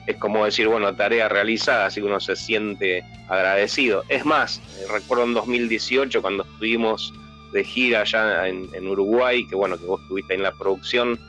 es 0.07 0.17
como 0.17 0.45
decir, 0.45 0.67
bueno, 0.67 0.93
tarea 0.95 1.29
realizada, 1.29 1.85
así 1.85 2.01
que 2.01 2.07
uno 2.07 2.19
se 2.19 2.35
siente 2.35 3.03
agradecido. 3.29 4.03
Es 4.09 4.25
más, 4.25 4.57
eh, 4.79 4.85
recuerdo 4.91 5.23
en 5.23 5.33
2018 5.33 6.21
cuando 6.21 6.43
estuvimos 6.43 7.13
de 7.53 7.63
gira 7.63 8.01
allá 8.01 8.47
en, 8.47 8.87
Uruguay, 8.87 9.45
que 9.47 9.55
bueno, 9.55 9.77
que 9.77 9.85
vos 9.85 10.01
estuviste 10.01 10.33
en 10.33 10.43
la 10.43 10.51
producción, 10.53 11.19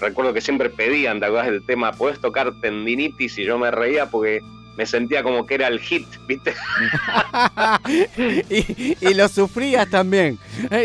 recuerdo 0.00 0.32
que 0.32 0.40
siempre 0.40 0.70
pedían, 0.70 1.18
¿te 1.20 1.26
acordás 1.26 1.46
del 1.46 1.64
tema? 1.66 1.92
¿Podés 1.92 2.20
tocar 2.20 2.52
tendinitis? 2.60 3.36
Y 3.38 3.44
yo 3.44 3.58
me 3.58 3.70
reía 3.70 4.06
porque 4.06 4.42
me 4.76 4.86
sentía 4.86 5.22
como 5.22 5.44
que 5.44 5.56
era 5.56 5.66
el 5.68 5.80
hit, 5.80 6.06
¿viste? 6.26 6.54
y, 9.00 9.14
lo 9.14 9.28
sufrías 9.28 9.90
también. 9.90 10.38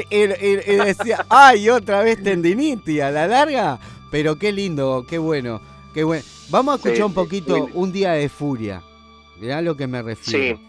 Y, 0.09 0.17
y- 0.17 0.73
y 0.73 0.75
decía, 0.75 1.25
ay, 1.29 1.69
otra 1.69 2.01
vez 2.01 2.21
tendinitis 2.21 3.01
a 3.01 3.11
la 3.11 3.27
larga. 3.27 3.79
Pero 4.11 4.37
qué 4.37 4.51
lindo, 4.51 5.05
qué 5.07 5.17
bueno, 5.17 5.61
qué 5.93 6.03
bueno. 6.03 6.23
Vamos 6.49 6.73
a 6.73 6.75
escuchar 6.77 6.95
Sí, 6.97 7.01
un 7.03 7.13
poquito 7.13 7.69
Un 7.73 7.91
día 7.91 8.13
de 8.13 8.29
furia. 8.29 8.81
Mirá 9.39 9.61
lo 9.61 9.75
que 9.75 9.85
me 9.87 10.01
refiero. 10.01 10.57
Sí. 10.57 10.63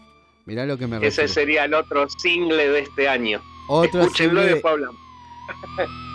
Mirá 0.46 0.66
lo 0.66 0.76
que 0.78 0.86
me 0.86 0.96
Ese 0.96 1.06
refiero. 1.22 1.28
sería 1.32 1.64
el 1.64 1.74
otro 1.74 2.09
single 2.09 2.68
de 2.68 2.80
este 2.80 3.09
año. 3.09 3.40
Otro 3.68 4.02
Escúchenlo 4.02 4.40
y 4.40 4.44
single- 4.44 4.52
después 4.55 4.72
hablamos. 4.72 5.00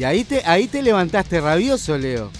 Y 0.00 0.04
ahí 0.04 0.24
te, 0.24 0.40
ahí 0.46 0.66
te 0.66 0.80
levantaste 0.82 1.42
rabioso, 1.42 1.98
Leo. 1.98 2.30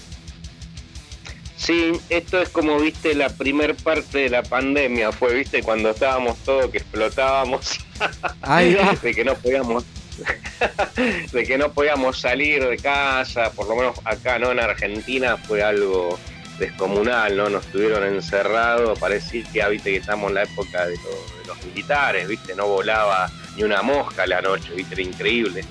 Sí, 1.55 1.91
esto 2.09 2.41
es 2.41 2.49
como 2.49 2.79
viste 2.79 3.13
la 3.13 3.29
primer 3.29 3.75
parte 3.75 4.17
de 4.17 4.29
la 4.31 4.41
pandemia, 4.41 5.11
fue, 5.11 5.35
viste, 5.35 5.61
cuando 5.61 5.91
estábamos 5.91 6.39
todos 6.39 6.71
que 6.71 6.79
explotábamos. 6.79 7.77
Ahí 8.41 8.73
va. 8.73 8.95
de 8.99 9.13
que 9.13 9.23
no 9.23 9.35
podíamos 9.35 9.83
de 11.31 11.43
que 11.43 11.59
no 11.59 11.71
podíamos 11.71 12.19
salir 12.19 12.67
de 12.67 12.77
casa, 12.77 13.51
por 13.51 13.67
lo 13.67 13.75
menos 13.75 13.95
acá 14.05 14.39
no 14.39 14.51
en 14.51 14.59
Argentina 14.59 15.37
fue 15.37 15.61
algo 15.61 16.17
descomunal, 16.57 17.37
¿no? 17.37 17.47
Nos 17.51 17.67
tuvieron 17.67 18.03
encerrados, 18.07 18.97
parecía 18.97 19.43
que 19.53 19.69
viste 19.69 19.91
que 19.91 19.97
estamos 19.97 20.29
en 20.29 20.33
la 20.33 20.43
época 20.43 20.87
de, 20.87 20.95
lo- 20.95 21.37
de 21.41 21.45
los 21.45 21.63
militares, 21.63 22.27
viste, 22.27 22.55
no 22.55 22.65
volaba 22.65 23.29
ni 23.55 23.61
una 23.61 23.83
mosca 23.83 24.25
la 24.25 24.41
noche, 24.41 24.73
viste, 24.75 24.95
era 24.95 25.03
increíble. 25.03 25.63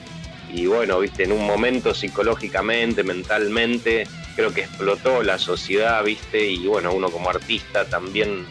Y 0.53 0.67
bueno, 0.67 0.99
viste, 1.01 1.25
en 1.25 1.33
un 1.33 1.47
momento 1.47 1.95
psicológicamente, 1.95 3.03
mentalmente, 3.03 4.07
creo 4.37 4.53
que 4.53 4.63
explotó 4.63 5.23
la 5.23 5.39
sociedad, 5.39 6.03
viste, 6.05 6.45
y 6.45 6.67
bueno, 6.67 6.93
uno 6.93 7.11
como 7.11 7.31
artista 7.31 7.85
también 7.85 8.47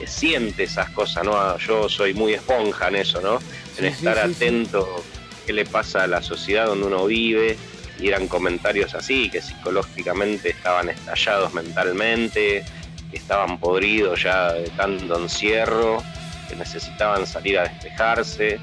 eh, 0.00 0.06
siente 0.06 0.64
esas 0.64 0.90
cosas, 0.90 1.24
¿no? 1.24 1.58
Yo 1.58 1.88
soy 1.88 2.14
muy 2.14 2.34
esponja 2.34 2.88
en 2.88 2.96
eso, 2.96 3.20
¿no? 3.20 3.36
En 3.78 3.84
Sí, 3.84 3.86
estar 3.86 4.16
sí, 4.16 4.22
sí, 4.28 4.34
sí. 4.38 4.44
atento 4.44 5.04
qué 5.46 5.52
le 5.52 5.64
pasa 5.64 6.04
a 6.04 6.06
la 6.06 6.22
sociedad 6.22 6.66
donde 6.66 6.86
uno 6.86 7.06
vive, 7.06 7.56
y 7.98 8.08
eran 8.08 8.26
comentarios 8.28 8.94
así, 8.94 9.28
que 9.30 9.42
psicológicamente 9.42 10.50
estaban 10.50 10.88
estallados 10.88 11.52
mentalmente, 11.54 12.64
que 13.10 13.16
estaban 13.16 13.58
podridos 13.58 14.22
ya 14.22 14.52
de 14.52 14.68
tanto 14.70 15.20
encierro, 15.20 16.02
que 16.48 16.56
necesitaban 16.56 17.26
salir 17.26 17.58
a 17.58 17.64
despejarse. 17.64 18.58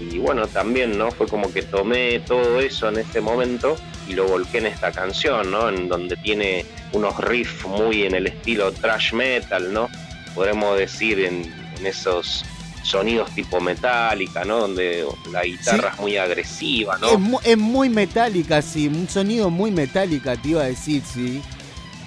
Y 0.00 0.18
bueno, 0.18 0.46
también, 0.46 0.96
¿no? 0.96 1.10
Fue 1.10 1.26
como 1.26 1.52
que 1.52 1.62
tomé 1.62 2.20
todo 2.20 2.60
eso 2.60 2.88
en 2.88 2.98
este 2.98 3.20
momento 3.20 3.76
y 4.08 4.14
lo 4.14 4.26
volqué 4.26 4.58
en 4.58 4.66
esta 4.66 4.90
canción, 4.92 5.50
¿no? 5.50 5.68
En 5.68 5.88
donde 5.88 6.16
tiene 6.16 6.64
unos 6.92 7.16
riffs 7.18 7.66
muy 7.66 8.04
en 8.04 8.14
el 8.14 8.26
estilo 8.26 8.72
thrash 8.72 9.12
metal, 9.12 9.72
¿no? 9.72 9.88
Podemos 10.34 10.78
decir 10.78 11.20
en, 11.20 11.60
esos 11.84 12.44
sonidos 12.82 13.30
tipo 13.30 13.60
metálica, 13.60 14.44
¿no? 14.44 14.60
Donde 14.60 15.06
la 15.32 15.44
guitarra 15.44 15.90
es 15.94 16.00
muy 16.00 16.16
agresiva, 16.16 16.98
¿no? 16.98 17.40
Es, 17.42 17.56
muy 17.56 17.88
metálica, 17.88 18.60
sí, 18.60 18.88
un 18.88 19.08
sonido 19.08 19.48
muy 19.48 19.70
metálica, 19.70 20.36
te 20.36 20.48
iba 20.48 20.62
a 20.62 20.66
decir, 20.66 21.02
sí. 21.02 21.40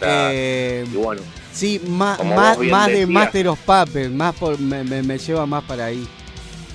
Eh, 0.02 0.86
y 0.92 0.96
bueno. 0.96 1.22
Sí, 1.54 1.80
más, 1.88 2.24
más, 2.24 2.58
más 2.58 2.88
de 2.88 3.06
Master 3.06 3.48
of 3.48 3.60
Puppets, 3.60 4.10
más 4.12 4.36
por, 4.36 4.60
me, 4.60 4.84
me, 4.84 5.18
lleva 5.18 5.46
más 5.46 5.64
para 5.64 5.86
ahí. 5.86 6.08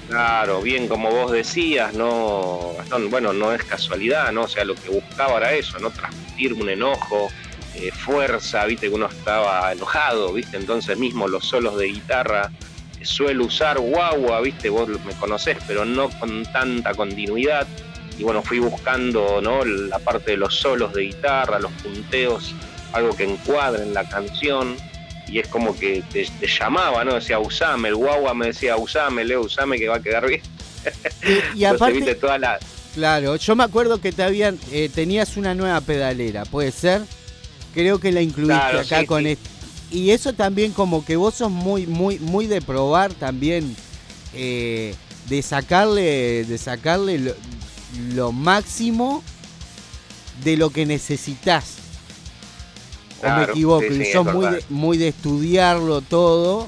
Claro, 0.09 0.63
bien, 0.63 0.89
como 0.89 1.11
vos 1.11 1.31
decías, 1.33 1.93
no, 1.93 2.75
bueno, 3.11 3.35
no 3.35 3.53
es 3.53 3.63
casualidad, 3.63 4.33
¿no? 4.33 4.45
O 4.45 4.49
sea, 4.49 4.65
lo 4.65 4.75
que 4.75 4.89
buscaba 4.89 5.37
era 5.37 5.53
eso, 5.53 5.79
¿no? 5.81 5.91
Transmitir 5.91 6.55
un 6.55 6.71
enojo, 6.71 7.29
eh, 7.75 7.91
fuerza, 7.93 8.65
viste 8.65 8.89
que 8.89 8.95
uno 8.95 9.07
estaba 9.07 9.71
enojado, 9.71 10.33
viste, 10.33 10.57
entonces 10.57 10.97
mismo 10.99 11.29
los 11.29 11.45
solos 11.45 11.77
de 11.77 11.89
guitarra 11.89 12.51
suelo 13.03 13.45
usar 13.45 13.79
guagua, 13.79 14.41
viste, 14.41 14.71
vos 14.71 14.89
me 14.89 15.13
conocés, 15.15 15.59
pero 15.67 15.85
no 15.85 16.09
con 16.19 16.43
tanta 16.45 16.95
continuidad. 16.95 17.67
Y 18.19 18.25
bueno, 18.25 18.43
fui 18.43 18.59
buscando, 18.61 19.41
¿no? 19.43 19.63
La 19.65 19.99
parte 19.99 20.33
de 20.33 20.37
los 20.39 20.55
solos 20.55 20.95
de 20.95 21.03
guitarra, 21.03 21.59
los 21.59 21.71
punteos, 21.73 22.55
algo 22.95 23.15
que 23.15 23.25
encuadre 23.25 23.83
en 23.83 23.93
la 23.93 24.09
canción 24.09 24.75
y 25.29 25.39
es 25.39 25.49
como 25.49 25.77
que 25.77 26.03
te, 26.13 26.27
llamaba, 26.47 27.05
¿no? 27.05 27.15
Decía, 27.15 27.39
usame, 27.39 27.89
el 27.89 27.97
guagua 27.97 28.35
me 28.35 28.47
decía, 28.47 28.77
usame, 28.77 29.25
Leo, 29.25 29.43
usame, 29.43 29.79
que 29.79 29.89
va 29.89 29.97
a 29.97 30.03
quedar 30.03 30.27
bien. 30.27 30.43
Y, 31.55 31.65
aparte, 31.65 32.15
toda 32.15 32.39
la... 32.39 32.59
Claro, 32.95 33.37
yo 33.37 33.55
me 33.55 33.65
acuerdo 33.65 34.01
que 34.01 34.13
te 34.13 34.23
habían, 34.23 34.59
eh, 34.73 34.91
tenías 34.93 35.37
una 35.37 35.55
nueva 35.55 35.81
pedalera, 35.81 36.45
¿puede 36.45 36.73
ser? 36.73 37.03
Creo 37.75 38.01
que 38.01 38.11
la 38.11 38.23
incluiste 38.23 38.55
acá 38.55 39.05
con 39.05 39.27
esto. 39.27 39.49
Y 39.91 40.11
eso 40.11 40.33
también 40.33 40.73
como 40.73 41.05
que 41.05 41.17
vos 41.17 41.35
sos 41.35 41.51
muy, 41.51 41.87
muy, 41.87 42.19
muy 42.19 42.47
de 42.47 42.61
probar 42.61 43.13
también, 43.15 43.77
eh, 44.35 44.95
de 45.29 45.43
sacarle, 45.43 46.45
de 46.45 46.59
sacarle 46.59 47.19
lo, 47.19 47.35
lo 48.15 48.33
máximo 48.33 49.23
de 50.43 50.57
lo 50.57 50.71
que 50.71 50.87
necesitas 50.87 51.78
o 53.23 53.37
me 53.37 53.45
equivoco, 53.45 53.85
y 53.85 54.05
sos 54.07 54.33
muy 54.33 54.47
de, 54.47 54.65
muy 54.69 54.99
de 54.99 55.09
estudiarlo 55.09 56.01
todo. 56.01 56.67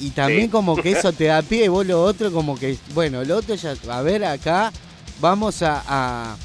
Y 0.00 0.10
también 0.10 0.48
como 0.48 0.76
que 0.76 0.92
eso 0.92 1.12
te 1.12 1.24
da 1.24 1.42
pie, 1.48 1.68
vos 1.68 1.86
lo 1.86 2.02
otro 2.02 2.32
como 2.32 2.58
que, 2.58 2.76
bueno, 2.94 3.24
lo 3.24 3.36
otro 3.36 3.54
ya, 3.54 3.74
a 3.88 4.02
ver 4.02 4.24
acá, 4.24 4.72
vamos 5.20 5.62
a, 5.62 6.36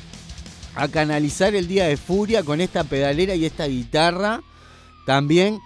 a, 0.76 0.88
canalizar 0.91 1.55
el 1.55 1.68
día 1.68 1.88
de 1.88 1.97
furia 1.97 2.43
con 2.43 2.61
esta 2.61 2.84
pedalera 2.84 3.34
y 3.35 3.45
esta 3.45 3.65
guitarra. 3.65 4.43
También, 5.05 5.59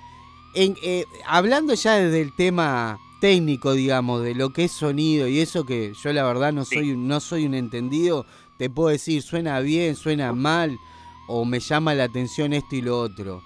en, 0.55 0.75
eh, 0.83 1.03
hablando 1.27 1.73
ya 1.73 1.95
desde 1.95 2.21
el 2.21 2.33
tema 2.35 2.97
técnico, 3.19 3.73
digamos, 3.73 4.23
de 4.23 4.35
lo 4.35 4.51
que 4.51 4.65
es 4.65 4.71
sonido 4.71 5.27
y 5.27 5.39
eso 5.39 5.65
que 5.65 5.93
yo 6.01 6.13
la 6.13 6.23
verdad 6.23 6.53
no 6.53 6.63
soy, 6.63 6.95
no 6.95 7.19
soy 7.19 7.45
un 7.45 7.53
entendido, 7.53 8.25
te 8.57 8.69
puedo 8.69 8.89
decir, 8.89 9.21
suena 9.21 9.59
bien, 9.59 9.95
suena 9.95 10.31
mal 10.33 10.79
o 11.27 11.45
me 11.45 11.59
llama 11.59 11.93
la 11.93 12.05
atención 12.05 12.53
esto 12.53 12.75
y 12.75 12.81
lo 12.81 12.99
otro. 12.99 13.41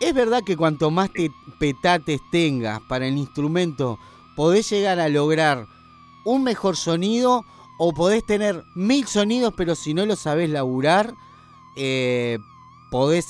Es 0.00 0.14
verdad 0.14 0.42
que 0.42 0.56
cuanto 0.56 0.90
más 0.90 1.12
te 1.12 1.30
petates 1.58 2.20
tengas 2.30 2.80
para 2.88 3.06
el 3.06 3.18
instrumento, 3.18 3.98
podés 4.34 4.70
llegar 4.70 4.98
a 4.98 5.08
lograr 5.08 5.66
un 6.24 6.42
mejor 6.42 6.76
sonido 6.76 7.44
o 7.78 7.92
podés 7.92 8.24
tener 8.24 8.64
mil 8.74 9.06
sonidos, 9.06 9.52
pero 9.56 9.74
si 9.74 9.92
no 9.92 10.06
lo 10.06 10.16
sabés 10.16 10.50
laburar, 10.50 11.14
eh, 11.76 12.38
podés... 12.90 13.26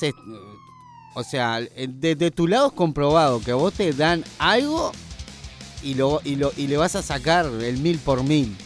O 1.14 1.24
sea, 1.24 1.60
desde 1.60 2.31
tu 2.31 2.47
lado 2.47 2.68
es 2.68 2.72
comprobado 2.72 3.40
que 3.40 3.52
vos 3.52 3.74
te 3.74 3.93
dan 3.93 4.24
algo 4.39 4.93
y, 5.82 5.94
lo, 5.94 6.20
y, 6.24 6.36
lo, 6.36 6.52
y 6.56 6.68
le 6.68 6.77
vas 6.77 6.94
a 6.94 7.02
sacar 7.02 7.47
el 7.47 7.78
mil 7.78 7.98
por 7.98 8.22
mil. 8.22 8.56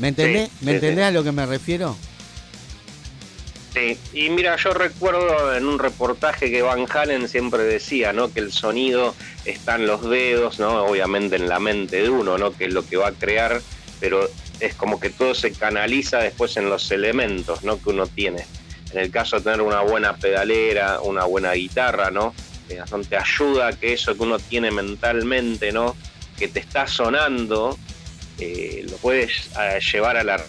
¿Me 0.00 0.08
entendés? 0.08 0.50
¿Me 0.62 0.72
entendés 0.72 1.04
a 1.04 1.10
lo 1.12 1.22
que 1.22 1.32
me 1.32 1.46
refiero? 1.46 1.96
Sí, 3.74 3.98
y 4.14 4.30
mira, 4.30 4.56
yo 4.56 4.72
recuerdo 4.72 5.54
en 5.54 5.66
un 5.66 5.78
reportaje 5.78 6.50
que 6.50 6.62
Van 6.62 6.86
Halen 6.90 7.28
siempre 7.28 7.64
decía, 7.64 8.12
¿no? 8.12 8.32
Que 8.32 8.40
el 8.40 8.50
sonido 8.50 9.14
está 9.44 9.74
en 9.76 9.86
los 9.86 10.08
dedos, 10.08 10.58
¿no? 10.58 10.84
Obviamente 10.84 11.36
en 11.36 11.48
la 11.48 11.58
mente 11.58 12.02
de 12.02 12.10
uno, 12.10 12.38
¿no? 12.38 12.52
Que 12.52 12.66
es 12.66 12.72
lo 12.72 12.86
que 12.86 12.96
va 12.96 13.08
a 13.08 13.12
crear, 13.12 13.60
pero 14.00 14.28
es 14.60 14.74
como 14.74 14.98
que 14.98 15.10
todo 15.10 15.34
se 15.34 15.52
canaliza 15.52 16.18
después 16.18 16.56
en 16.56 16.70
los 16.70 16.90
elementos, 16.90 17.62
¿no? 17.62 17.80
Que 17.80 17.90
uno 17.90 18.06
tiene. 18.06 18.46
En 18.92 19.00
el 19.00 19.10
caso 19.10 19.36
de 19.36 19.42
tener 19.42 19.60
una 19.60 19.82
buena 19.82 20.16
pedalera, 20.16 21.00
una 21.00 21.24
buena 21.24 21.52
guitarra, 21.52 22.10
¿no? 22.10 22.34
Eh, 22.70 22.82
te 23.08 23.16
ayuda 23.16 23.72
que 23.72 23.92
eso 23.92 24.14
que 24.14 24.22
uno 24.22 24.38
tiene 24.38 24.70
mentalmente, 24.70 25.72
¿no? 25.72 25.94
Que 26.38 26.48
te 26.48 26.60
está 26.60 26.86
sonando, 26.86 27.78
eh, 28.38 28.86
lo 28.88 28.96
puedes 28.96 29.50
eh, 29.60 29.78
llevar 29.92 30.16
a 30.16 30.24
la 30.24 30.42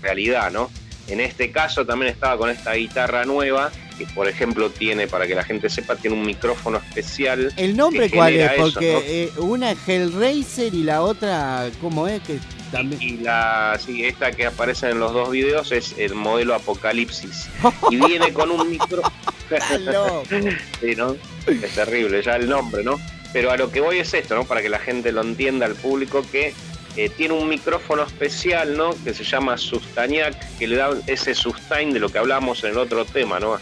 realidad, 0.00 0.50
¿no? 0.50 0.70
En 1.08 1.20
este 1.20 1.50
caso 1.50 1.84
también 1.84 2.12
estaba 2.12 2.36
con 2.36 2.50
esta 2.50 2.74
guitarra 2.74 3.24
nueva, 3.24 3.70
que 3.98 4.06
por 4.06 4.28
ejemplo 4.28 4.70
tiene, 4.70 5.06
para 5.06 5.26
que 5.26 5.34
la 5.34 5.44
gente 5.44 5.68
sepa, 5.68 5.96
tiene 5.96 6.16
un 6.16 6.24
micrófono 6.24 6.78
especial. 6.78 7.52
¿El 7.56 7.76
nombre 7.76 8.10
cuál 8.10 8.34
es? 8.34 8.52
Porque 8.52 9.02
eh, 9.04 9.32
una 9.38 9.72
es 9.72 9.78
Hellraiser 9.86 10.74
y 10.74 10.84
la 10.84 11.02
otra, 11.02 11.70
¿cómo 11.80 12.06
es? 12.08 12.22
Que 12.22 12.38
también... 12.70 13.02
Y 13.02 13.16
la, 13.18 13.78
sí, 13.84 14.04
esta 14.04 14.32
que 14.32 14.46
aparece 14.46 14.90
en 14.90 15.00
los 15.00 15.12
dos 15.12 15.30
videos 15.30 15.72
es 15.72 15.94
el 15.98 16.14
modelo 16.14 16.54
Apocalipsis. 16.54 17.48
y 17.90 17.96
viene 17.96 18.32
con 18.32 18.50
un 18.50 18.70
micrófono. 18.70 19.12
sí, 20.80 20.94
¿no? 20.96 21.16
Es 21.46 21.74
terrible, 21.74 22.22
ya 22.22 22.36
el 22.36 22.48
nombre, 22.48 22.82
¿no? 22.82 22.98
Pero 23.32 23.50
a 23.50 23.56
lo 23.56 23.70
que 23.70 23.80
voy 23.80 23.98
es 23.98 24.12
esto, 24.14 24.34
¿no? 24.34 24.44
Para 24.44 24.62
que 24.62 24.68
la 24.68 24.78
gente 24.78 25.12
lo 25.12 25.22
entienda, 25.22 25.66
al 25.66 25.74
público, 25.74 26.24
que 26.30 26.54
eh, 26.96 27.08
tiene 27.08 27.34
un 27.34 27.48
micrófono 27.48 28.02
especial, 28.02 28.76
¿no? 28.76 28.94
Que 29.02 29.14
se 29.14 29.24
llama 29.24 29.56
Sustaniac, 29.56 30.36
que 30.58 30.66
le 30.66 30.76
da 30.76 30.90
ese 31.06 31.34
sustain 31.34 31.92
de 31.92 32.00
lo 32.00 32.10
que 32.10 32.18
hablamos 32.18 32.62
en 32.64 32.70
el 32.70 32.78
otro 32.78 33.04
tema, 33.06 33.40
¿no, 33.40 33.58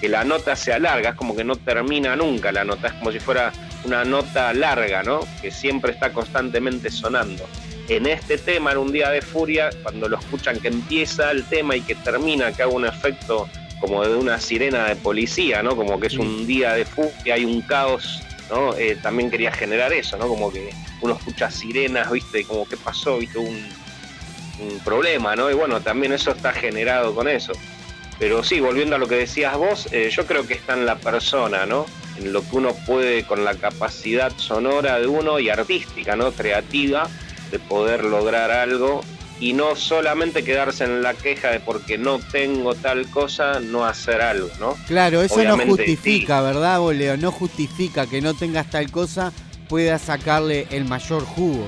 Que 0.00 0.08
la 0.08 0.24
nota 0.24 0.56
se 0.56 0.72
alarga, 0.72 1.10
es 1.10 1.14
como 1.16 1.36
que 1.36 1.44
no 1.44 1.56
termina 1.56 2.16
nunca 2.16 2.50
la 2.50 2.64
nota, 2.64 2.88
es 2.88 2.94
como 2.94 3.12
si 3.12 3.20
fuera 3.20 3.52
una 3.84 4.04
nota 4.04 4.54
larga, 4.54 5.02
¿no? 5.02 5.20
Que 5.42 5.50
siempre 5.50 5.92
está 5.92 6.12
constantemente 6.12 6.90
sonando. 6.90 7.46
En 7.88 8.06
este 8.06 8.38
tema, 8.38 8.72
en 8.72 8.78
un 8.78 8.92
día 8.92 9.10
de 9.10 9.20
furia, 9.20 9.68
cuando 9.82 10.08
lo 10.08 10.18
escuchan 10.18 10.58
que 10.58 10.68
empieza 10.68 11.30
el 11.30 11.44
tema 11.44 11.76
y 11.76 11.82
que 11.82 11.94
termina, 11.94 12.52
que 12.52 12.62
haga 12.62 12.72
un 12.72 12.86
efecto 12.86 13.48
como 13.80 14.02
de 14.06 14.14
una 14.14 14.38
sirena 14.38 14.88
de 14.88 14.96
policía, 14.96 15.62
¿no? 15.62 15.76
Como 15.76 16.00
que 16.00 16.06
es 16.06 16.16
un 16.16 16.46
día 16.46 16.72
de 16.72 16.86
furia, 16.86 17.34
hay 17.34 17.44
un 17.44 17.60
caos 17.62 18.22
¿no? 18.50 18.74
Eh, 18.76 18.96
también 19.02 19.30
quería 19.30 19.52
generar 19.52 19.92
eso, 19.92 20.16
¿no? 20.16 20.28
Como 20.28 20.52
que 20.52 20.70
uno 21.00 21.14
escucha 21.14 21.50
sirenas, 21.50 22.10
¿viste? 22.10 22.44
Como 22.44 22.66
que 22.66 22.76
pasó, 22.76 23.18
¿viste? 23.18 23.38
Un, 23.38 23.82
problema, 24.84 25.34
¿no? 25.34 25.50
Y 25.50 25.54
bueno, 25.54 25.80
también 25.80 26.12
eso 26.12 26.30
está 26.30 26.52
generado 26.52 27.16
con 27.16 27.26
eso. 27.26 27.52
Pero 28.20 28.44
sí, 28.44 28.60
volviendo 28.60 28.94
a 28.94 28.98
lo 29.00 29.08
que 29.08 29.16
decías 29.16 29.56
vos, 29.56 29.88
eh, 29.90 30.08
yo 30.12 30.24
creo 30.24 30.46
que 30.46 30.54
está 30.54 30.74
en 30.74 30.86
la 30.86 30.96
persona, 30.96 31.66
¿no? 31.66 31.86
En 32.16 32.32
lo 32.32 32.42
que 32.42 32.56
uno 32.56 32.72
puede 32.86 33.24
con 33.24 33.44
la 33.44 33.56
capacidad 33.56 34.30
sonora 34.36 35.00
de 35.00 35.08
uno 35.08 35.40
y 35.40 35.48
artística, 35.48 36.14
¿no? 36.14 36.30
Creativa, 36.30 37.08
de 37.50 37.58
poder 37.58 38.04
lograr 38.04 38.52
algo 38.52 39.02
y 39.42 39.54
no 39.54 39.74
solamente 39.74 40.44
quedarse 40.44 40.84
en 40.84 41.02
la 41.02 41.14
queja 41.14 41.50
de 41.50 41.58
porque 41.58 41.98
no 41.98 42.20
tengo 42.20 42.76
tal 42.76 43.10
cosa, 43.10 43.58
no 43.58 43.84
hacer 43.84 44.22
algo, 44.22 44.48
¿no? 44.60 44.76
Claro, 44.86 45.20
eso 45.20 45.42
no 45.42 45.58
justifica, 45.58 46.40
¿verdad, 46.42 46.78
Boleo? 46.78 47.16
No 47.16 47.32
justifica 47.32 48.06
que 48.06 48.20
no 48.20 48.34
tengas 48.34 48.70
tal 48.70 48.88
cosa, 48.92 49.32
puedas 49.68 50.02
sacarle 50.02 50.68
el 50.70 50.84
mayor 50.84 51.24
jugo. 51.24 51.66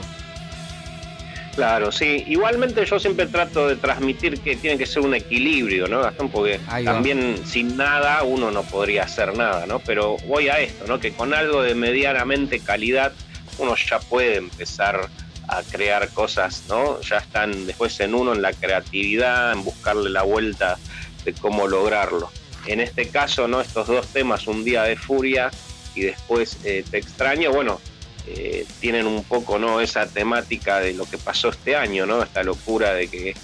Claro, 1.57 1.91
sí. 1.91 2.23
Igualmente 2.29 2.87
yo 2.87 3.01
siempre 3.01 3.27
trato 3.27 3.67
de 3.67 3.75
transmitir 3.75 4.39
que 4.39 4.55
tiene 4.55 4.79
que 4.79 4.87
ser 4.87 5.03
un 5.03 5.17
equilibrio, 5.17 5.89
¿no, 5.89 6.01
Gastón? 6.01 6.29
Porque 6.29 6.61
también 6.85 7.45
sin 7.45 7.77
nada 7.77 8.23
uno 8.23 8.53
no 8.53 8.63
podría 8.63 9.03
hacer 9.03 9.37
nada, 9.37 9.67
¿no? 9.67 9.81
Pero 9.81 10.17
voy 10.29 10.49
a 10.49 10.61
esto, 10.61 10.85
¿no? 10.87 11.01
Que 11.01 11.13
con 11.13 11.35
algo 11.35 11.61
de 11.61 11.75
medianamente 11.75 12.61
calidad 12.61 13.13
uno 13.59 13.75
ya 13.75 13.99
puede 13.99 14.37
empezar 14.37 14.97
a 14.97 15.24
crear 15.71 16.09
cosas, 16.11 16.65
¿no? 16.69 17.01
Ya 17.01 17.19
están 17.19 17.66
después 17.66 17.99
en 18.01 18.15
uno, 18.15 18.33
en 18.33 18.43
la 18.43 18.53
creatividad, 18.53 19.53
en 19.53 19.65
buscarle 19.65 20.11
la 20.11 20.23
vuelta 20.23 20.79
de 21.25 21.33
cómo 21.33 21.66
lograrlo. 21.66 22.31
En 22.66 22.81
este 22.81 23.09
caso, 23.09 23.49
¿no? 23.49 23.61
Estos 23.61 23.87
dos 23.89 24.07
temas, 24.09 24.47
Un 24.47 24.65
día 24.65 24.83
de 24.85 24.97
furia 24.97 25.51
y 25.95 26.03
después 26.03 26.59
eh, 26.65 26.85
Te 26.91 26.99
extraño, 26.99 27.53
bueno, 27.53 27.81
eh, 28.27 28.66
tienen 28.81 29.07
un 29.07 29.23
poco, 29.25 29.59
¿no? 29.59 29.81
Esa 29.81 30.07
temática 30.07 30.81
de 30.81 30.95
lo 30.95 31.05
que 31.05 31.19
pasó 31.19 31.51
este 31.51 31.77
año, 31.77 32.07
¿no? 32.07 32.23
Esta 32.23 32.43
locura 32.43 32.95
de 32.95 33.09
que 33.09 33.35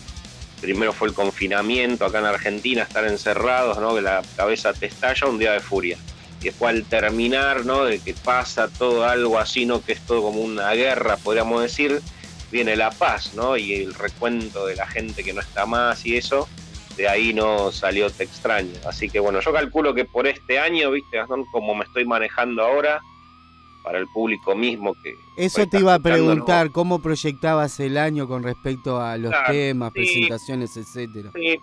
primero 0.60 0.92
fue 0.92 1.08
el 1.08 1.14
confinamiento 1.14 2.04
acá 2.04 2.18
en 2.18 2.26
Argentina, 2.26 2.82
estar 2.82 3.06
encerrados, 3.06 3.78
¿no? 3.78 3.94
Que 3.94 4.02
la 4.02 4.22
cabeza 4.36 4.72
te 4.72 4.86
estalla, 4.86 5.26
un 5.26 5.38
día 5.38 5.52
de 5.52 5.60
furia 5.60 5.98
y 6.40 6.44
después 6.44 6.74
al 6.74 6.84
terminar, 6.84 7.64
¿no? 7.64 7.84
De 7.84 7.98
que 7.98 8.14
pasa 8.14 8.68
todo 8.68 9.04
algo 9.04 9.38
así, 9.38 9.66
¿no? 9.66 9.82
Que 9.82 9.92
es 9.92 10.00
todo 10.00 10.22
como 10.22 10.40
una 10.40 10.72
guerra, 10.72 11.16
podríamos 11.16 11.62
decir, 11.62 12.00
viene 12.50 12.76
la 12.76 12.90
paz, 12.90 13.34
¿no? 13.34 13.56
Y 13.56 13.74
el 13.74 13.94
recuento 13.94 14.66
de 14.66 14.76
la 14.76 14.86
gente 14.86 15.22
que 15.22 15.32
no 15.32 15.40
está 15.40 15.66
más 15.66 16.04
y 16.06 16.16
eso, 16.16 16.48
de 16.96 17.08
ahí 17.08 17.32
no 17.34 17.72
salió 17.72 18.10
Te 18.10 18.24
extraño. 18.24 18.72
Así 18.86 19.08
que 19.08 19.20
bueno, 19.20 19.40
yo 19.40 19.52
calculo 19.52 19.94
que 19.94 20.04
por 20.04 20.26
este 20.26 20.58
año, 20.58 20.90
viste, 20.90 21.18
como 21.52 21.74
me 21.74 21.84
estoy 21.84 22.04
manejando 22.04 22.62
ahora, 22.62 23.00
para 23.82 23.98
el 23.98 24.06
público 24.08 24.54
mismo 24.54 24.94
que... 25.02 25.14
Eso 25.36 25.66
te 25.66 25.78
iba 25.78 25.94
a 25.94 25.98
preguntar, 25.98 26.70
¿cómo 26.70 27.00
proyectabas 27.00 27.80
el 27.80 27.96
año 27.96 28.28
con 28.28 28.42
respecto 28.42 29.00
a 29.00 29.16
los 29.16 29.32
temas, 29.46 29.92
presentaciones, 29.92 30.76
etcétera? 30.76 31.30
Sí, 31.34 31.58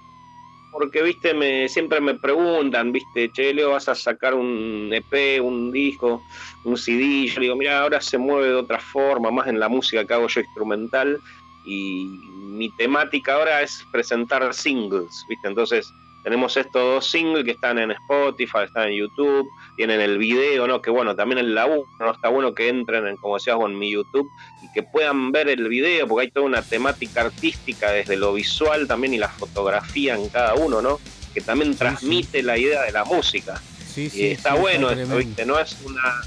porque, 0.78 1.02
viste, 1.02 1.34
me, 1.34 1.68
siempre 1.68 2.00
me 2.00 2.14
preguntan, 2.14 2.92
viste, 2.92 3.32
che, 3.32 3.52
Leo, 3.52 3.72
vas 3.72 3.90
a 3.90 3.96
sacar 3.96 4.36
un 4.36 4.92
EP, 4.94 5.42
un 5.42 5.72
disco, 5.72 6.22
un 6.66 6.78
CD, 6.78 7.26
yo 7.26 7.42
digo, 7.42 7.56
mira, 7.56 7.82
ahora 7.82 8.00
se 8.00 8.20
mueve 8.20 8.50
de 8.50 8.54
otra 8.54 8.80
forma, 8.80 9.32
más 9.32 9.48
en 9.48 9.60
la 9.60 9.70
música 9.70 10.06
que 10.06 10.14
hago 10.14 10.28
yo 10.28 10.42
instrumental, 10.42 11.20
y 11.66 12.06
mi 12.52 12.70
temática 12.78 13.34
ahora 13.34 13.64
es 13.64 13.84
presentar 13.92 14.54
singles, 14.54 15.26
viste, 15.28 15.48
entonces 15.48 15.92
tenemos 16.24 16.58
estos 16.58 16.82
dos 16.82 17.10
singles 17.10 17.46
que 17.46 17.52
están 17.52 17.80
en 17.80 17.92
Spotify, 17.92 18.60
están 18.66 18.90
en 18.90 19.00
YouTube, 19.00 19.48
tienen 19.76 20.02
el 20.02 20.18
video, 20.18 20.68
¿no? 20.68 20.82
Que 20.82 20.90
bueno, 20.90 21.16
también 21.16 21.40
en 21.40 21.56
la 21.56 21.68
U, 21.68 21.86
¿no? 22.00 22.12
Está 22.12 22.30
bueno 22.30 22.54
que 22.54 22.70
entren, 22.70 23.08
en, 23.08 23.16
como 23.18 23.36
decías, 23.36 23.58
en 23.60 23.78
mi 23.78 23.92
YouTube 23.92 24.28
y 24.62 24.72
que 24.74 24.84
puedan 24.84 25.32
ver 25.32 25.48
el 25.48 25.68
video, 25.70 26.08
porque 26.08 26.26
hay 26.26 26.32
toda 26.32 26.46
una 26.46 26.62
temática 26.62 27.22
artística 27.22 27.92
desde 27.92 28.18
lo 28.18 28.34
visual 28.34 28.88
también 28.88 29.14
y 29.14 29.18
la 29.18 29.30
fotografía 29.30 30.16
en 30.16 30.28
cada 30.30 30.56
uno, 30.56 30.82
¿no? 30.82 31.00
Que 31.34 31.42
también 31.42 31.78
transmite 31.78 32.44
la 32.44 32.58
idea 32.58 32.82
de 32.82 32.92
la 32.92 33.06
música. 33.06 33.62
Sí, 33.88 34.12
y 34.14 34.26
está 34.26 34.56
bueno 34.56 34.90
esto, 34.92 35.18
¿viste? 35.18 35.46
No 35.46 35.60
es 35.60 35.78
una. 35.86 36.22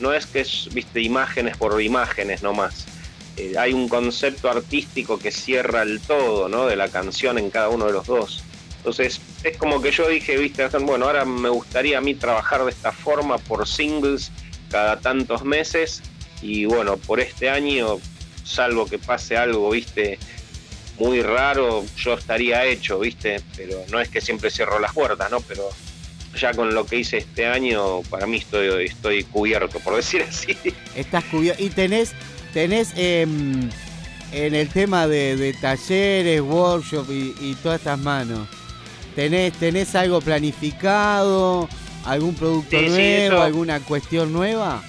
No 0.00 0.12
es 0.12 0.26
que 0.26 0.40
es, 0.40 0.68
viste, 0.72 1.00
imágenes 1.00 1.56
por 1.56 1.80
imágenes 1.80 2.42
nomás. 2.42 2.86
Eh, 3.36 3.54
hay 3.58 3.72
un 3.72 3.88
concepto 3.88 4.50
artístico 4.50 5.18
que 5.18 5.30
cierra 5.30 5.82
el 5.82 6.00
todo, 6.00 6.48
¿no? 6.48 6.66
De 6.66 6.76
la 6.76 6.88
canción 6.88 7.38
en 7.38 7.50
cada 7.50 7.68
uno 7.68 7.86
de 7.86 7.92
los 7.92 8.06
dos. 8.06 8.44
Entonces, 8.82 9.20
es 9.44 9.56
como 9.58 9.80
que 9.80 9.92
yo 9.92 10.08
dije, 10.08 10.36
viste, 10.36 10.66
bueno, 10.78 11.06
ahora 11.06 11.24
me 11.24 11.48
gustaría 11.50 11.98
a 11.98 12.00
mí 12.00 12.16
trabajar 12.16 12.64
de 12.64 12.72
esta 12.72 12.90
forma 12.90 13.38
por 13.38 13.68
singles 13.68 14.32
cada 14.72 14.98
tantos 14.98 15.44
meses 15.44 16.02
y 16.42 16.64
bueno, 16.64 16.96
por 16.96 17.20
este 17.20 17.48
año, 17.48 18.00
salvo 18.42 18.86
que 18.86 18.98
pase 18.98 19.36
algo, 19.36 19.70
viste, 19.70 20.18
muy 20.98 21.22
raro, 21.22 21.84
yo 21.96 22.14
estaría 22.14 22.66
hecho, 22.66 22.98
viste, 22.98 23.40
pero 23.56 23.84
no 23.88 24.00
es 24.00 24.08
que 24.08 24.20
siempre 24.20 24.50
cierro 24.50 24.80
las 24.80 24.92
puertas, 24.92 25.30
¿no? 25.30 25.40
Pero 25.42 25.68
ya 26.36 26.52
con 26.52 26.74
lo 26.74 26.84
que 26.84 26.98
hice 26.98 27.18
este 27.18 27.46
año, 27.46 28.02
para 28.10 28.26
mí 28.26 28.38
estoy, 28.38 29.22
cubierto, 29.30 29.78
por 29.78 29.94
decir 29.94 30.22
así. 30.28 30.58
Estás 30.96 31.22
cubierto. 31.26 31.62
Y 31.62 31.70
tenés, 31.70 32.14
tenés 32.52 32.92
em, 32.96 33.70
en 34.32 34.54
el 34.56 34.68
tema 34.70 35.06
de, 35.06 35.54
talleres, 35.60 36.40
workshop 36.40 37.06
y 37.08 37.54
todas 37.62 37.78
estas 37.78 38.00
manos. 38.00 38.48
¿Tenés, 39.14 39.52
¿Tenés 39.54 39.94
algo 39.94 40.20
planificado? 40.20 41.68
¿Algún 42.04 42.34
producto 42.34 42.80
nuevo? 42.80 43.40
¿Alguna 43.40 43.80
cuestión 43.80 44.32
nueva? 44.32 44.82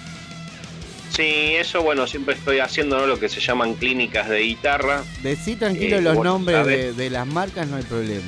Sí, 1.15 1.53
eso 1.55 1.83
bueno, 1.83 2.07
siempre 2.07 2.33
estoy 2.33 2.59
haciendo 2.59 3.05
lo 3.05 3.19
que 3.19 3.29
se 3.29 3.39
llaman 3.39 3.75
clínicas 3.75 4.29
de 4.29 4.39
guitarra. 4.39 5.03
Decí 5.21 5.55
tranquilo 5.55 5.97
eh, 5.97 6.01
los 6.01 6.17
nombres 6.17 6.97
de, 6.97 7.09
las 7.11 7.27
marcas, 7.27 7.67
no 7.67 7.77
hay 7.77 7.83
problema. 7.83 8.25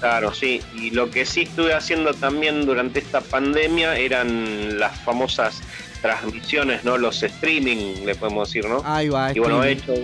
Claro, 0.00 0.34
sí. 0.34 0.60
Y 0.74 0.90
lo 0.90 1.10
que 1.10 1.24
sí 1.24 1.42
estuve 1.42 1.72
haciendo 1.72 2.12
también 2.12 2.66
durante 2.66 2.98
esta 2.98 3.20
pandemia 3.20 3.96
eran 3.96 4.78
las 4.78 4.98
famosas 5.00 5.62
transmisiones, 6.02 6.82
¿no? 6.82 6.98
Los 6.98 7.22
streaming, 7.22 8.04
le 8.04 8.16
podemos 8.16 8.48
decir, 8.48 8.68
¿no? 8.68 8.82
Ahí 8.84 9.08
va. 9.08 9.32
Y 9.32 9.38
bueno, 9.38 9.62
he 9.62 9.72
hecho 9.72 9.94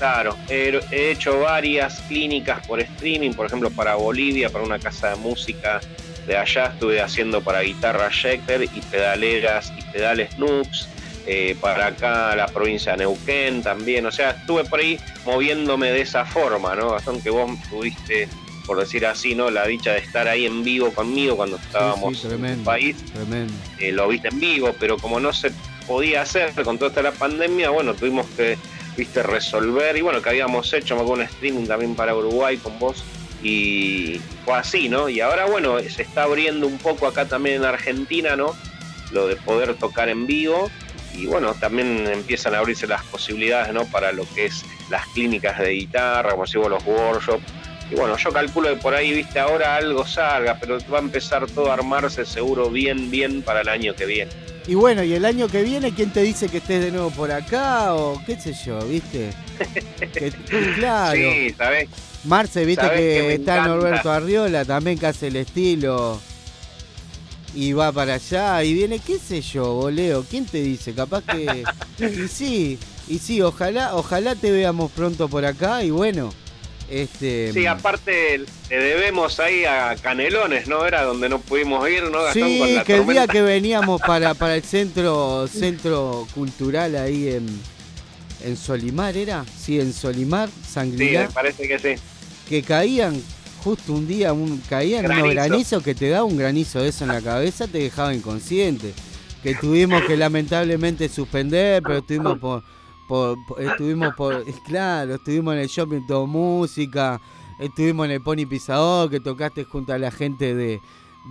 Claro, 0.00 0.34
he, 0.48 0.80
hecho 0.90 1.40
varias 1.40 2.00
clínicas 2.08 2.66
por 2.66 2.80
streaming, 2.80 3.32
por 3.32 3.44
ejemplo 3.44 3.68
para 3.68 3.96
Bolivia, 3.96 4.48
para 4.48 4.64
una 4.64 4.78
casa 4.78 5.10
de 5.10 5.16
música 5.16 5.78
de 6.26 6.38
allá, 6.38 6.68
estuve 6.72 7.02
haciendo 7.02 7.42
para 7.42 7.60
guitarra 7.60 8.08
Schecter 8.10 8.62
y 8.62 8.80
pedaleras 8.90 9.70
y 9.76 9.82
pedales 9.92 10.38
Nux, 10.38 10.88
eh, 11.26 11.54
para 11.60 11.88
acá 11.88 12.34
la 12.34 12.46
provincia 12.46 12.92
de 12.92 12.98
Neuquén 13.00 13.62
también, 13.62 14.06
o 14.06 14.10
sea, 14.10 14.30
estuve 14.30 14.64
por 14.64 14.80
ahí 14.80 14.98
moviéndome 15.26 15.92
de 15.92 16.00
esa 16.00 16.24
forma, 16.24 16.74
¿no? 16.74 16.92
Bastante 16.92 17.24
que 17.24 17.30
vos 17.30 17.50
tuviste, 17.68 18.26
por 18.64 18.80
decir 18.80 19.04
así, 19.04 19.34
¿no? 19.34 19.50
La 19.50 19.66
dicha 19.66 19.92
de 19.92 19.98
estar 19.98 20.26
ahí 20.28 20.46
en 20.46 20.64
vivo 20.64 20.94
conmigo 20.94 21.36
cuando 21.36 21.58
estábamos 21.58 22.24
en 22.24 22.42
el 22.42 22.58
país, 22.60 22.96
eh, 23.78 23.92
lo 23.92 24.08
viste 24.08 24.28
en 24.28 24.40
vivo, 24.40 24.74
pero 24.80 24.96
como 24.96 25.20
no 25.20 25.30
se 25.34 25.52
podía 25.86 26.22
hacer 26.22 26.52
con 26.64 26.78
toda 26.78 26.88
esta 26.88 27.02
la 27.02 27.12
pandemia, 27.12 27.68
bueno, 27.68 27.92
tuvimos 27.92 28.24
que 28.34 28.56
viste, 28.96 29.22
resolver. 29.22 29.96
Y 29.96 30.00
bueno, 30.00 30.22
que 30.22 30.28
habíamos 30.28 30.72
hecho, 30.72 30.96
me 30.96 31.02
un 31.02 31.22
streaming 31.22 31.66
también 31.66 31.94
para 31.94 32.14
Uruguay 32.14 32.56
con 32.56 32.78
vos. 32.78 33.04
Y 33.42 34.20
fue 34.44 34.54
así, 34.54 34.88
¿no? 34.88 35.08
Y 35.08 35.20
ahora, 35.20 35.46
bueno, 35.46 35.78
se 35.80 36.02
está 36.02 36.24
abriendo 36.24 36.66
un 36.66 36.78
poco 36.78 37.06
acá 37.06 37.26
también 37.26 37.56
en 37.56 37.64
Argentina, 37.64 38.36
¿no? 38.36 38.54
Lo 39.12 39.26
de 39.26 39.36
poder 39.36 39.74
tocar 39.74 40.08
en 40.08 40.26
vivo. 40.26 40.70
Y 41.14 41.26
bueno, 41.26 41.54
también 41.54 42.06
empiezan 42.06 42.54
a 42.54 42.58
abrirse 42.58 42.86
las 42.86 43.02
posibilidades, 43.04 43.72
¿no? 43.72 43.84
Para 43.86 44.12
lo 44.12 44.24
que 44.34 44.46
es 44.46 44.64
las 44.90 45.06
clínicas 45.08 45.58
de 45.58 45.70
guitarra, 45.70 46.32
como 46.32 46.44
digo, 46.44 46.68
los 46.68 46.84
workshops. 46.84 47.44
Y 47.90 47.94
bueno, 47.96 48.16
yo 48.16 48.30
calculo 48.30 48.68
que 48.68 48.76
por 48.76 48.94
ahí, 48.94 49.12
viste, 49.12 49.40
ahora 49.40 49.76
algo 49.76 50.06
salga, 50.06 50.56
pero 50.60 50.78
va 50.92 50.98
a 50.98 51.02
empezar 51.02 51.46
todo 51.46 51.70
a 51.70 51.74
armarse 51.74 52.24
seguro 52.24 52.70
bien, 52.70 53.10
bien 53.10 53.42
para 53.42 53.62
el 53.62 53.68
año 53.68 53.94
que 53.94 54.06
viene. 54.06 54.30
Y 54.66 54.74
bueno, 54.74 55.02
y 55.02 55.14
el 55.14 55.24
año 55.24 55.48
que 55.48 55.62
viene, 55.62 55.92
¿quién 55.92 56.12
te 56.12 56.22
dice 56.22 56.48
que 56.48 56.58
estés 56.58 56.84
de 56.84 56.92
nuevo 56.92 57.10
por 57.10 57.32
acá? 57.32 57.94
O 57.94 58.22
qué 58.24 58.38
sé 58.38 58.54
yo, 58.64 58.78
¿viste? 58.86 59.30
claro. 60.76 61.18
Sí, 61.20 61.54
¿sabes? 61.58 61.88
Marce, 62.24 62.64
viste 62.64 62.88
que, 62.90 63.34
está 63.34 63.66
Norberto 63.66 64.12
Arriola 64.12 64.64
también 64.64 64.98
que 64.98 65.06
hace 65.06 65.28
el 65.28 65.36
estilo. 65.36 66.20
Y 67.52 67.72
va 67.72 67.90
para 67.90 68.14
allá 68.14 68.62
y 68.62 68.74
viene, 68.74 69.00
qué 69.00 69.18
sé 69.18 69.40
yo, 69.40 69.74
boleo. 69.74 70.24
¿Quién 70.30 70.46
te 70.46 70.62
dice? 70.62 70.94
Capaz 70.94 71.24
que. 71.24 71.64
y 71.98 72.28
sí, 72.28 72.78
y 73.08 73.18
sí, 73.18 73.40
ojalá, 73.40 73.96
ojalá 73.96 74.36
te 74.36 74.52
veamos 74.52 74.92
pronto 74.92 75.28
por 75.28 75.44
acá 75.44 75.82
y 75.82 75.90
bueno. 75.90 76.32
Este, 76.90 77.52
sí, 77.52 77.66
aparte 77.66 78.38
le 78.68 78.76
debemos 78.76 79.38
ahí 79.38 79.64
a 79.64 79.94
Canelones, 79.94 80.66
¿no? 80.66 80.84
Era 80.84 81.04
donde 81.04 81.28
no 81.28 81.40
pudimos 81.40 81.88
ir, 81.88 82.02
¿no? 82.10 82.18
sí, 82.32 82.80
que 82.84 82.96
el 82.96 83.06
día 83.06 83.28
que 83.28 83.42
veníamos 83.42 84.00
para, 84.00 84.34
para 84.34 84.56
el 84.56 84.64
centro 84.64 85.46
centro 85.46 86.26
cultural 86.34 86.96
ahí 86.96 87.28
en, 87.28 87.46
en 88.44 88.56
Solimar, 88.56 89.16
¿era? 89.16 89.44
Sí, 89.56 89.78
en 89.78 89.92
Solimar, 89.92 90.48
Sangría. 90.68 91.28
Sí, 91.28 91.32
parece 91.32 91.68
que 91.68 91.78
sí. 91.78 92.02
Que 92.48 92.62
caían 92.64 93.22
justo 93.62 93.92
un 93.92 94.08
día, 94.08 94.32
un, 94.32 94.58
caían 94.68 95.04
granizo. 95.04 95.24
unos 95.24 95.34
granizos 95.34 95.82
que 95.84 95.94
te 95.94 96.08
da 96.08 96.24
un 96.24 96.36
granizo 96.36 96.80
de 96.80 96.88
eso 96.88 97.04
en 97.04 97.12
la 97.12 97.20
cabeza, 97.20 97.68
te 97.68 97.78
dejaba 97.78 98.12
inconsciente. 98.12 98.94
Que 99.44 99.54
tuvimos 99.54 100.02
que 100.02 100.16
lamentablemente 100.16 101.08
suspender, 101.08 101.82
pero 101.82 101.98
estuvimos 101.98 102.38
por 102.38 102.64
estuvimos 103.58 104.14
por, 104.14 104.44
claro, 104.64 105.14
estuvimos 105.14 105.54
en 105.54 105.60
el 105.60 105.68
shopping 105.68 106.06
todo 106.06 106.26
música, 106.26 107.20
estuvimos 107.58 108.06
en 108.06 108.12
el 108.12 108.20
Pony 108.20 108.46
Pisador, 108.48 109.10
que 109.10 109.20
tocaste 109.20 109.64
junto 109.64 109.92
a 109.92 109.98
la 109.98 110.10
gente 110.10 110.54
de, 110.54 110.80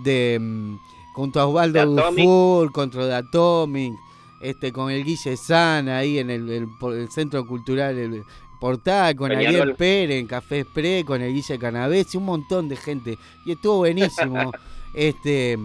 de 0.02 0.38
mm, 0.40 0.78
junto 1.14 1.40
a 1.40 1.46
Osvaldo 1.46 1.86
Dufour, 1.86 2.72
contra 2.72 3.06
The 3.06 3.14
Atomic, 3.14 3.94
este, 4.40 4.72
con 4.72 4.90
el 4.90 5.04
Guille 5.04 5.36
San 5.36 5.88
ahí 5.88 6.18
en 6.18 6.30
el, 6.30 6.68
Centro 7.10 7.46
Cultural 7.46 7.98
el 7.98 8.24
Portal, 8.58 9.16
con 9.16 9.32
Ariel 9.32 9.74
Pérez 9.74 10.20
en 10.20 10.26
Café 10.26 10.60
Express, 10.60 11.04
con 11.04 11.22
el 11.22 11.32
Guille 11.32 11.58
Canavés, 11.58 12.14
un 12.14 12.24
montón 12.24 12.68
de 12.68 12.76
gente. 12.76 13.18
Y 13.44 13.52
estuvo 13.52 13.78
buenísimo. 13.78 14.52
este 14.94 15.58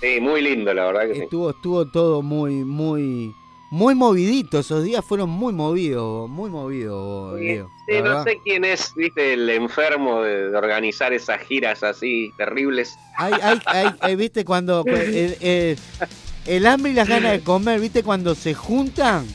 Sí, 0.00 0.20
muy 0.20 0.42
lindo, 0.42 0.74
la 0.74 0.86
verdad 0.86 1.02
que 1.12 1.22
estuvo, 1.22 1.50
Estuvo 1.50 1.86
todo 1.86 2.22
muy, 2.22 2.64
muy 2.64 3.32
muy 3.72 3.94
movidito, 3.94 4.58
esos 4.58 4.84
días 4.84 5.02
fueron 5.02 5.30
muy 5.30 5.54
movidos, 5.54 6.28
muy 6.28 6.50
movidos. 6.50 7.40
Sí, 7.40 7.94
no 8.04 8.22
sé 8.22 8.38
quién 8.44 8.66
es, 8.66 8.92
viste, 8.94 9.32
el 9.32 9.48
enfermo 9.48 10.20
de, 10.20 10.54
organizar 10.54 11.14
esas 11.14 11.40
giras 11.40 11.82
así 11.82 12.34
terribles. 12.36 12.98
Hay, 13.16 13.32
hay, 13.64 13.88
hay, 13.98 14.14
viste, 14.14 14.44
cuando 14.44 14.84
el, 14.84 16.66
hambre 16.66 16.92
y 16.92 16.94
las 16.94 17.08
ganas 17.08 17.32
de 17.32 17.40
comer, 17.40 17.80
viste, 17.80 18.02
cuando 18.02 18.34
se 18.34 18.52
juntan, 18.52 19.26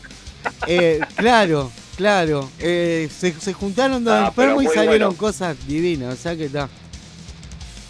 eh, 0.68 1.00
claro, 1.16 1.72
claro, 1.96 2.48
eh, 2.60 3.10
se, 3.10 3.54
juntaron 3.54 4.04
dos 4.04 4.14
ah, 4.14 4.28
enfermos 4.28 4.66
y 4.66 4.68
salieron 4.68 5.16
cosas 5.16 5.58
divinas, 5.68 6.14
o 6.14 6.16
sea 6.16 6.36
que 6.36 6.46
está. 6.46 6.70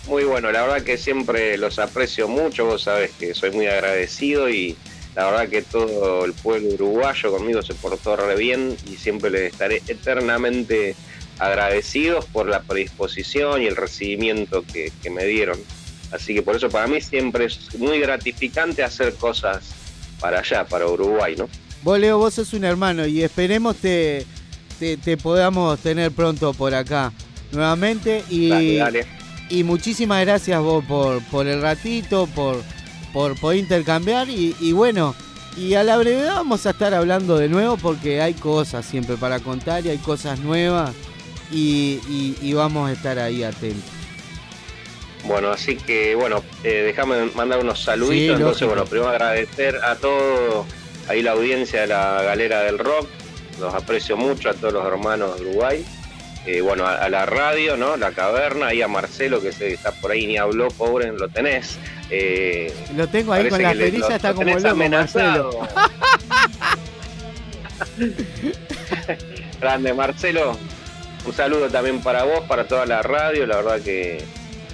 Muy 0.08 0.24
bueno, 0.24 0.50
la 0.54 0.62
verdad 0.62 0.82
que 0.82 0.98
siempre 0.98 1.58
los 1.58 1.78
aprecio 1.78 2.30
mucho, 2.30 2.68
vos 2.68 2.84
sabes 2.84 3.12
que 3.20 3.34
soy 3.34 3.52
muy 3.52 3.68
agradecido 3.68 4.50
y 4.50 4.78
la 5.18 5.26
verdad 5.26 5.50
que 5.50 5.64
todo 5.64 6.26
el 6.26 6.34
pueblo 6.34 6.76
uruguayo 6.76 7.32
conmigo 7.32 7.64
se 7.64 7.74
portó 7.74 8.16
re 8.16 8.36
bien 8.36 8.78
y 8.88 8.98
siempre 8.98 9.32
les 9.32 9.52
estaré 9.52 9.82
eternamente 9.88 10.96
agradecidos 11.40 12.26
por 12.26 12.48
la 12.48 12.62
predisposición 12.62 13.64
y 13.64 13.66
el 13.66 13.76
recibimiento 13.76 14.64
que, 14.72 14.92
me 15.10 15.26
dieron. 15.26 15.58
Así 16.12 16.36
que 16.36 16.44
por 16.44 16.56
eso 16.56 16.70
para 16.70 16.86
mí 16.86 17.02
siempre 17.02 17.46
es 17.46 17.74
muy 17.80 18.00
gratificante 18.00 18.84
hacer 18.84 19.16
cosas 19.16 19.72
para 20.20 20.42
allá, 20.42 20.66
para 20.66 20.86
Uruguay, 20.86 21.36
¿no? 21.36 21.50
Vos, 21.82 22.00
Leo, 22.00 22.20
vos 22.20 22.36
sos 22.36 22.54
un 22.54 22.64
hermano 22.64 23.08
y 23.08 23.24
esperemos 23.24 23.78
te, 23.78 24.24
te, 24.78 25.18
podamos 25.18 25.80
tener 25.80 26.12
pronto 26.12 26.54
por 26.54 26.76
acá 26.76 27.12
nuevamente. 27.52 28.24
Y, 28.30 28.78
y 29.50 29.64
muchísimas 29.64 30.24
gracias 30.24 30.62
vos 30.62 30.86
por, 30.86 31.24
por 31.24 31.48
el 31.48 31.60
ratito, 31.60 32.28
por, 32.36 32.62
por, 33.14 33.40
por 33.40 33.56
intercambiar. 33.56 34.30
Y, 34.30 34.56
y 34.60 34.72
bueno, 34.74 35.16
y 35.58 35.74
a 35.74 35.84
la 35.84 35.98
brevedad 35.98 36.36
vamos 36.36 36.66
a 36.68 36.70
estar 36.70 36.94
hablando 36.94 37.38
de 37.38 37.50
nuevo 37.50 37.78
porque 37.78 38.22
hay 38.22 38.36
cosas 38.36 38.86
siempre 38.86 39.18
para 39.18 39.40
contar 39.40 39.86
y 39.86 39.90
hay 39.90 39.98
cosas 39.98 40.40
nuevas 40.40 40.92
y, 41.52 42.54
vamos 42.54 42.90
a 42.90 42.94
estar 42.94 43.18
ahí 43.20 43.44
atentos. 43.44 43.90
Bueno, 45.24 45.50
así 45.50 45.76
que 45.76 46.16
bueno, 46.16 46.44
eh, 46.64 46.84
déjame 46.86 47.26
mandar 47.36 47.60
unos 47.60 47.84
saluditos. 47.84 48.38
Entonces, 48.38 48.68
bueno, 48.68 48.86
primero 48.86 49.10
agradecer 49.10 49.76
a 49.84 49.96
todo 49.96 50.66
ahí 51.08 51.22
la 51.22 51.32
audiencia 51.32 51.82
de 51.82 51.88
la 51.88 52.22
Galera 52.22 52.62
del 52.62 52.78
Rock. 52.78 53.08
Los 53.60 53.74
aprecio 53.74 54.16
mucho 54.16 54.50
a 54.50 54.54
todos 54.54 54.74
los 54.74 54.86
hermanos 54.86 55.40
de 55.40 55.46
Uruguay. 55.48 55.86
Eh, 56.48 56.62
bueno, 56.62 56.88
a, 56.88 57.10
la 57.10 57.26
radio, 57.26 57.76
¿no? 57.76 57.98
La 57.98 58.12
caverna, 58.12 58.68
ahí 58.68 58.82
a 58.82 58.88
Marcelo 58.88 59.42
que 59.42 59.52
se, 59.52 59.74
está 59.74 59.92
por 59.92 60.12
ahí 60.12 60.26
ni 60.26 60.38
habló, 60.38 60.70
pobre, 60.70 61.12
lo 61.12 61.28
tenés. 61.28 61.78
Eh, 62.10 62.74
lo 62.96 63.06
tengo 63.10 63.34
ahí 63.34 63.50
con 63.50 63.62
la 63.62 63.74
perilla, 63.74 64.16
está 64.16 64.34
como 64.34 64.58
loco, 64.58 64.76
Marcelo. 64.78 65.60
Grande, 69.60 69.94
Marcelo. 69.94 70.58
Un 71.26 71.34
saludo 71.34 71.68
también 71.68 72.02
para 72.02 72.24
vos, 72.24 72.46
para 72.48 72.66
toda 72.66 72.86
la 72.86 73.02
radio. 73.02 73.46
La 73.46 73.58
verdad 73.58 73.82
que 73.82 74.24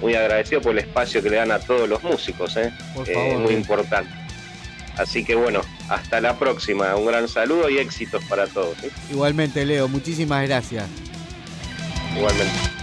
muy 0.00 0.14
agradecido 0.14 0.60
por 0.60 0.70
el 0.72 0.78
espacio 0.78 1.24
que 1.24 1.30
le 1.30 1.38
dan 1.38 1.50
a 1.50 1.58
todos 1.58 1.88
los 1.88 2.00
músicos, 2.04 2.56
¿eh? 2.56 2.72
eh 3.06 3.36
muy 3.36 3.52
importante. 3.52 4.12
Así 4.96 5.24
que 5.24 5.34
bueno, 5.34 5.60
hasta 5.88 6.20
la 6.20 6.38
próxima. 6.38 6.94
Un 6.94 7.06
gran 7.06 7.26
saludo 7.26 7.68
y 7.68 7.78
éxitos 7.78 8.22
para 8.26 8.46
todos. 8.46 8.76
Igualmente, 9.10 9.66
Leo, 9.66 9.88
muchísimas 9.88 10.46
gracias. 10.46 10.84
Igualmente. 12.16 12.74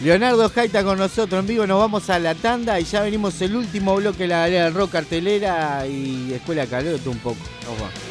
Leonardo 0.00 0.48
Jaita 0.48 0.84
con 0.84 0.98
nosotros 0.98 1.40
en 1.40 1.46
vivo, 1.48 1.66
nos 1.66 1.80
vamos 1.80 2.08
a 2.08 2.20
la 2.20 2.36
tanda 2.36 2.78
y 2.78 2.84
ya 2.84 3.02
venimos 3.02 3.40
el 3.42 3.56
último 3.56 3.96
bloque 3.96 4.22
de 4.24 4.28
la 4.28 4.38
galera 4.40 4.70
rock 4.70 4.92
cartelera 4.92 5.86
y 5.88 6.32
escuela 6.32 6.66
calor 6.66 7.00
un 7.06 7.18
poco. 7.18 7.38
Ciclo 7.66 8.07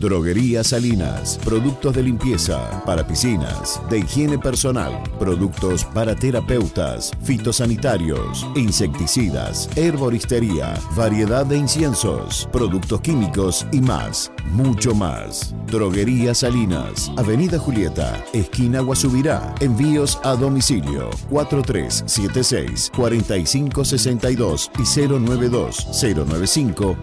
Droguería 0.01 0.65
Salinas, 0.65 1.39
productos 1.45 1.95
de 1.95 2.03
limpieza 2.03 2.83
para 2.87 3.07
piscinas, 3.07 3.83
de 3.91 3.99
higiene 3.99 4.39
personal, 4.39 4.99
productos 5.19 5.85
para 5.85 6.17
terapeutas, 6.17 7.11
fitosanitarios, 7.23 8.47
insecticidas, 8.57 9.69
herboristería, 9.77 10.73
variedad 10.97 11.45
de 11.45 11.59
inciensos, 11.59 12.49
productos 12.51 13.03
químicos 13.03 13.67
y 13.73 13.83
más, 13.83 14.33
mucho 14.51 14.95
más. 14.95 15.55
Droguería 15.67 16.35
Salinas, 16.35 17.11
Avenida 17.17 17.59
Julieta, 17.59 18.23
esquina 18.33 18.81
Guasubirá, 18.81 19.55
envíos 19.61 20.19
a 20.25 20.35
domicilio 20.35 21.11
4376 21.31 22.91
4562 22.95 24.71
y 24.79 25.09
092 25.09 25.87
095 26.03 26.97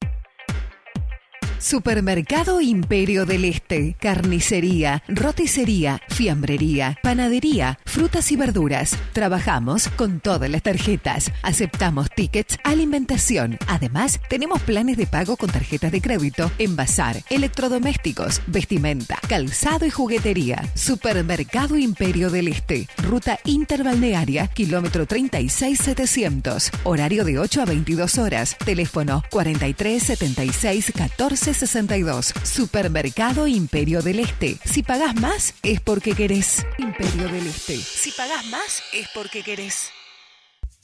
Supermercado 1.60 2.62
Imperio 2.62 3.26
del 3.26 3.44
Este, 3.44 3.98
carnicería, 4.00 5.04
roticería, 5.10 6.02
fiambrería, 6.08 6.98
panadería, 7.04 7.78
frutas 7.86 8.32
y 8.32 8.38
verduras. 8.38 8.96
Trabajamos 9.12 9.90
con 9.90 10.22
todas 10.22 10.50
las 10.50 10.64
tarjetas. 10.64 11.30
Aceptamos 11.44 12.10
tickets, 12.12 12.58
alimentación. 12.64 13.58
Además, 13.68 14.22
tenemos 14.30 14.62
planes 14.62 14.96
de 14.96 15.06
pago 15.06 15.36
con 15.36 15.50
tarjetas 15.52 15.92
de 15.92 16.00
crédito 16.02 16.50
en 16.60 16.78
bazar, 16.78 17.24
electrodomésticos, 17.30 18.42
vestimenta, 18.48 19.20
calzado 19.28 19.86
y 19.86 19.90
juguetería. 19.90 20.64
Supermercado 20.76 21.78
Imperio 21.78 22.30
del 22.30 22.48
Este, 22.48 22.88
ruta 23.04 23.38
interbalnearia, 23.44 24.48
kilómetro 24.48 25.06
36700. 25.06 26.72
Horario 26.86 27.26
de 27.26 27.38
8 27.38 27.62
a 27.64 27.66
22 27.66 28.18
horas. 28.18 28.56
Teléfono 28.64 29.24
43 29.30 30.02
76 30.02 30.94
14 30.96 31.49
62. 31.54 32.34
Supermercado 32.44 33.48
Imperio 33.48 34.02
del 34.02 34.20
Este. 34.20 34.58
Si 34.66 34.84
pagás 34.84 35.16
más, 35.16 35.54
es 35.64 35.82
porque 35.82 36.14
querés. 36.14 36.66
Imperio 36.78 37.28
del 37.30 37.48
Este. 37.48 37.78
Si 37.78 38.12
pagás 38.12 38.46
más, 38.48 38.84
es 38.94 39.08
porque 39.14 39.44
querés. 39.44 39.92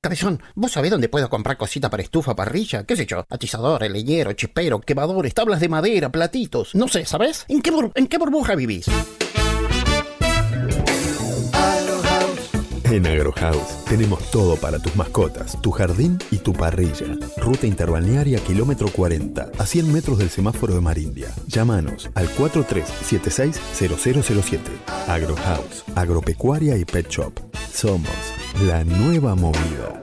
Cabezón, 0.03 0.43
¿vos 0.57 0.73
sabés 0.73 0.91
dónde 0.91 1.09
puedo 1.09 1.31
comprar 1.31 1.57
cosita 1.57 1.89
para 1.89 2.03
estufa, 2.03 2.35
parrilla? 2.35 2.85
¿Qué 2.85 2.97
sé 2.97 3.07
yo? 3.07 3.25
Atizador, 3.31 3.89
leñero, 3.89 4.33
chispero, 4.33 4.81
quemadores, 4.81 5.33
tablas 5.33 5.61
de 5.61 5.69
madera, 5.69 6.11
platitos. 6.11 6.75
No 6.75 6.89
sé, 6.89 7.07
¿sabés? 7.07 7.45
¿En 7.49 7.63
qué, 7.63 7.71
bur- 7.73 7.93
en 7.95 8.09
qué 8.09 8.19
burbuja 8.19 8.57
vivís? 8.57 8.87
En 12.93 13.05
AgroHouse 13.07 13.85
tenemos 13.89 14.31
todo 14.31 14.57
para 14.57 14.79
tus 14.79 14.95
mascotas, 14.97 15.59
tu 15.63 15.71
jardín 15.71 16.19
y 16.31 16.37
tu 16.37 16.53
parrilla. 16.53 17.07
Ruta 17.39 17.67
interbalnearia 17.67 18.39
kilómetro 18.41 18.89
40, 18.89 19.53
a 19.57 19.65
100 19.65 19.91
metros 19.91 20.19
del 20.19 20.29
semáforo 20.29 20.75
de 20.75 20.83
Marindia. 20.83 21.31
Llámanos 21.47 22.11
al 22.15 22.29
4376-0007. 22.29 24.59
AgroHouse, 25.09 25.85
agropecuaria 25.95 26.77
y 26.77 26.85
pet 26.85 27.09
shop. 27.09 27.33
Somos 27.73 28.13
la 28.69 28.85
nueva 28.85 29.37
movida. 29.37 30.03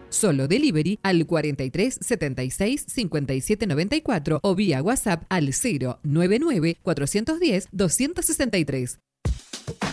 Solo 0.11 0.47
delivery 0.47 0.99
al 1.01 1.25
43 1.25 1.97
76 2.01 2.85
57 2.87 3.65
94 3.65 4.39
o 4.43 4.55
vía 4.55 4.83
WhatsApp 4.83 5.23
al 5.29 5.49
099 6.03 6.77
410 6.83 7.69
263. 7.71 8.99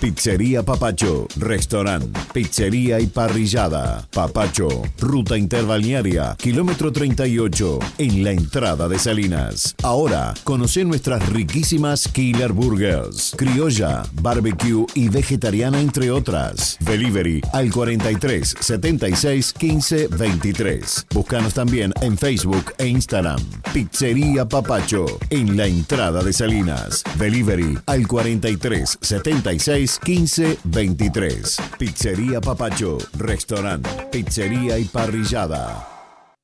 Pizzería 0.00 0.62
Papacho, 0.62 1.26
restaurante, 1.36 2.20
pizzería 2.32 3.00
y 3.00 3.06
parrillada. 3.06 4.06
Papacho, 4.12 4.68
ruta 5.00 5.36
interbalnearia, 5.36 6.36
kilómetro 6.38 6.92
38, 6.92 7.80
en 7.98 8.22
la 8.22 8.30
entrada 8.30 8.88
de 8.88 8.96
Salinas. 8.96 9.74
Ahora, 9.82 10.34
conoce 10.44 10.84
nuestras 10.84 11.28
riquísimas 11.30 12.06
Killer 12.06 12.52
Burgers, 12.52 13.34
criolla, 13.36 14.04
barbecue 14.22 14.86
y 14.94 15.08
vegetariana, 15.08 15.80
entre 15.80 16.12
otras. 16.12 16.76
Delivery 16.80 17.40
al 17.52 17.72
43 17.72 18.54
76 18.60 19.52
15 19.52 20.08
23. 20.16 21.06
Búscanos 21.12 21.54
también 21.54 21.92
en 22.02 22.16
Facebook 22.16 22.72
e 22.78 22.86
Instagram. 22.86 23.40
Pizzería 23.72 24.46
Papacho, 24.48 25.06
en 25.30 25.56
la 25.56 25.66
entrada 25.66 26.22
de 26.22 26.32
Salinas. 26.32 27.02
Delivery 27.18 27.76
al 27.86 28.06
43 28.06 28.98
76 29.00 29.77
15 29.86 30.58
23. 30.64 31.56
Pizzería 31.78 32.40
Papacho, 32.40 32.98
restaurante, 33.16 33.88
pizzería 34.10 34.76
y 34.78 34.86
parrillada. 34.86 35.88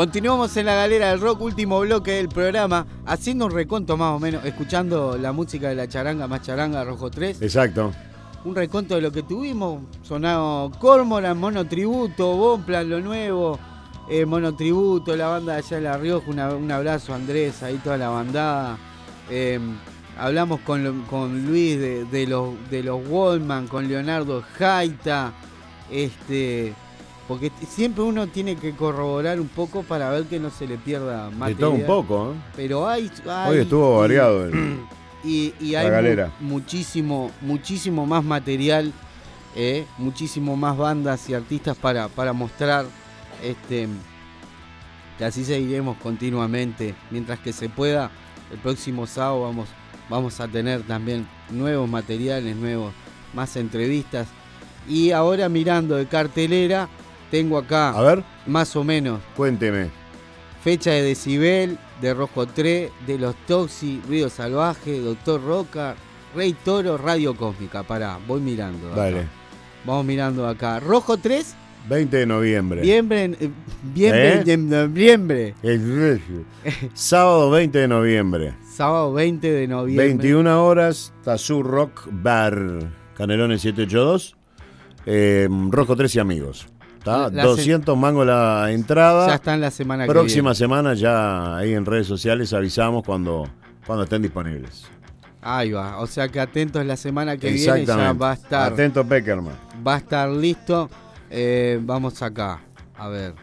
Continuamos 0.00 0.56
en 0.56 0.64
la 0.64 0.76
galera 0.76 1.10
del 1.10 1.20
rock, 1.20 1.42
último 1.42 1.78
bloque 1.80 2.12
del 2.12 2.30
programa, 2.30 2.86
haciendo 3.04 3.44
un 3.44 3.50
reconto 3.50 3.98
más 3.98 4.16
o 4.16 4.18
menos, 4.18 4.42
escuchando 4.46 5.18
la 5.18 5.30
música 5.30 5.68
de 5.68 5.74
la 5.74 5.88
charanga 5.88 6.26
más 6.26 6.40
charanga, 6.40 6.82
Rojo 6.84 7.10
3. 7.10 7.42
Exacto. 7.42 7.92
Un 8.46 8.56
reconto 8.56 8.94
de 8.94 9.02
lo 9.02 9.12
que 9.12 9.22
tuvimos, 9.22 9.82
sonado 10.00 10.70
Cormoran, 10.78 11.36
Monotributo, 11.36 12.34
Bonplan, 12.34 12.88
lo 12.88 13.00
nuevo, 13.00 13.58
eh, 14.08 14.24
Monotributo, 14.24 15.14
la 15.16 15.28
banda 15.28 15.52
de 15.52 15.58
allá 15.58 15.76
de 15.76 15.82
La 15.82 15.98
Rioja, 15.98 16.30
un 16.30 16.72
abrazo 16.72 17.12
Andrés, 17.12 17.62
ahí 17.62 17.76
toda 17.76 17.98
la 17.98 18.08
bandada. 18.08 18.78
Em, 19.28 19.76
hablamos 20.18 20.60
con, 20.60 20.82
Luis 21.46 21.78
de, 21.78 22.26
los, 22.26 22.54
de 22.70 22.82
los 22.82 23.06
Wallman, 23.06 23.68
con 23.68 23.86
Leonardo 23.86 24.42
Jaita, 24.56 25.34
este 25.90 26.72
porque 27.30 27.52
siempre 27.68 28.02
uno 28.02 28.26
tiene 28.26 28.56
que 28.56 28.72
corroborar 28.72 29.38
un 29.38 29.46
poco 29.46 29.84
para 29.84 30.10
ver 30.10 30.24
que 30.24 30.40
no 30.40 30.50
se 30.50 30.66
le 30.66 30.76
pierda 30.76 31.30
más. 31.30 31.50
De 31.50 31.54
todo 31.54 31.70
un 31.70 31.86
poco, 31.86 32.32
¿eh? 32.32 32.36
Pero 32.56 32.88
hay, 32.88 33.08
Hoy 33.46 33.58
estuvo 33.58 33.98
variado. 33.98 34.50
y, 35.24 35.54
y 35.60 35.76
hay 35.76 36.26
muchísimo, 36.40 37.30
muchísimo 37.40 38.04
más 38.04 38.24
material, 38.24 38.92
eh, 39.54 39.86
muchísimo 39.96 40.56
más 40.56 40.76
bandas 40.76 41.30
y 41.30 41.34
artistas 41.34 41.76
para, 41.76 42.08
para 42.08 42.32
mostrar. 42.32 42.86
Este, 43.44 43.86
que 45.16 45.24
así 45.24 45.44
seguiremos 45.44 45.98
continuamente. 45.98 46.96
Mientras 47.12 47.38
que 47.38 47.52
se 47.52 47.68
pueda, 47.68 48.10
el 48.50 48.58
próximo 48.58 49.06
sábado 49.06 49.42
vamos, 49.42 49.68
vamos 50.08 50.40
a 50.40 50.48
tener 50.48 50.82
también 50.82 51.28
nuevos 51.48 51.88
materiales, 51.88 52.56
nuevos, 52.56 52.92
más 53.34 53.54
entrevistas. 53.54 54.26
Y 54.88 55.12
ahora 55.12 55.48
mirando 55.48 55.94
de 55.94 56.06
cartelera, 56.06 56.88
tengo 57.30 57.58
acá. 57.58 57.90
A 57.90 58.02
ver. 58.02 58.24
Más 58.46 58.74
o 58.76 58.84
menos. 58.84 59.20
Cuénteme. 59.36 59.88
Fecha 60.62 60.90
de 60.90 61.02
Decibel, 61.02 61.78
de 62.00 62.14
Rojo 62.14 62.46
3, 62.46 62.90
de 63.06 63.18
Los 63.18 63.34
Toxi, 63.46 64.02
Ruido 64.06 64.28
Salvaje, 64.28 65.00
Doctor 65.00 65.42
Roca, 65.42 65.94
Rey 66.34 66.54
Toro, 66.64 66.98
Radio 66.98 67.34
Cósmica. 67.34 67.82
Pará, 67.82 68.18
voy 68.26 68.40
mirando. 68.40 68.90
Vale. 68.94 69.26
Vamos 69.84 70.04
mirando 70.04 70.46
acá. 70.46 70.80
Rojo 70.80 71.16
3. 71.16 71.56
20 71.88 72.16
de 72.18 72.26
noviembre. 72.26 72.80
Noviembre, 72.80 73.24
eh, 73.40 73.50
¿Eh? 73.96 74.56
noviembre. 74.58 75.54
Sábado 76.94 77.50
20 77.50 77.78
de 77.78 77.88
noviembre. 77.88 78.54
Sábado 78.70 79.14
20 79.14 79.50
de 79.50 79.66
noviembre. 79.66 80.06
21 80.08 80.66
horas, 80.66 81.12
Tazú 81.24 81.62
Rock 81.62 82.06
Bar, 82.10 82.90
Canelones 83.16 83.62
782. 83.62 84.36
Eh, 85.06 85.48
Rojo 85.70 85.96
3 85.96 86.14
y 86.16 86.18
amigos. 86.18 86.66
200 87.04 87.96
mangos 87.96 88.26
la 88.26 88.70
entrada. 88.70 89.28
Ya 89.28 89.34
está 89.34 89.54
en 89.54 89.60
la 89.60 89.70
semana 89.70 90.04
que 90.04 90.10
Próxima 90.10 90.54
semana 90.54 90.94
ya 90.94 91.56
ahí 91.56 91.74
en 91.74 91.86
redes 91.86 92.06
sociales 92.06 92.52
avisamos 92.52 93.04
cuando, 93.04 93.48
cuando 93.86 94.04
estén 94.04 94.22
disponibles. 94.22 94.84
Ahí 95.42 95.72
va, 95.72 95.98
o 95.98 96.06
sea 96.06 96.28
que 96.28 96.38
atentos 96.38 96.84
la 96.84 96.96
semana 96.96 97.36
que 97.38 97.50
viene 97.50 97.86
ya 97.86 98.12
va 98.12 98.32
a 98.32 98.34
estar. 98.34 98.72
Atento 98.72 99.04
Peckerman. 99.06 99.54
Va 99.86 99.94
a 99.94 99.98
estar 99.98 100.28
listo. 100.28 100.90
Eh, 101.30 101.78
vamos 101.82 102.20
acá, 102.20 102.60
a 102.96 103.08
ver. 103.08 103.34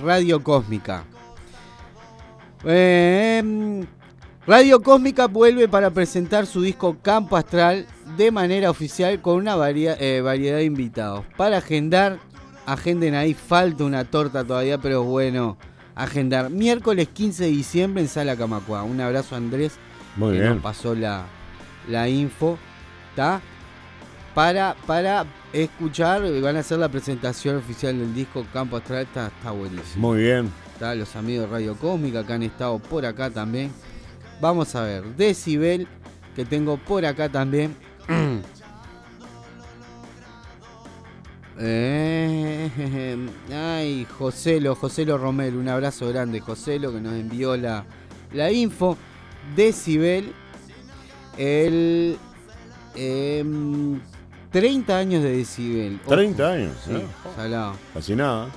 Radio 0.00 0.42
Cósmica. 0.42 1.04
Eh, 2.64 3.84
Radio 4.46 4.82
Cósmica 4.82 5.28
vuelve 5.28 5.68
para 5.68 5.90
presentar 5.90 6.46
su 6.46 6.62
disco 6.62 6.96
Campo 7.00 7.36
Astral 7.36 7.86
de 8.16 8.32
manera 8.32 8.70
oficial 8.70 9.20
con 9.20 9.36
una 9.36 9.54
eh, 9.70 10.20
variedad 10.20 10.56
de 10.56 10.64
invitados. 10.64 11.24
Para 11.36 11.58
agendar, 11.58 12.18
agenden 12.66 13.14
ahí, 13.14 13.34
falta 13.34 13.84
una 13.84 14.04
torta 14.04 14.42
todavía, 14.44 14.78
pero 14.78 15.04
bueno, 15.04 15.56
agendar. 15.94 16.50
Miércoles 16.50 17.08
15 17.12 17.44
de 17.44 17.50
diciembre 17.50 18.02
en 18.02 18.08
Sala 18.08 18.36
Camacua. 18.36 18.82
Un 18.82 19.00
abrazo 19.00 19.36
a 19.36 19.38
Andrés, 19.38 19.74
Muy 20.16 20.32
que 20.32 20.40
bien. 20.40 20.54
nos 20.54 20.62
pasó 20.62 20.96
la, 20.96 21.24
la 21.88 22.08
info. 22.08 22.58
¿Está? 23.10 23.40
Para, 24.34 24.74
para 24.88 25.24
escuchar, 25.52 26.20
van 26.40 26.56
a 26.56 26.60
hacer 26.60 26.80
la 26.80 26.88
presentación 26.88 27.58
oficial 27.58 27.96
del 27.96 28.12
disco 28.12 28.44
Campo 28.52 28.76
Astral. 28.76 29.02
Está, 29.02 29.28
está 29.28 29.52
buenísimo. 29.52 30.08
Muy 30.08 30.22
bien. 30.22 30.50
Está 30.74 30.96
los 30.96 31.14
amigos 31.14 31.48
de 31.48 31.52
Radio 31.52 31.76
Cósmica 31.76 32.26
que 32.26 32.32
han 32.32 32.42
estado 32.42 32.80
por 32.80 33.06
acá 33.06 33.30
también. 33.30 33.70
Vamos 34.42 34.74
a 34.74 34.82
ver, 34.82 35.04
Decibel, 35.14 35.86
que 36.34 36.44
tengo 36.44 36.76
por 36.76 37.06
acá 37.06 37.28
también. 37.28 37.74
Eh, 41.64 43.28
ay, 43.54 44.04
Joselo, 44.18 44.74
Joselo 44.74 45.16
Romero, 45.16 45.60
un 45.60 45.68
abrazo 45.68 46.08
grande, 46.08 46.40
Joselo, 46.40 46.92
que 46.92 47.00
nos 47.00 47.12
envió 47.12 47.56
la, 47.56 47.84
la 48.32 48.50
info. 48.50 48.96
Decibel, 49.54 50.32
el 51.38 52.18
30 52.94 53.40
em, 53.40 54.00
años 54.98 55.22
de 55.22 55.36
Decibel. 55.36 56.00
30 56.00 56.52
años, 56.52 56.72
sí, 56.84 56.94
salado. 57.36 57.74
Casi 57.94 58.16
nada. 58.16 58.48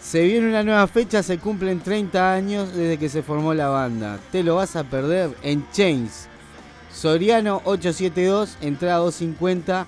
Se 0.00 0.24
viene 0.24 0.48
una 0.48 0.62
nueva 0.62 0.86
fecha, 0.86 1.22
se 1.22 1.38
cumplen 1.38 1.80
30 1.80 2.32
años 2.32 2.74
desde 2.74 2.98
que 2.98 3.08
se 3.08 3.22
formó 3.22 3.52
la 3.52 3.68
banda. 3.68 4.18
Te 4.32 4.42
lo 4.42 4.56
vas 4.56 4.74
a 4.76 4.84
perder 4.84 5.30
en 5.42 5.64
Chains. 5.72 6.26
Soriano 6.92 7.60
872, 7.64 8.56
entrada 8.62 8.96
250. 8.96 9.86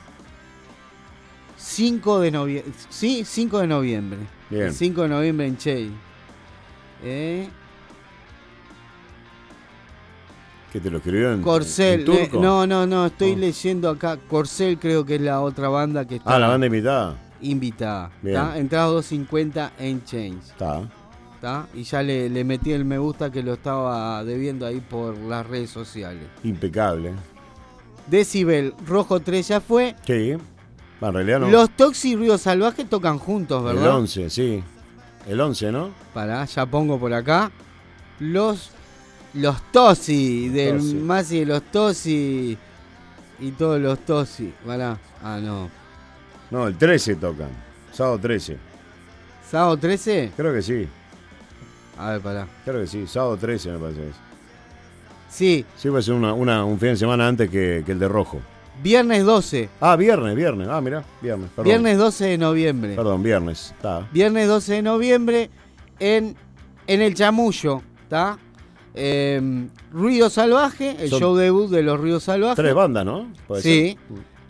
5 1.57 2.21
de 2.21 2.31
noviembre. 2.31 2.73
Sí, 2.91 3.25
5 3.25 3.61
de 3.61 3.67
noviembre. 3.67 4.19
Bien. 4.51 4.73
5 4.73 5.03
de 5.03 5.09
noviembre 5.09 5.47
en 5.47 5.57
Chains. 5.57 5.95
¿Eh? 7.03 7.49
¿Qué 10.73 10.81
te 10.81 10.91
lo 10.91 10.99
escribió 10.99 11.33
en, 11.33 11.43
Corcel, 11.43 12.05
no, 12.33 12.67
no, 12.67 12.87
no, 12.87 13.07
estoy 13.07 13.33
oh. 13.33 13.37
leyendo 13.37 13.91
acá. 13.91 14.17
Corcel 14.17 14.79
creo 14.79 15.05
que 15.05 15.17
es 15.17 15.21
la 15.21 15.41
otra 15.41 15.69
banda 15.69 16.07
que 16.07 16.17
está. 16.17 16.35
Ah, 16.35 16.39
la 16.39 16.49
banda 16.49 16.67
invitada 16.67 17.32
invitada. 17.43 18.11
Entrada 18.57 18.87
250 18.87 19.73
en 19.79 20.05
Change. 20.05 20.43
Está. 20.51 21.67
Y 21.75 21.83
ya 21.83 22.03
le, 22.03 22.29
le, 22.29 22.45
metí 22.45 22.73
el 22.73 22.85
me 22.85 22.99
gusta 22.99 23.31
que 23.33 23.43
lo 23.43 23.55
estaba 23.55 24.23
debiendo 24.25 24.65
ahí 24.65 24.81
por 24.81 25.17
las 25.19 25.45
redes 25.47 25.71
sociales. 25.71 26.25
Impecable. 26.45 27.13
Decibel, 28.07 28.75
Rojo 28.87 29.21
3 29.21 29.49
ya 29.49 29.61
fue. 29.61 29.97
Sí. 30.07 30.37
En 31.01 31.13
realidad 31.13 31.41
no. 31.41 31.49
Los 31.51 31.71
Toxi 31.71 32.13
y 32.13 32.17
Ruido 32.17 32.39
Salvaje 32.39 32.85
tocan 32.85 33.19
juntos, 33.19 33.65
¿verdad? 33.65 33.85
El 33.85 33.91
11, 33.91 34.31
sí. 34.31 34.63
El 35.27 35.41
11, 35.41 35.73
¿no? 35.73 35.91
Pará, 36.15 36.45
ya 36.45 36.65
pongo 36.67 36.99
por 36.99 37.13
acá. 37.13 37.51
Los 38.21 38.71
los 39.35 39.63
Tosi, 39.73 40.49
del 40.49 40.81
Masi 40.81 41.41
de 41.41 41.47
los 41.47 41.63
Tosi 41.63 42.57
y 43.41 43.51
todos 43.53 43.81
los 43.81 43.99
Tosi. 44.01 44.53
Pará. 44.65 44.99
Ah, 45.23 45.39
no. 45.43 45.71
No, 46.53 46.67
el 46.67 46.77
13 46.77 47.17
tocan. 47.17 47.49
Sábado 47.93 48.19
13. 48.19 48.59
¿Sábado 49.51 49.75
13? 49.79 50.33
Creo 50.37 50.53
que 50.53 50.61
sí. 50.61 50.87
A 51.97 52.11
ver, 52.11 52.21
pará. 52.21 52.47
Creo 52.63 52.83
que 52.83 52.87
sí. 52.87 53.07
Sábado 53.07 53.39
13 53.39 53.73
me 53.73 53.79
parece. 53.79 54.01
Sí. 55.31 55.65
Sí, 55.79 55.89
puede 55.89 56.03
ser 56.03 56.13
una, 56.13 56.35
un 56.65 56.79
fin 56.79 56.91
de 56.91 56.97
semana 56.99 57.27
antes 57.27 57.49
que, 57.49 57.79
el 57.79 57.99
de 57.99 58.07
rojo. 58.07 58.39
Viernes 58.83 59.25
12. 59.25 59.71
Ah, 59.81 59.97
viernes, 59.97 60.37
viernes. 60.37 60.69
Ah, 60.71 60.83
mira, 60.83 61.03
viernes. 61.23 61.49
Perdón. 61.57 61.65
Viernes 61.65 61.97
12 61.97 62.25
de 62.27 62.39
noviembre. 62.39 62.97
Perdón, 62.97 63.23
viernes. 63.23 63.73
Está. 63.75 64.07
Viernes 64.13 64.47
12 64.47 64.75
de 64.75 64.83
noviembre 64.83 65.51
en, 65.99 66.37
en 66.87 67.01
el 67.01 67.15
Chamullo. 67.15 67.81
¿Está? 68.03 68.39
Em, 68.95 69.71
Ruido 69.91 70.29
Salvaje, 70.29 70.97
el 71.01 71.09
show 71.09 71.35
debut 71.35 71.71
de 71.71 71.83
los 71.83 71.99
Ruidos 71.99 72.25
Salvajes. 72.25 72.57
Tres 72.57 72.75
bandas, 72.75 73.07
¿no? 73.07 73.33
sí. 73.59 73.97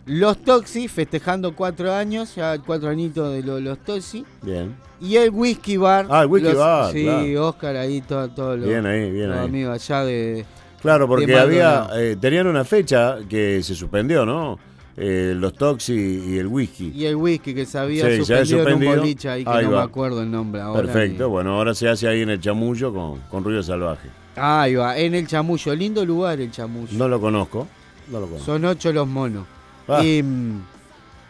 Los 0.05 0.37
Toxi 0.39 0.89
festejando 0.89 1.55
cuatro 1.55 1.93
años, 1.93 2.35
ya 2.35 2.57
cuatro 2.59 2.89
añitos 2.89 3.31
de 3.33 3.41
los 3.61 3.77
Toxi. 3.79 4.25
Bien. 4.41 4.75
Y 4.99 5.15
el 5.15 5.29
Whisky 5.29 5.77
Bar. 5.77 6.07
Ah, 6.09 6.23
el 6.23 6.27
Whisky 6.27 6.53
Bar. 6.53 6.91
Sí, 6.91 7.35
Oscar 7.37 7.77
ahí, 7.77 8.01
todos 8.01 8.35
todo 8.35 8.57
los, 8.57 8.67
bien 8.67 8.85
ahí, 8.85 9.11
bien 9.11 9.31
ahí. 9.31 9.45
amigos 9.45 9.75
allá 9.75 10.03
de. 10.03 10.45
Claro, 10.81 11.07
porque 11.07 11.33
había 11.37 11.87
eh, 11.95 12.17
tenían 12.19 12.47
una 12.47 12.65
fecha 12.65 13.19
que 13.29 13.63
se 13.63 13.75
suspendió, 13.75 14.25
¿no? 14.25 14.59
Eh, 14.97 15.33
los 15.35 15.53
Toxi 15.53 15.93
y 15.93 16.37
el 16.37 16.47
whisky. 16.47 16.91
Y 16.93 17.05
el 17.05 17.15
whisky 17.15 17.53
que 17.55 17.65
se 17.65 17.79
había 17.79 18.15
suspendido, 18.17 18.67
en 18.67 18.75
un 18.75 18.85
boliche 18.85 19.29
ahí 19.29 19.45
que 19.45 19.61
no 19.63 19.71
me 19.71 19.79
acuerdo 19.79 20.21
el 20.21 20.29
nombre 20.29 20.61
ahora. 20.61 20.83
Perfecto, 20.83 21.29
bueno, 21.29 21.55
ahora 21.55 21.73
se 21.73 21.87
hace 21.87 22.07
ahí 22.07 22.21
en 22.21 22.29
el 22.29 22.41
Chamullo 22.41 22.93
con, 22.93 23.19
con 23.21 23.43
Ruido 23.43 23.63
Salvaje. 23.63 24.09
Ahí 24.35 24.75
va, 24.75 24.97
en 24.97 25.15
el 25.15 25.25
Chamullo, 25.27 25.73
lindo 25.73 26.05
lugar 26.05 26.39
el 26.41 26.51
Chamullo. 26.51 26.95
No 26.97 27.07
lo 27.07 27.19
conozco, 27.21 27.67
no 28.11 28.19
lo 28.19 28.25
conozco. 28.25 28.45
Son 28.45 28.65
ocho 28.65 28.91
los 28.91 29.07
monos. 29.07 29.45
Ah. 29.87 30.03
Y, 30.03 30.23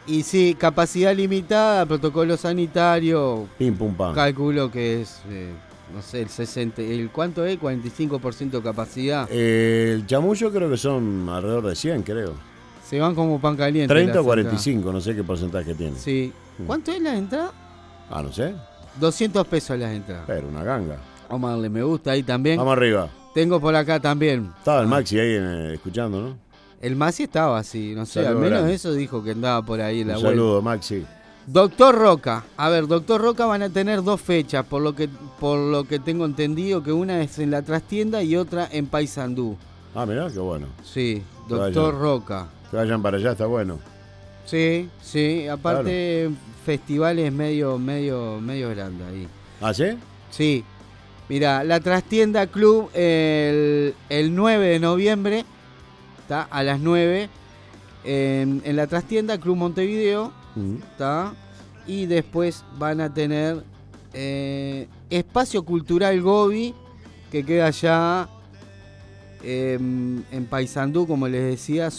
y 0.05 0.23
sí, 0.23 0.55
capacidad 0.57 1.15
limitada, 1.15 1.85
protocolo 1.85 2.37
sanitario. 2.37 3.47
Pim, 3.57 3.75
pum, 3.75 3.93
pam. 3.93 4.13
Calculo 4.13 4.69
que 4.71 5.01
es, 5.01 5.21
eh, 5.29 5.51
no 5.93 6.01
sé, 6.01 6.21
el 6.21 6.29
60. 6.29 6.81
El, 6.81 7.09
¿Cuánto 7.09 7.45
es? 7.45 7.59
45% 7.59 8.51
de 8.51 8.61
capacidad. 8.61 9.31
el 9.31 10.05
chamullo 10.05 10.51
creo 10.51 10.69
que 10.69 10.77
son 10.77 11.27
alrededor 11.29 11.67
de 11.67 11.75
100, 11.75 12.03
creo. 12.03 12.33
Se 12.85 12.99
van 12.99 13.15
como 13.15 13.39
pan 13.39 13.55
caliente. 13.55 13.93
30 13.93 14.21
o 14.21 14.23
45, 14.23 14.91
no 14.91 14.99
sé 14.99 15.15
qué 15.15 15.23
porcentaje 15.23 15.73
tiene. 15.73 15.97
Sí. 15.97 16.33
Mm. 16.59 16.65
¿Cuánto 16.65 16.91
es 16.91 17.01
la 17.01 17.17
entrada? 17.17 17.51
Ah, 18.09 18.21
no 18.21 18.31
sé. 18.31 18.53
200 18.99 19.47
pesos 19.47 19.79
las 19.79 19.91
entradas. 19.91 20.25
Pero 20.27 20.47
una 20.47 20.63
ganga. 20.63 20.97
Vamos 21.29 21.47
a 21.47 21.51
darle 21.53 21.69
me 21.69 21.81
gusta 21.81 22.11
ahí 22.11 22.23
también. 22.23 22.57
Vamos 22.57 22.73
arriba. 22.73 23.09
Tengo 23.33 23.59
por 23.59 23.75
acá 23.75 23.99
también. 23.99 24.51
Estaba 24.59 24.81
el 24.81 24.87
Maxi 24.87 25.17
ahí 25.17 25.31
eh, 25.31 25.71
escuchando, 25.73 26.21
¿no? 26.21 26.42
El 26.83 26.95
Maxi 26.97 27.23
estaba 27.23 27.57
así, 27.57 27.95
no 27.95 28.05
sé, 28.05 28.27
al 28.27 28.35
menos 28.35 28.69
eso 28.69 28.93
dijo 28.93 29.23
que 29.23 29.31
andaba 29.31 29.65
por 29.65 29.79
ahí 29.79 30.01
en 30.01 30.09
la 30.09 30.17
Un 30.17 30.23
saludo, 30.23 30.61
Maxi. 30.61 31.05
Doctor 31.47 31.95
Roca, 31.95 32.43
a 32.57 32.69
ver, 32.69 32.87
Doctor 32.87 33.21
Roca 33.21 33.45
van 33.45 33.63
a 33.63 33.69
tener 33.69 34.03
dos 34.03 34.21
fechas, 34.21 34.65
por 34.65 34.81
lo 34.81 34.93
que 34.93 35.09
por 35.39 35.57
lo 35.59 35.85
que 35.85 35.99
tengo 35.99 36.25
entendido, 36.25 36.83
que 36.83 36.91
una 36.91 37.21
es 37.21 37.39
en 37.39 37.51
la 37.51 37.61
trastienda 37.61 38.21
y 38.21 38.35
otra 38.35 38.67
en 38.71 38.87
Paysandú. 38.87 39.57
Ah, 39.95 40.05
mirá, 40.05 40.29
qué 40.29 40.39
bueno. 40.39 40.67
Sí, 40.83 41.23
Doctor 41.47 41.97
Roca. 41.97 42.47
Que 42.69 42.77
vayan 42.77 43.01
para 43.01 43.17
allá, 43.17 43.31
está 43.31 43.45
bueno. 43.45 43.79
Sí, 44.45 44.89
sí, 45.01 45.47
aparte 45.47 46.29
festivales 46.65 47.31
medio, 47.31 47.77
medio, 47.77 48.39
medio 48.41 48.69
grandes 48.69 49.07
ahí. 49.07 49.27
¿Ah, 49.61 49.73
sí? 49.73 49.97
Sí. 50.31 50.63
Mira, 51.29 51.63
la 51.63 51.79
Trastienda 51.79 52.47
Club 52.47 52.89
el, 52.93 53.95
9 54.09 54.67
de 54.67 54.79
noviembre, 54.79 55.45
está 56.23 56.43
a 56.43 56.63
las 56.63 56.79
9, 56.79 57.29
en, 58.05 58.75
la 58.75 58.87
Trastienda 58.87 59.37
Club 59.37 59.57
Montevideo, 59.57 60.31
está 60.91 61.33
y 61.85 62.05
después 62.05 62.63
van 62.77 63.01
a 63.01 63.13
tener 63.13 63.63
eh, 64.13 64.87
Espacio 65.09 65.63
Cultural 65.63 66.21
Gobi, 66.21 66.73
que 67.31 67.43
queda 67.43 67.67
allá 67.67 68.29
em, 69.43 70.23
en 70.31 70.45
Paysandú, 70.45 71.05
como 71.07 71.27
les 71.27 71.43
decía, 71.43 71.89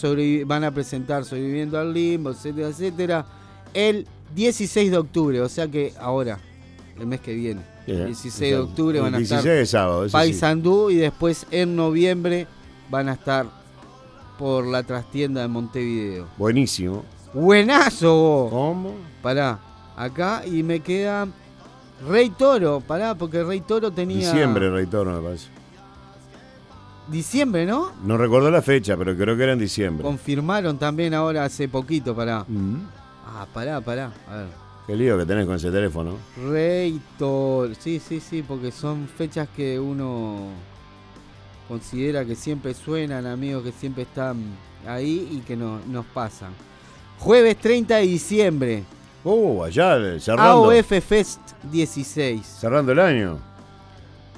van 0.45 0.63
a 0.63 0.71
presentar 0.71 1.23
Sobreviviendo 1.23 1.77
al 1.79 1.93
Limbo, 1.93 2.31
etcétera, 2.31 2.69
etcétera, 2.69 3.25
el 3.73 4.07
16 4.33 4.91
de 4.91 4.97
octubre, 4.97 5.41
o 5.41 5.49
sea 5.49 5.67
que 5.67 5.93
ahora, 5.99 6.39
el 6.99 7.05
mes 7.05 7.21
que 7.21 7.33
viene. 7.33 7.61
16 7.85 8.39
de 8.39 8.57
octubre 8.57 8.99
van 8.99 9.13
a 9.13 9.17
16 9.19 9.45
estar 9.45 9.67
sábado, 9.67 10.07
Paysandú 10.11 10.89
y 10.89 10.95
después 10.95 11.45
en 11.51 11.75
noviembre 11.75 12.47
van 12.89 13.09
a 13.09 13.13
estar 13.13 13.45
por 14.37 14.65
la 14.65 14.83
trastienda 14.83 15.41
de 15.41 15.47
Montevideo. 15.47 16.27
Buenísimo. 16.37 17.03
Buenazo. 17.33 18.47
¿Cómo? 18.49 18.95
Pará, 19.21 19.59
acá 19.97 20.43
y 20.45 20.63
me 20.63 20.79
queda 20.79 21.27
Rey 22.07 22.29
Toro, 22.29 22.81
pará, 22.81 23.15
porque 23.15 23.43
Rey 23.43 23.61
Toro 23.61 23.91
tenía. 23.91 24.17
Diciembre, 24.17 24.69
Rey 24.69 24.85
Toro, 24.85 25.11
me 25.13 25.21
parece. 25.21 25.47
Diciembre, 27.07 27.65
¿no? 27.65 27.91
No 28.03 28.17
recuerdo 28.17 28.49
la 28.49 28.61
fecha, 28.61 28.97
pero 28.97 29.15
creo 29.15 29.37
que 29.37 29.43
era 29.43 29.53
en 29.53 29.59
diciembre. 29.59 30.03
Confirmaron 30.03 30.77
también 30.77 31.13
ahora 31.13 31.45
hace 31.45 31.67
poquito, 31.67 32.15
pará. 32.15 32.45
Mm. 32.47 32.77
Ah, 33.27 33.45
pará, 33.53 33.79
pará. 33.81 34.11
A 34.29 34.37
ver. 34.37 34.47
Qué 34.87 34.95
lío 34.95 35.17
que 35.17 35.25
tenés 35.25 35.45
con 35.45 35.55
ese 35.55 35.71
teléfono. 35.71 36.17
Rey 36.49 36.99
Toro. 37.17 37.73
Sí, 37.79 37.99
sí, 37.99 38.19
sí, 38.19 38.43
porque 38.43 38.71
son 38.71 39.07
fechas 39.07 39.47
que 39.55 39.79
uno 39.79 40.49
considera 41.67 42.25
que 42.25 42.35
siempre 42.35 42.73
suenan, 42.73 43.25
amigos 43.25 43.63
que 43.63 43.71
siempre 43.71 44.03
están 44.03 44.37
ahí 44.87 45.27
y 45.31 45.37
que 45.39 45.55
no, 45.55 45.79
nos 45.87 46.05
pasan. 46.05 46.53
Jueves 47.19 47.57
30 47.57 47.97
de 47.97 48.01
diciembre. 48.03 48.83
Uh, 49.23 49.63
allá 49.63 50.19
cerrando. 50.19 50.69
AOF 50.69 50.91
Fest 51.01 51.39
16. 51.71 52.45
Cerrando 52.45 52.91
el 52.91 52.99
año. 52.99 53.39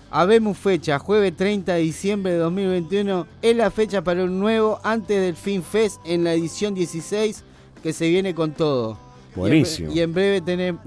Habemos 0.09 0.57
fecha, 0.57 0.97
jueves 0.99 1.35
30 1.35 1.73
de 1.73 1.81
diciembre 1.81 2.31
de 2.31 2.37
2021. 2.37 3.27
Es 3.41 3.55
la 3.55 3.69
fecha 3.69 4.01
para 4.01 4.23
un 4.23 4.39
nuevo 4.39 4.79
antes 4.83 5.19
del 5.19 5.35
Fin 5.35 5.61
Fest 5.61 5.99
en 6.05 6.23
la 6.23 6.33
edición 6.33 6.73
16 6.73 7.43
que 7.83 7.91
se 7.91 8.07
viene 8.07 8.33
con 8.33 8.53
todo. 8.53 8.97
Buenísimo. 9.35 9.91
Y 9.91 9.99
en, 9.99 10.13
breve 10.13 10.41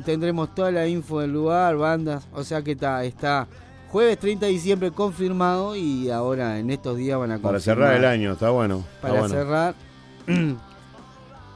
tendremos 0.04 0.54
toda 0.54 0.70
la 0.70 0.88
info 0.88 1.20
del 1.20 1.32
lugar, 1.32 1.76
bandas. 1.76 2.26
O 2.32 2.42
sea 2.42 2.62
que 2.62 2.72
está, 2.72 3.04
está 3.04 3.46
jueves 3.90 4.18
30 4.18 4.46
de 4.46 4.52
diciembre 4.52 4.90
confirmado 4.90 5.76
y 5.76 6.10
ahora 6.10 6.58
en 6.58 6.70
estos 6.70 6.96
días 6.96 7.18
van 7.18 7.32
a 7.32 7.34
confirmar. 7.34 7.52
Para 7.52 7.60
cerrar 7.60 7.96
el 7.96 8.04
año, 8.04 8.32
está 8.32 8.50
bueno. 8.50 8.84
para 9.00 9.28
cerrar. 9.28 9.74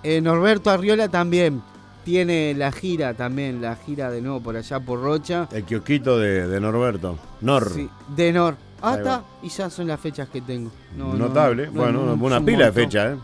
Eh, 0.06 0.20
Norberto 0.20 0.68
Arriola 0.68 1.08
también 1.08 1.62
tiene 2.04 2.52
la 2.54 2.70
gira 2.70 3.14
también, 3.14 3.62
la 3.62 3.74
gira 3.74 4.10
de 4.10 4.20
nuevo 4.20 4.40
por 4.40 4.54
allá 4.54 4.78
por 4.78 5.02
Rocha. 5.02 5.48
El 5.50 5.64
kiosquito 5.64 6.18
de, 6.18 6.60
Norberto. 6.60 7.18
Nor. 7.40 7.72
Sí, 7.72 7.88
de 8.14 8.30
Nor. 8.32 8.56
Ah, 8.82 8.96
está. 8.98 9.24
Y 9.42 9.48
ya 9.48 9.70
son 9.70 9.86
las 9.86 9.98
fechas 9.98 10.28
que 10.28 10.42
tengo. 10.42 10.70
Notable. 10.94 11.70
bueno, 11.70 12.14
una 12.20 12.44
pila 12.44 12.66
de 12.66 12.72
fechas, 12.72 13.14
¿eh? 13.14 13.20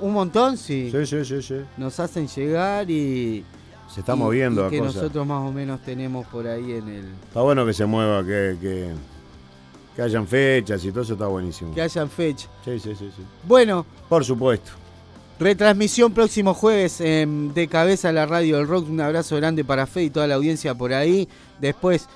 Un 0.00 0.14
montón, 0.14 0.56
sí. 0.56 0.90
Sí, 0.90 1.06
sí, 1.06 1.24
sí, 1.24 1.42
sí. 1.42 1.60
Nos 1.76 2.00
hacen 2.00 2.26
llegar 2.26 2.90
y. 2.90 3.44
Se 3.94 4.00
está 4.00 4.16
moviendo 4.16 4.66
y 4.66 4.70
que 4.70 4.80
nosotros 4.80 5.24
más 5.24 5.48
o 5.48 5.52
menos 5.52 5.80
tenemos 5.82 6.26
por 6.26 6.48
ahí 6.48 6.72
en 6.72 6.88
el. 6.88 7.04
Está 7.28 7.42
bueno 7.42 7.64
que 7.64 7.72
se 7.72 7.86
mueva, 7.86 8.24
que, 8.24 8.56
que, 8.60 8.90
que 9.94 10.02
hayan 10.02 10.26
fechas 10.26 10.84
y 10.84 10.90
todo 10.90 11.02
eso 11.02 11.12
está 11.12 11.28
buenísimo. 11.28 11.72
Que 11.72 11.82
hayan 11.82 12.10
fechas. 12.10 12.50
Sí, 12.64 12.80
sí, 12.80 12.96
sí, 12.96 13.08
sí. 13.16 13.22
Bueno. 13.46 13.86
Por 14.08 14.24
supuesto. 14.24 14.72
Retransmisión 15.38 16.12
próximo 16.12 16.54
jueves 16.54 16.98
de 16.98 17.68
cabeza 17.70 18.08
a 18.08 18.12
la 18.12 18.26
radio 18.26 18.56
del 18.56 18.66
rock. 18.66 18.88
Un 18.90 19.00
abrazo 19.00 19.36
grande 19.36 19.64
para 19.64 19.86
Fe 19.86 20.02
y 20.02 20.10
toda 20.10 20.26
la 20.26 20.34
audiencia 20.34 20.74
por 20.74 20.92
ahí. 20.92 21.28
Después, 21.60 22.08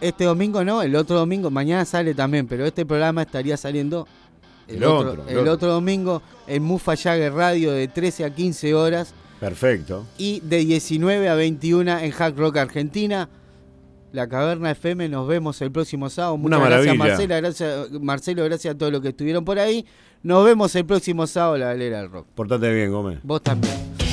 este 0.00 0.24
domingo 0.24 0.64
no, 0.64 0.80
el 0.80 0.96
otro 0.96 1.18
domingo, 1.18 1.50
mañana 1.50 1.84
sale 1.84 2.14
también, 2.14 2.46
pero 2.46 2.64
este 2.64 2.86
programa 2.86 3.22
estaría 3.22 3.58
saliendo 3.58 4.08
el, 4.66 4.84
otro, 4.84 5.24
el, 5.28 5.48
otro. 5.48 5.68
domingo 5.68 6.22
en 6.46 6.62
Mufa 6.62 6.96
Jagger 6.96 7.34
Radio 7.34 7.72
de 7.72 7.88
13 7.88 8.24
a 8.24 8.34
15 8.34 8.74
horas. 8.74 9.12
Perfecto. 9.40 10.06
Y 10.18 10.40
de 10.40 10.58
19 10.58 11.28
a 11.28 11.34
21 11.34 11.98
en 11.98 12.10
Hack 12.10 12.36
Rock 12.36 12.56
Argentina. 12.58 13.28
La 14.10 14.26
Caverna 14.26 14.70
FM, 14.70 15.08
nos 15.10 15.28
vemos 15.28 15.60
el 15.60 15.70
próximo 15.70 16.08
sábado. 16.08 16.38
Muchas 16.38 16.58
Una 16.58 16.68
gracias 16.68 16.96
Marcela, 16.96 17.40
gracias 17.40 17.90
Marcelo, 18.00 18.44
gracias 18.44 18.74
a 18.74 18.78
todos 18.78 18.90
los 18.90 19.02
que 19.02 19.08
estuvieron 19.08 19.44
por 19.44 19.58
ahí. 19.58 19.84
Nos 20.22 20.44
vemos 20.46 20.74
el 20.76 20.86
próximo 20.86 21.26
sábado 21.26 21.58
la 21.58 21.66
galera 21.66 21.98
del 22.00 22.10
rock. 22.10 22.26
Portate 22.34 22.72
bien, 22.72 22.90
Gómez. 22.90 23.18
Vos 23.22 23.42
también. 23.42 24.07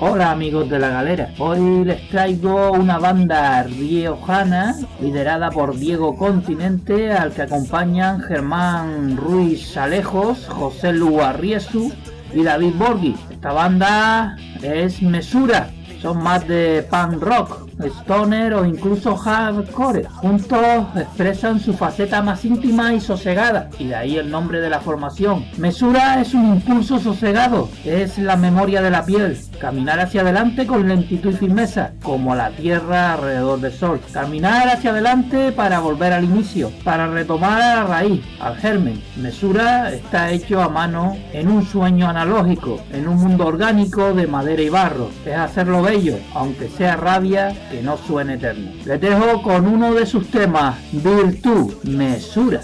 Hola 0.00 0.30
amigos 0.30 0.70
de 0.70 0.78
la 0.78 0.90
galera, 0.90 1.32
hoy 1.38 1.84
les 1.84 2.08
traigo 2.08 2.70
una 2.70 3.00
banda 3.00 3.64
riojana 3.64 4.76
liderada 5.00 5.50
por 5.50 5.76
Diego 5.76 6.16
Continente 6.16 7.12
al 7.12 7.32
que 7.32 7.42
acompañan 7.42 8.20
Germán 8.20 9.16
Ruiz 9.16 9.76
Alejos, 9.76 10.46
José 10.46 10.92
Lu 10.92 11.20
Arriesu 11.20 11.92
y 12.32 12.44
David 12.44 12.74
Borghi. 12.76 13.16
Esta 13.28 13.52
banda 13.52 14.36
es 14.62 15.02
Mesura, 15.02 15.70
son 16.00 16.22
más 16.22 16.46
de 16.46 16.86
punk 16.88 17.20
rock, 17.20 17.67
stoner 17.80 18.54
o 18.54 18.64
incluso 18.64 19.16
hardcore. 19.16 20.04
Juntos 20.04 20.86
expresan 20.96 21.60
su 21.60 21.72
faceta 21.74 22.22
más 22.22 22.44
íntima 22.44 22.92
y 22.94 23.00
sosegada, 23.00 23.70
y 23.78 23.88
de 23.88 23.94
ahí 23.94 24.16
el 24.16 24.30
nombre 24.30 24.60
de 24.60 24.70
la 24.70 24.80
formación. 24.80 25.44
Mesura 25.56 26.20
es 26.20 26.34
un 26.34 26.54
impulso 26.54 26.98
sosegado, 26.98 27.68
es 27.84 28.18
la 28.18 28.36
memoria 28.36 28.82
de 28.82 28.90
la 28.90 29.04
piel. 29.04 29.38
Caminar 29.60 30.00
hacia 30.00 30.20
adelante 30.20 30.66
con 30.66 30.88
lentitud 30.88 31.32
y 31.32 31.36
firmeza, 31.36 31.92
como 32.02 32.34
la 32.34 32.50
tierra 32.50 33.14
alrededor 33.14 33.60
del 33.60 33.72
sol. 33.72 34.00
Caminar 34.12 34.68
hacia 34.68 34.90
adelante 34.90 35.52
para 35.52 35.80
volver 35.80 36.12
al 36.12 36.24
inicio, 36.24 36.70
para 36.84 37.08
retomar 37.08 37.60
a 37.60 37.76
la 37.76 37.84
raíz, 37.84 38.22
al 38.40 38.56
germen. 38.56 39.02
Mesura 39.16 39.92
está 39.92 40.30
hecho 40.30 40.62
a 40.62 40.68
mano 40.68 41.16
en 41.32 41.48
un 41.48 41.64
sueño 41.64 42.08
analógico, 42.08 42.80
en 42.92 43.08
un 43.08 43.16
mundo 43.16 43.46
orgánico 43.46 44.14
de 44.14 44.26
madera 44.26 44.62
y 44.62 44.68
barro. 44.68 45.10
Es 45.26 45.36
hacerlo 45.36 45.82
bello, 45.82 46.18
aunque 46.34 46.68
sea 46.68 46.96
rabia 46.96 47.52
que 47.70 47.82
no 47.82 47.96
suene 47.96 48.34
eterno. 48.34 48.72
Les 48.84 49.00
dejo 49.00 49.42
con 49.42 49.66
uno 49.66 49.94
de 49.94 50.06
sus 50.06 50.30
temas, 50.30 50.76
Virtud, 50.92 51.74
Mesura. 51.84 52.62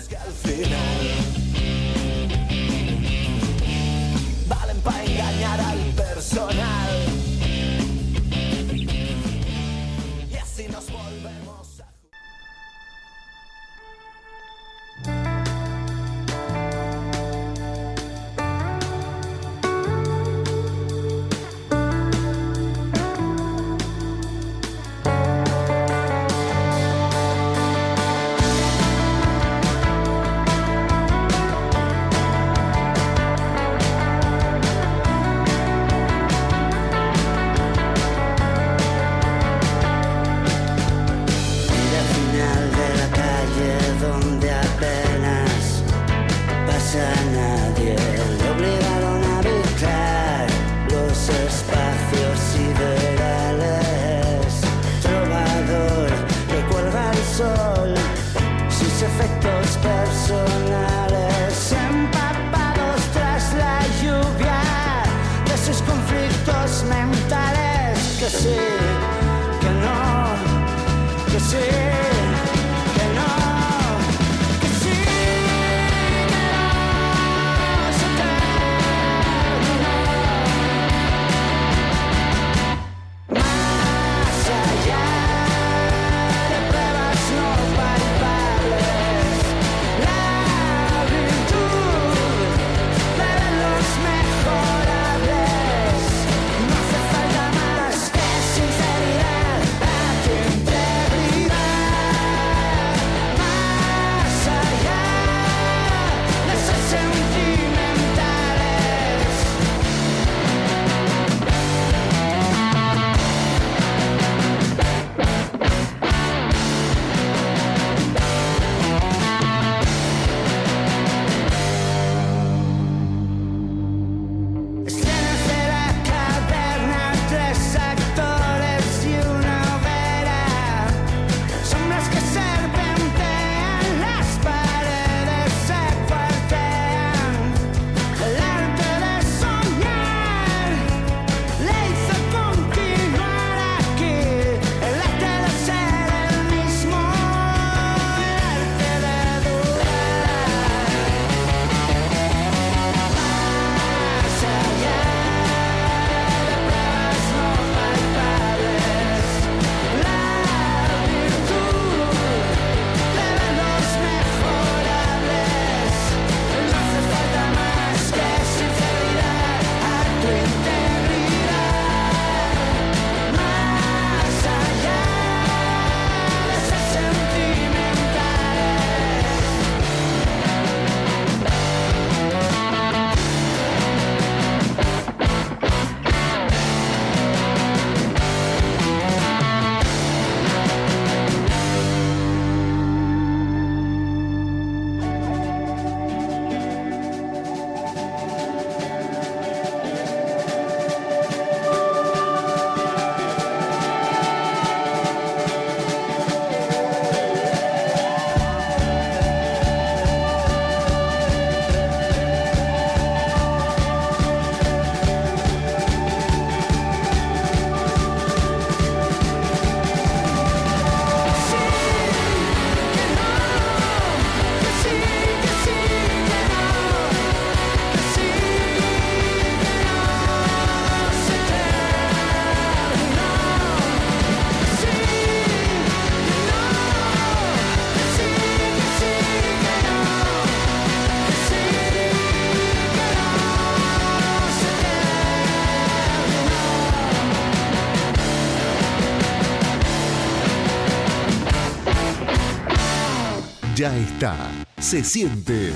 Ya 253.84 253.94
está. 253.98 254.34
Se 254.78 255.04
siente 255.04 255.70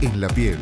en 0.00 0.18
la 0.18 0.28
piel, 0.28 0.58